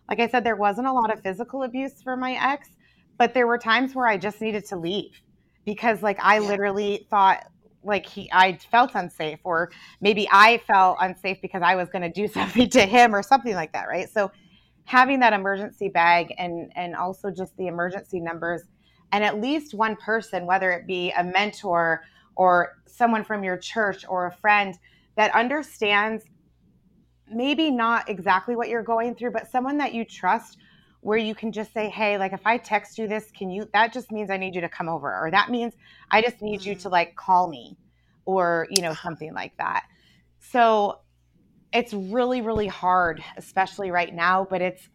like 0.10 0.20
I 0.20 0.28
said, 0.28 0.44
there 0.44 0.56
wasn't 0.56 0.88
a 0.88 0.94
lot 0.94 1.14
of 1.14 1.22
physical 1.22 1.64
abuse 1.64 2.02
for 2.02 2.16
my 2.18 2.34
ex, 2.34 2.70
but 3.18 3.34
there 3.34 3.46
were 3.46 3.58
times 3.58 3.94
where 3.94 4.08
I 4.08 4.18
just 4.18 4.42
needed 4.42 4.66
to 4.68 4.78
leave 4.78 5.22
because 5.66 6.02
like 6.02 6.18
I 6.24 6.40
yeah. 6.40 6.48
literally 6.48 7.08
thought 7.10 7.46
like 7.84 8.06
he 8.06 8.30
I 8.32 8.58
felt 8.72 8.92
unsafe 8.94 9.40
or 9.44 9.72
maybe 10.02 10.28
I 10.32 10.62
felt 10.68 10.98
unsafe 11.00 11.42
because 11.42 11.62
I 11.62 11.76
was 11.76 11.90
going 11.90 12.02
to 12.02 12.12
do 12.12 12.28
something 12.34 12.70
to 12.72 12.82
him 12.82 13.16
or 13.16 13.24
something 13.24 13.56
like 13.56 13.74
that, 13.74 13.88
right? 13.88 14.10
So 14.10 14.32
having 14.90 15.20
that 15.20 15.34
emergency 15.34 15.88
bag 15.88 16.34
and 16.40 16.72
and 16.76 16.96
also 16.96 17.30
just 17.30 17.56
the 17.58 17.68
emergency 17.68 18.20
numbers 18.20 18.64
and 19.12 19.24
at 19.24 19.40
least 19.40 19.76
one 19.76 19.96
person 19.98 20.48
whether 20.48 20.72
it 20.72 20.88
be 20.88 21.12
a 21.12 21.24
mentor 21.24 22.04
or 22.36 22.74
someone 22.88 23.24
from 23.24 23.44
your 23.44 23.56
church 23.56 24.04
or 24.10 24.26
a 24.26 24.32
friend 24.32 24.80
that 25.16 25.34
understands 25.36 26.24
maybe 27.32 27.70
not 27.70 28.10
exactly 28.10 28.56
what 28.56 28.68
you're 28.68 28.82
going 28.82 29.14
through 29.14 29.30
but 29.30 29.48
someone 29.52 29.78
that 29.78 29.94
you 29.94 30.04
trust 30.04 30.58
where 31.02 31.18
you 31.18 31.34
can 31.34 31.52
just 31.52 31.74
say, 31.74 31.90
hey, 31.90 32.18
like 32.18 32.34
if 32.34 32.46
I 32.46 32.58
text 32.58 32.98
you 32.98 33.08
this, 33.08 33.32
can 33.32 33.50
you, 33.50 33.68
that 33.74 33.94
just 33.94 34.12
means 34.12 34.30
I 34.30 34.38
need 34.38 34.56
you 34.56 34.62
to 34.62 34.70
come 34.70 34.90
over. 34.90 35.08
Or 35.08 35.32
that 35.32 35.50
means 35.50 35.74
I 36.12 36.22
just 36.22 36.42
need 36.42 36.64
you 36.64 36.76
to 36.76 36.82
mm-hmm. 36.82 36.90
like 36.90 37.16
call 37.16 37.48
me 37.48 37.78
or, 38.26 38.68
you 38.70 38.82
know, 38.82 38.94
something 39.04 39.34
like 39.34 39.56
that. 39.58 39.86
So 40.40 41.00
it's 41.72 41.94
really, 41.94 42.42
really 42.42 42.68
hard, 42.68 43.24
especially 43.38 43.92
right 43.92 44.14
now. 44.14 44.46
But 44.50 44.62
it's 44.62 44.90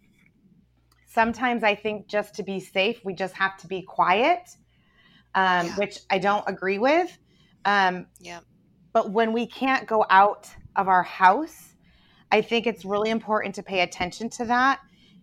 sometimes 1.07 1.63
I 1.63 1.75
think 1.75 2.09
just 2.09 2.35
to 2.35 2.43
be 2.43 2.61
safe, 2.61 3.01
we 3.05 3.15
just 3.15 3.35
have 3.35 3.57
to 3.59 3.67
be 3.67 3.83
quiet, 3.83 4.51
um, 5.35 5.67
yeah. 5.67 5.77
which 5.77 6.01
I 6.11 6.19
don't 6.19 6.45
agree 6.47 6.79
with. 6.79 7.17
Um, 7.65 8.07
yeah. 8.21 8.41
But 8.93 9.11
when 9.11 9.33
we 9.33 9.47
can't 9.47 9.87
go 9.87 10.05
out 10.11 10.49
of 10.77 10.89
our 10.89 11.03
house, 11.03 11.75
I 12.31 12.43
think 12.43 12.67
it's 12.67 12.85
really 12.85 13.11
important 13.11 13.55
to 13.55 13.63
pay 13.63 13.81
attention 13.81 14.29
to 14.31 14.45
that 14.47 14.81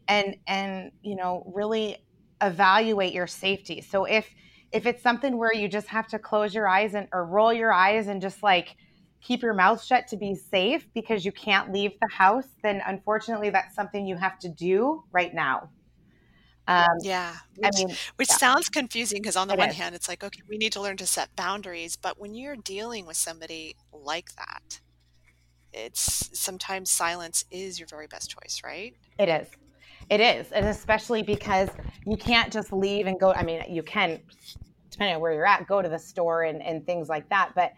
and 0.08 0.36
and 0.48 0.92
you 1.02 1.16
know 1.16 1.52
really 1.54 1.98
evaluate 2.42 3.14
your 3.14 3.28
safety 3.28 3.82
so 3.82 4.06
if 4.06 4.28
if 4.72 4.86
it's 4.86 5.04
something 5.04 5.38
where 5.38 5.54
you 5.54 5.68
just 5.68 5.88
have 5.88 6.08
to 6.08 6.18
close 6.18 6.54
your 6.56 6.68
eyes 6.68 6.94
and 6.94 7.08
or 7.14 7.26
roll 7.26 7.54
your 7.54 7.72
eyes 7.72 8.08
and 8.08 8.22
just 8.22 8.42
like 8.42 8.76
keep 9.22 9.44
your 9.44 9.54
mouth 9.54 9.84
shut 9.84 10.08
to 10.08 10.18
be 10.18 10.34
safe 10.34 10.88
because 10.94 11.24
you 11.24 11.32
can't 11.32 11.72
leave 11.72 11.92
the 12.02 12.10
house 12.12 12.48
then 12.64 12.82
unfortunately 12.88 13.50
that's 13.50 13.76
something 13.76 14.06
you 14.08 14.18
have 14.18 14.40
to 14.40 14.50
do 14.50 15.04
right 15.12 15.34
now 15.34 15.70
um, 16.68 16.88
yeah, 17.02 17.36
which, 17.58 17.72
I 17.74 17.78
mean, 17.78 17.96
which 18.16 18.30
yeah. 18.30 18.38
sounds 18.38 18.70
confusing 18.70 19.22
because 19.22 19.36
on 19.36 19.48
the 19.48 19.56
it 19.56 19.60
one 19.60 19.70
is. 19.70 19.76
hand, 19.76 19.96
it's 19.96 20.08
like, 20.08 20.24
okay, 20.24 20.42
we 20.48 20.58
need 20.58 20.72
to 20.74 20.82
learn 20.82 20.96
to 20.98 21.08
set 21.08 21.36
boundaries. 21.36 21.98
But 21.98 22.20
when 22.20 22.34
you're 22.34 22.56
dealing 22.56 23.06
with 23.06 23.18
somebody 23.18 23.76
like 23.92 24.36
that, 24.36 24.80
it's 25.74 26.30
sometimes 26.40 26.90
silence 26.90 27.46
is 27.50 27.80
your 27.80 27.88
very 27.88 28.08
best 28.08 28.30
choice, 28.30 28.62
right? 28.64 28.96
It 29.18 29.28
is. 29.28 29.48
It 30.12 30.20
is, 30.20 30.52
and 30.52 30.68
especially 30.68 31.24
because 31.24 31.70
you 32.06 32.18
can't 32.18 32.54
just 32.54 32.72
leave 32.72 33.08
and 33.08 33.20
go. 33.20 33.34
I 33.34 33.44
mean, 33.44 33.64
you 33.68 33.82
can 33.82 34.20
depending 34.92 35.16
on 35.16 35.22
where 35.22 35.34
you're 35.34 35.48
at, 35.48 35.66
go 35.68 35.82
to 35.82 35.90
the 35.90 35.98
store 35.98 36.44
and, 36.44 36.62
and 36.62 36.86
things 36.86 37.10
like 37.10 37.28
that. 37.30 37.54
But 37.56 37.74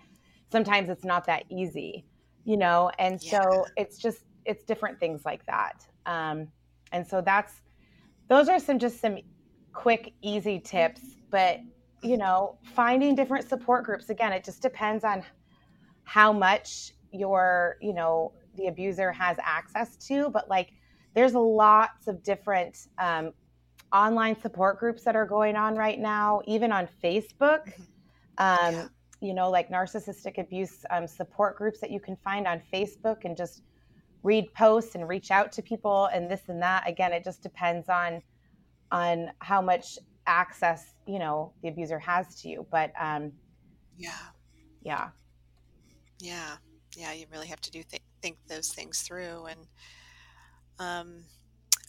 sometimes 0.52 0.90
it's 0.90 1.06
not 1.06 1.26
that 1.28 1.44
easy, 1.50 2.06
you 2.44 2.58
know? 2.58 2.92
And 3.00 3.24
yeah. 3.24 3.42
so 3.42 3.66
it's 3.78 3.98
just, 3.98 4.24
it's 4.46 4.64
different 4.64 5.00
things 5.00 5.24
like 5.24 5.46
that. 5.46 5.86
Um, 6.06 6.48
and 6.92 7.08
so 7.08 7.22
that's, 7.22 7.62
those 8.28 8.50
are 8.50 8.60
some 8.60 8.80
just 8.80 9.00
some 9.00 9.20
quick, 9.74 10.14
easy 10.22 10.60
tips. 10.60 11.02
But, 11.30 11.60
you 12.02 12.18
know, 12.18 12.58
finding 12.76 13.16
different 13.16 13.48
support 13.48 13.86
groups, 13.86 14.10
again, 14.10 14.34
it 14.34 14.44
just 14.44 14.62
depends 14.62 15.04
on 15.04 15.24
how 16.04 16.34
much 16.34 16.94
your, 17.12 17.78
you 17.80 17.94
know, 17.94 18.34
the 18.56 18.68
abuser 18.68 19.12
has 19.12 19.38
access 19.42 19.96
to. 20.08 20.30
But 20.30 20.50
like, 20.50 20.74
there's 21.14 21.34
lots 21.34 22.08
of 22.08 22.24
different 22.24 22.88
um, 22.98 23.34
online 23.92 24.40
support 24.40 24.80
groups 24.80 25.04
that 25.04 25.16
are 25.16 25.26
going 25.26 25.56
on 25.56 25.76
right 25.76 26.00
now, 26.00 26.42
even 26.48 26.72
on 26.72 26.88
Facebook. 27.04 27.68
Mm-hmm. 27.68 27.84
Um, 28.40 28.74
yeah. 28.74 28.88
You 29.22 29.34
know, 29.34 29.50
like 29.50 29.70
narcissistic 29.70 30.38
abuse 30.38 30.84
um, 30.90 31.08
support 31.08 31.58
groups 31.58 31.80
that 31.80 31.92
you 31.92 32.00
can 32.00 32.18
find 32.18 32.46
on 32.46 32.62
Facebook 32.74 33.24
and 33.24 33.38
just 33.38 33.64
read 34.24 34.54
posts 34.54 34.96
and 34.96 35.08
reach 35.08 35.32
out 35.32 35.52
to 35.54 35.62
people 35.62 36.10
and 36.14 36.30
this 36.30 36.42
and 36.48 36.62
that. 36.62 36.88
Again, 36.88 37.14
it 37.14 37.24
just 37.24 37.42
depends 37.42 37.88
on 37.88 38.22
on 38.92 39.32
how 39.40 39.62
much 39.62 39.98
access 40.28 40.94
you 41.06 41.20
know 41.20 41.54
the 41.62 41.70
abuser 41.70 42.00
has 42.00 42.36
to 42.42 42.50
you. 42.50 42.66
But 42.70 42.92
um, 43.00 43.32
yeah, 43.98 44.12
yeah, 44.82 45.10
yeah, 46.20 46.56
yeah. 46.98 47.14
You 47.14 47.26
really 47.32 47.48
have 47.48 47.62
to 47.62 47.72
do 47.72 47.84
th- 47.84 48.04
think 48.22 48.38
those 48.48 48.74
things 48.74 49.02
through. 49.02 49.46
And 49.46 49.60
um, 50.80 51.24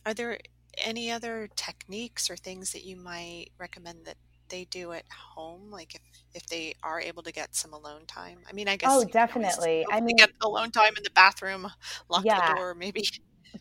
are 0.07 0.15
there 0.15 0.39
any 0.79 1.11
other 1.11 1.49
techniques 1.57 2.31
or 2.31 2.37
things 2.37 2.73
that 2.73 2.85
you 2.85 2.97
might 2.97 3.49
recommend 3.59 4.05
that 4.05 4.17
they 4.49 4.65
do 4.67 4.93
at 4.93 5.05
home? 5.11 5.71
Like 5.71 5.95
if 5.95 6.03
if 6.35 6.47
they 6.47 6.75
are 6.83 7.01
able 7.01 7.23
to 7.23 7.33
get 7.33 7.55
some 7.55 7.73
alone 7.73 8.07
time? 8.07 8.39
I 8.49 8.53
mean 8.53 8.69
i 8.69 8.77
guess 8.77 8.91
oh 8.93 9.05
definitely. 9.05 9.87
I 9.91 10.01
mean 10.01 10.17
get 10.17 10.31
alone 10.43 10.71
time 10.71 10.95
in 10.97 11.03
the 11.03 11.11
bathroom 11.15 11.69
lock 12.09 12.25
yeah. 12.25 12.51
the 12.51 12.57
door 12.57 12.75
maybe. 12.75 13.03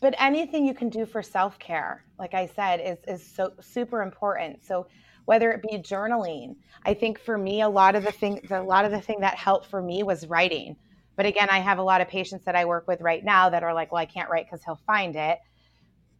But 0.00 0.14
anything 0.18 0.66
you 0.66 0.74
can 0.74 0.88
do 0.88 1.06
for 1.06 1.22
self-care 1.22 2.04
like 2.18 2.34
i 2.34 2.46
said 2.46 2.80
is 2.80 2.98
is 3.06 3.26
so 3.26 3.52
super 3.60 4.02
important. 4.02 4.64
So 4.64 4.86
whether 5.24 5.50
it 5.52 5.62
be 5.62 5.78
journaling 5.78 6.54
i 6.84 6.92
think 6.92 7.18
for 7.18 7.38
me 7.38 7.62
a 7.62 7.68
lot 7.68 7.94
of 7.94 8.04
the 8.04 8.12
thing 8.12 8.40
a 8.50 8.60
lot 8.60 8.84
of 8.84 8.90
the 8.90 9.00
thing 9.00 9.20
that 9.20 9.34
helped 9.36 9.66
for 9.66 9.80
me 9.80 10.02
was 10.02 10.26
writing 10.26 10.76
but 11.16 11.26
again 11.26 11.48
i 11.50 11.58
have 11.58 11.78
a 11.78 11.82
lot 11.82 12.00
of 12.00 12.08
patients 12.08 12.44
that 12.44 12.56
i 12.56 12.64
work 12.64 12.86
with 12.88 13.00
right 13.00 13.24
now 13.24 13.50
that 13.50 13.62
are 13.62 13.74
like 13.74 13.92
well 13.92 14.00
i 14.00 14.06
can't 14.06 14.30
write 14.30 14.46
because 14.46 14.64
he'll 14.64 14.80
find 14.86 15.16
it 15.16 15.38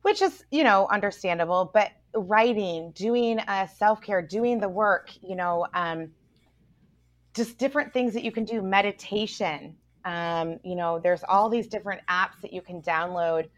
which 0.04 0.20
is, 0.20 0.44
you 0.50 0.64
know, 0.64 0.86
understandable. 0.90 1.70
But 1.72 1.90
writing, 2.14 2.92
doing 2.94 3.38
uh, 3.38 3.66
self 3.66 4.02
care, 4.02 4.20
doing 4.20 4.60
the 4.60 4.68
work, 4.68 5.08
you 5.22 5.34
know, 5.34 5.66
um, 5.72 6.10
just 7.34 7.56
different 7.56 7.94
things 7.94 8.12
that 8.12 8.22
you 8.22 8.30
can 8.30 8.44
do, 8.44 8.60
meditation. 8.60 9.76
Um, 10.04 10.60
you 10.62 10.76
know, 10.76 11.00
there's 11.02 11.24
all 11.26 11.48
these 11.48 11.68
different 11.68 12.02
apps 12.06 12.38
that 12.42 12.52
you 12.52 12.60
can 12.60 12.82
download 12.82 13.48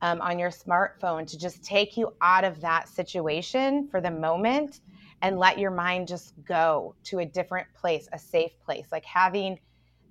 um, 0.00 0.22
on 0.22 0.38
your 0.38 0.48
smartphone 0.48 1.26
to 1.26 1.38
just 1.38 1.62
take 1.62 1.98
you 1.98 2.14
out 2.22 2.44
of 2.44 2.62
that 2.62 2.88
situation 2.88 3.86
for 3.90 4.00
the 4.00 4.10
moment 4.10 4.80
and 5.20 5.38
let 5.38 5.58
your 5.58 5.70
mind 5.70 6.08
just 6.08 6.32
go 6.46 6.94
to 7.04 7.18
a 7.18 7.26
different 7.26 7.66
place, 7.78 8.08
a 8.14 8.18
safe 8.18 8.52
place, 8.64 8.86
like 8.90 9.04
having 9.04 9.58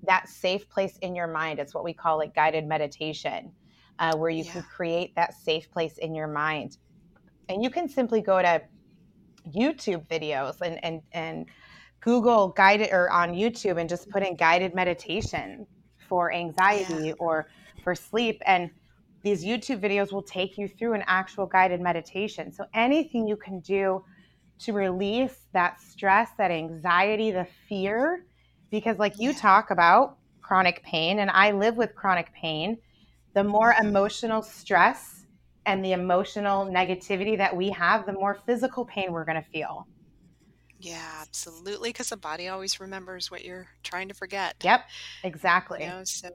that 0.04 0.30
safe 0.30 0.70
place 0.70 0.98
in 1.02 1.16
your 1.16 1.28
mind. 1.28 1.60
It's 1.60 1.74
what 1.74 1.84
we 1.84 1.94
call 1.94 2.18
like 2.18 2.34
guided 2.36 2.66
meditation 2.66 3.52
uh, 4.00 4.16
where 4.16 4.30
you 4.30 4.44
yeah. 4.44 4.52
can 4.54 4.64
create 4.64 5.16
that 5.16 5.34
safe 5.34 5.70
place 5.72 5.98
in 5.98 6.16
your 6.16 6.28
mind. 6.28 6.78
And 7.50 7.64
you 7.64 7.70
can 7.70 7.90
simply 7.90 8.22
go 8.22 8.42
to 8.42 8.62
YouTube 9.56 10.08
videos 10.08 10.62
and, 10.62 10.84
and, 10.84 11.02
and 11.12 11.48
Google 12.02 12.50
guided 12.50 12.90
or 12.92 13.10
on 13.10 13.34
YouTube 13.34 13.80
and 13.80 13.90
just 13.90 14.10
put 14.10 14.24
in 14.24 14.36
guided 14.36 14.74
meditation 14.74 15.66
for 16.08 16.32
anxiety 16.34 17.08
yeah. 17.08 17.14
or 17.20 17.50
for 17.84 17.94
sleep. 17.94 18.42
And 18.46 18.70
these 19.22 19.44
YouTube 19.44 19.82
videos 19.82 20.14
will 20.14 20.24
take 20.24 20.58
you 20.58 20.68
through 20.68 20.94
an 20.94 21.04
actual 21.08 21.46
guided 21.46 21.82
meditation. 21.82 22.54
So 22.54 22.66
anything 22.74 23.28
you 23.28 23.36
can 23.36 23.60
do 23.60 24.04
to 24.60 24.74
release 24.74 25.48
that 25.54 25.82
stress, 25.82 26.30
that 26.38 26.52
anxiety, 26.52 27.32
the 27.32 27.48
fear, 27.68 28.26
because 28.72 28.98
like 28.98 29.14
you 29.20 29.34
talk 29.34 29.72
about 29.72 30.18
chronic 30.42 30.84
pain, 30.84 31.20
and 31.20 31.30
I 31.30 31.52
live 31.52 31.78
with 31.78 31.96
chronic 31.96 32.34
pain 32.34 32.78
the 33.34 33.44
more 33.44 33.76
emotional 33.80 34.42
stress 34.42 35.26
and 35.66 35.86
the 35.86 35.92
emotional 35.92 36.66
negativity 36.66 37.38
that 37.38 37.56
we 37.56 37.70
have, 37.70 38.06
the 38.06 38.14
more 38.14 38.40
physical 38.46 38.86
pain 38.86 39.12
we're 39.12 39.26
going 39.26 39.42
to 39.42 39.50
feel. 39.50 39.88
Yeah, 40.80 41.20
absolutely. 41.22 41.90
Because 41.90 42.10
the 42.10 42.18
body 42.18 42.48
always 42.48 42.80
remembers 42.80 43.30
what 43.30 43.44
you're 43.44 43.68
trying 43.84 44.08
to 44.08 44.14
forget. 44.14 44.56
Yep, 44.64 44.82
exactly. 45.24 45.84
You 45.84 45.90
know, 45.90 46.02
so 46.06 46.30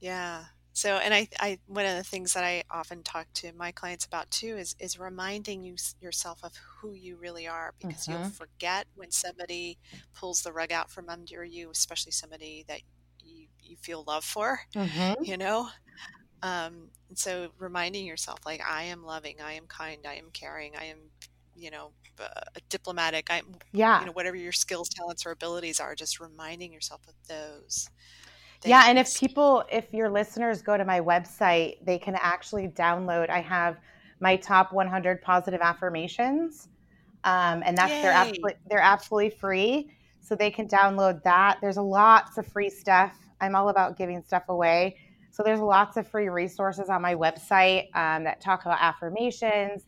yeah. 0.00 0.44
So, 0.78 0.98
and 0.98 1.12
I, 1.12 1.26
I, 1.40 1.58
one 1.66 1.86
of 1.86 1.96
the 1.96 2.04
things 2.04 2.34
that 2.34 2.44
I 2.44 2.62
often 2.70 3.02
talk 3.02 3.26
to 3.34 3.50
my 3.54 3.72
clients 3.72 4.04
about 4.04 4.30
too 4.30 4.56
is 4.56 4.76
is 4.78 4.96
reminding 4.96 5.64
you 5.64 5.74
yourself 6.00 6.38
of 6.44 6.52
who 6.56 6.92
you 6.92 7.16
really 7.16 7.48
are, 7.48 7.74
because 7.80 8.06
mm-hmm. 8.06 8.12
you'll 8.12 8.30
forget 8.30 8.86
when 8.94 9.10
somebody 9.10 9.76
pulls 10.14 10.42
the 10.42 10.52
rug 10.52 10.70
out 10.70 10.88
from 10.88 11.08
under 11.08 11.44
you, 11.44 11.68
especially 11.72 12.12
somebody 12.12 12.64
that 12.68 12.82
you 13.18 13.48
you 13.60 13.76
feel 13.76 14.04
love 14.06 14.22
for. 14.22 14.60
Mm-hmm. 14.76 15.24
You 15.24 15.36
know, 15.36 15.68
um, 16.44 16.90
and 17.08 17.18
so 17.18 17.48
reminding 17.58 18.06
yourself, 18.06 18.38
like, 18.46 18.62
I 18.64 18.84
am 18.84 19.02
loving, 19.02 19.40
I 19.42 19.54
am 19.54 19.66
kind, 19.66 20.06
I 20.08 20.14
am 20.14 20.30
caring, 20.32 20.76
I 20.76 20.84
am, 20.84 20.98
you 21.56 21.72
know, 21.72 21.90
uh, 22.20 22.60
diplomatic. 22.68 23.26
I'm, 23.30 23.56
yeah, 23.72 23.98
you 23.98 24.06
know, 24.06 24.12
whatever 24.12 24.36
your 24.36 24.52
skills, 24.52 24.88
talents, 24.88 25.26
or 25.26 25.32
abilities 25.32 25.80
are, 25.80 25.96
just 25.96 26.20
reminding 26.20 26.72
yourself 26.72 27.00
of 27.08 27.14
those. 27.26 27.90
Yeah, 28.64 28.84
and 28.86 28.98
if 28.98 29.16
people, 29.16 29.64
if 29.70 29.92
your 29.92 30.10
listeners 30.10 30.62
go 30.62 30.76
to 30.76 30.84
my 30.84 31.00
website, 31.00 31.84
they 31.84 31.98
can 31.98 32.16
actually 32.20 32.68
download. 32.68 33.30
I 33.30 33.40
have 33.40 33.78
my 34.20 34.36
top 34.36 34.72
100 34.72 35.22
positive 35.22 35.60
affirmations, 35.60 36.68
um, 37.24 37.62
and 37.64 37.78
that's 37.78 37.92
Yay. 37.92 38.02
they're 38.02 38.12
absolutely 38.12 38.54
they're 38.68 38.80
absolutely 38.80 39.30
free, 39.30 39.90
so 40.20 40.34
they 40.34 40.50
can 40.50 40.66
download 40.66 41.22
that. 41.22 41.58
There's 41.60 41.76
lots 41.76 42.36
of 42.36 42.46
free 42.46 42.68
stuff. 42.70 43.16
I'm 43.40 43.54
all 43.54 43.68
about 43.68 43.96
giving 43.96 44.22
stuff 44.22 44.48
away. 44.48 44.96
So 45.30 45.44
there's 45.44 45.60
lots 45.60 45.96
of 45.96 46.08
free 46.08 46.28
resources 46.28 46.88
on 46.88 47.00
my 47.00 47.14
website 47.14 47.94
um, 47.94 48.24
that 48.24 48.40
talk 48.40 48.62
about 48.64 48.78
affirmations. 48.80 49.84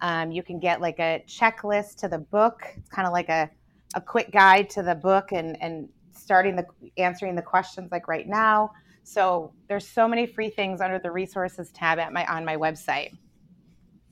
Um, 0.00 0.30
you 0.30 0.42
can 0.44 0.60
get 0.60 0.80
like 0.80 1.00
a 1.00 1.24
checklist 1.26 1.96
to 1.96 2.08
the 2.08 2.18
book. 2.18 2.62
It's 2.76 2.88
kind 2.88 3.06
of 3.06 3.12
like 3.12 3.28
a, 3.28 3.50
a 3.94 4.00
quick 4.00 4.30
guide 4.30 4.70
to 4.70 4.82
the 4.82 4.94
book 4.94 5.32
and, 5.32 5.60
and 5.60 5.88
starting 6.16 6.56
the 6.56 6.66
answering 6.96 7.34
the 7.34 7.42
questions 7.42 7.90
like 7.92 8.08
right 8.08 8.26
now. 8.26 8.72
So 9.04 9.52
there's 9.68 9.86
so 9.86 10.08
many 10.08 10.26
free 10.26 10.50
things 10.50 10.80
under 10.80 10.98
the 10.98 11.10
resources 11.10 11.70
tab 11.70 11.98
at 11.98 12.12
my 12.12 12.26
on 12.26 12.44
my 12.44 12.56
website. 12.56 13.16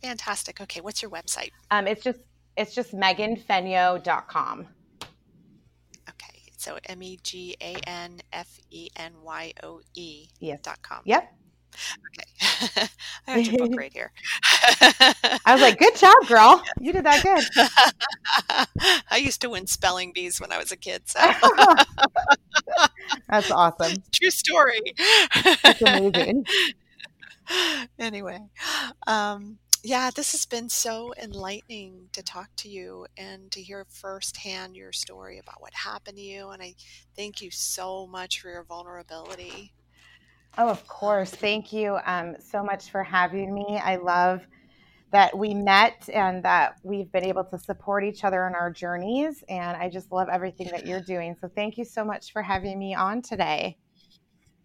Fantastic. 0.02 0.60
Okay, 0.60 0.80
what's 0.80 1.02
your 1.02 1.10
website? 1.10 1.50
Um, 1.70 1.86
it's 1.86 2.02
just 2.02 2.20
it's 2.56 2.74
just 2.74 2.94
meganfenyoe.com. 2.94 4.68
Okay, 6.08 6.40
so 6.56 6.78
M 6.84 7.02
E 7.02 7.18
G 7.22 7.56
A 7.60 7.74
N 7.86 8.20
F 8.32 8.60
E 8.70 8.88
N 8.96 9.14
Y 9.22 9.52
O 9.62 9.80
E 9.94 10.28
dot 10.62 10.80
com. 10.82 11.00
Yep. 11.04 11.32
Okay. 12.08 12.88
I 13.26 13.32
have 13.32 13.44
your 13.44 13.54
book 13.54 13.72
right 13.76 13.92
here. 13.92 14.12
I 15.44 15.52
was 15.52 15.60
like, 15.60 15.78
good 15.78 15.96
job, 15.96 16.26
girl. 16.26 16.62
You 16.80 16.92
did 16.92 17.04
that 17.04 17.22
good. 17.22 17.48
I 19.10 19.16
used 19.16 19.40
to 19.42 19.50
win 19.50 19.66
spelling 19.66 20.12
bees 20.12 20.40
when 20.40 20.52
I 20.52 20.58
was 20.58 20.72
a 20.72 20.76
kid. 20.76 21.02
So 21.08 21.20
That's 23.28 23.50
awesome. 23.50 24.02
True 24.12 24.30
story. 24.30 24.80
That's 25.62 25.82
amazing. 25.82 26.44
Anyway, 27.98 28.40
um, 29.06 29.58
yeah, 29.82 30.10
this 30.14 30.32
has 30.32 30.46
been 30.46 30.68
so 30.68 31.12
enlightening 31.20 32.08
to 32.12 32.22
talk 32.22 32.48
to 32.58 32.68
you 32.68 33.06
and 33.16 33.50
to 33.52 33.62
hear 33.62 33.86
firsthand 33.90 34.76
your 34.76 34.92
story 34.92 35.38
about 35.38 35.60
what 35.60 35.74
happened 35.74 36.16
to 36.16 36.22
you. 36.22 36.50
And 36.50 36.62
I 36.62 36.74
thank 37.16 37.40
you 37.42 37.50
so 37.50 38.06
much 38.06 38.40
for 38.40 38.50
your 38.50 38.64
vulnerability. 38.64 39.72
Oh, 40.56 40.68
of 40.68 40.86
course. 40.86 41.30
Thank 41.30 41.72
you 41.72 41.98
um, 42.06 42.36
so 42.38 42.62
much 42.62 42.90
for 42.90 43.02
having 43.02 43.52
me. 43.52 43.80
I 43.82 43.96
love 43.96 44.46
that 45.10 45.36
we 45.36 45.54
met 45.54 46.08
and 46.12 46.44
that 46.44 46.76
we've 46.84 47.10
been 47.10 47.24
able 47.24 47.44
to 47.44 47.58
support 47.58 48.04
each 48.04 48.24
other 48.24 48.46
in 48.46 48.54
our 48.54 48.70
journeys. 48.70 49.42
And 49.48 49.76
I 49.76 49.88
just 49.88 50.12
love 50.12 50.28
everything 50.28 50.68
that 50.68 50.86
you're 50.86 51.00
doing. 51.00 51.36
So 51.40 51.48
thank 51.48 51.76
you 51.76 51.84
so 51.84 52.04
much 52.04 52.32
for 52.32 52.42
having 52.42 52.78
me 52.78 52.94
on 52.94 53.22
today. 53.22 53.78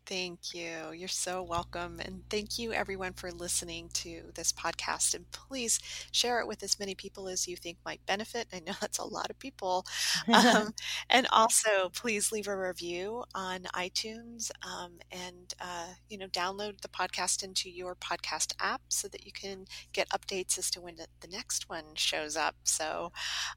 Thank 0.09 0.55
you. 0.55 0.91
You're 0.91 1.07
so 1.07 1.43
welcome. 1.43 1.99
And 2.03 2.23
thank 2.31 2.57
you, 2.57 2.73
everyone, 2.73 3.13
for 3.13 3.31
listening 3.31 3.89
to 3.93 4.31
this 4.33 4.51
podcast. 4.51 5.13
And 5.13 5.31
please 5.31 5.79
share 6.11 6.39
it 6.39 6.47
with 6.47 6.63
as 6.63 6.79
many 6.79 6.95
people 6.95 7.29
as 7.29 7.47
you 7.47 7.55
think 7.55 7.77
might 7.85 8.03
benefit. 8.07 8.47
I 8.51 8.59
know 8.61 8.73
that's 8.81 8.97
a 8.97 9.05
lot 9.05 9.29
of 9.29 9.37
people. 9.37 9.85
Um, 10.33 10.73
and 11.11 11.27
also, 11.31 11.89
please 11.93 12.31
leave 12.31 12.47
a 12.47 12.57
review 12.57 13.23
on 13.35 13.65
iTunes 13.75 14.49
um, 14.65 14.93
and, 15.11 15.53
uh, 15.61 15.89
you 16.09 16.17
know, 16.17 16.27
download 16.27 16.81
the 16.81 16.89
podcast 16.89 17.43
into 17.43 17.69
your 17.69 17.95
podcast 17.95 18.53
app 18.59 18.81
so 18.89 19.07
that 19.09 19.27
you 19.27 19.31
can 19.31 19.65
get 19.93 20.09
updates 20.09 20.57
as 20.57 20.71
to 20.71 20.81
when 20.81 20.95
the 20.95 21.27
next 21.27 21.69
one 21.69 21.85
shows 21.93 22.35
up. 22.35 22.55
So, 22.63 23.11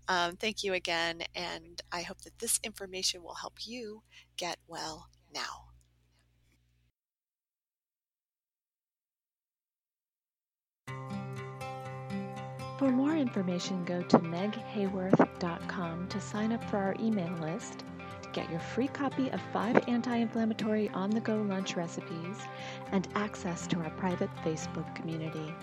um, 0.09 0.36
thank 0.36 0.64
you 0.64 0.74
again. 0.74 1.22
And 1.34 1.82
I 1.92 2.03
hope 2.03 2.22
that 2.22 2.40
this 2.40 2.61
information 2.64 3.22
will 3.22 3.36
help 3.36 3.55
you 3.66 4.03
get 4.36 4.59
well 4.68 5.09
now. 5.34 5.71
For 12.83 12.91
more 12.91 13.14
information, 13.14 13.85
go 13.85 14.03
to 14.03 14.18
meghayworth.com 14.18 16.09
to 16.09 16.20
sign 16.20 16.53
up 16.53 16.64
for 16.64 16.78
our 16.78 16.97
email 16.99 17.33
list, 17.35 17.85
get 18.33 18.51
your 18.51 18.59
free 18.59 18.89
copy 18.89 19.30
of 19.30 19.41
five 19.53 19.89
anti 19.89 20.16
inflammatory 20.16 20.89
on 20.89 21.11
the 21.11 21.20
go 21.20 21.37
lunch 21.43 21.76
recipes, 21.76 22.39
and 22.91 23.07
access 23.14 23.68
to 23.68 23.78
our 23.78 23.91
private 23.91 24.30
Facebook 24.45 24.93
community. 24.97 25.55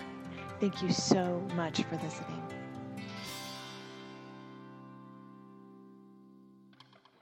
Thank 0.60 0.80
you 0.82 0.90
so 0.90 1.46
much 1.54 1.82
for 1.82 1.96
listening. 1.96 2.42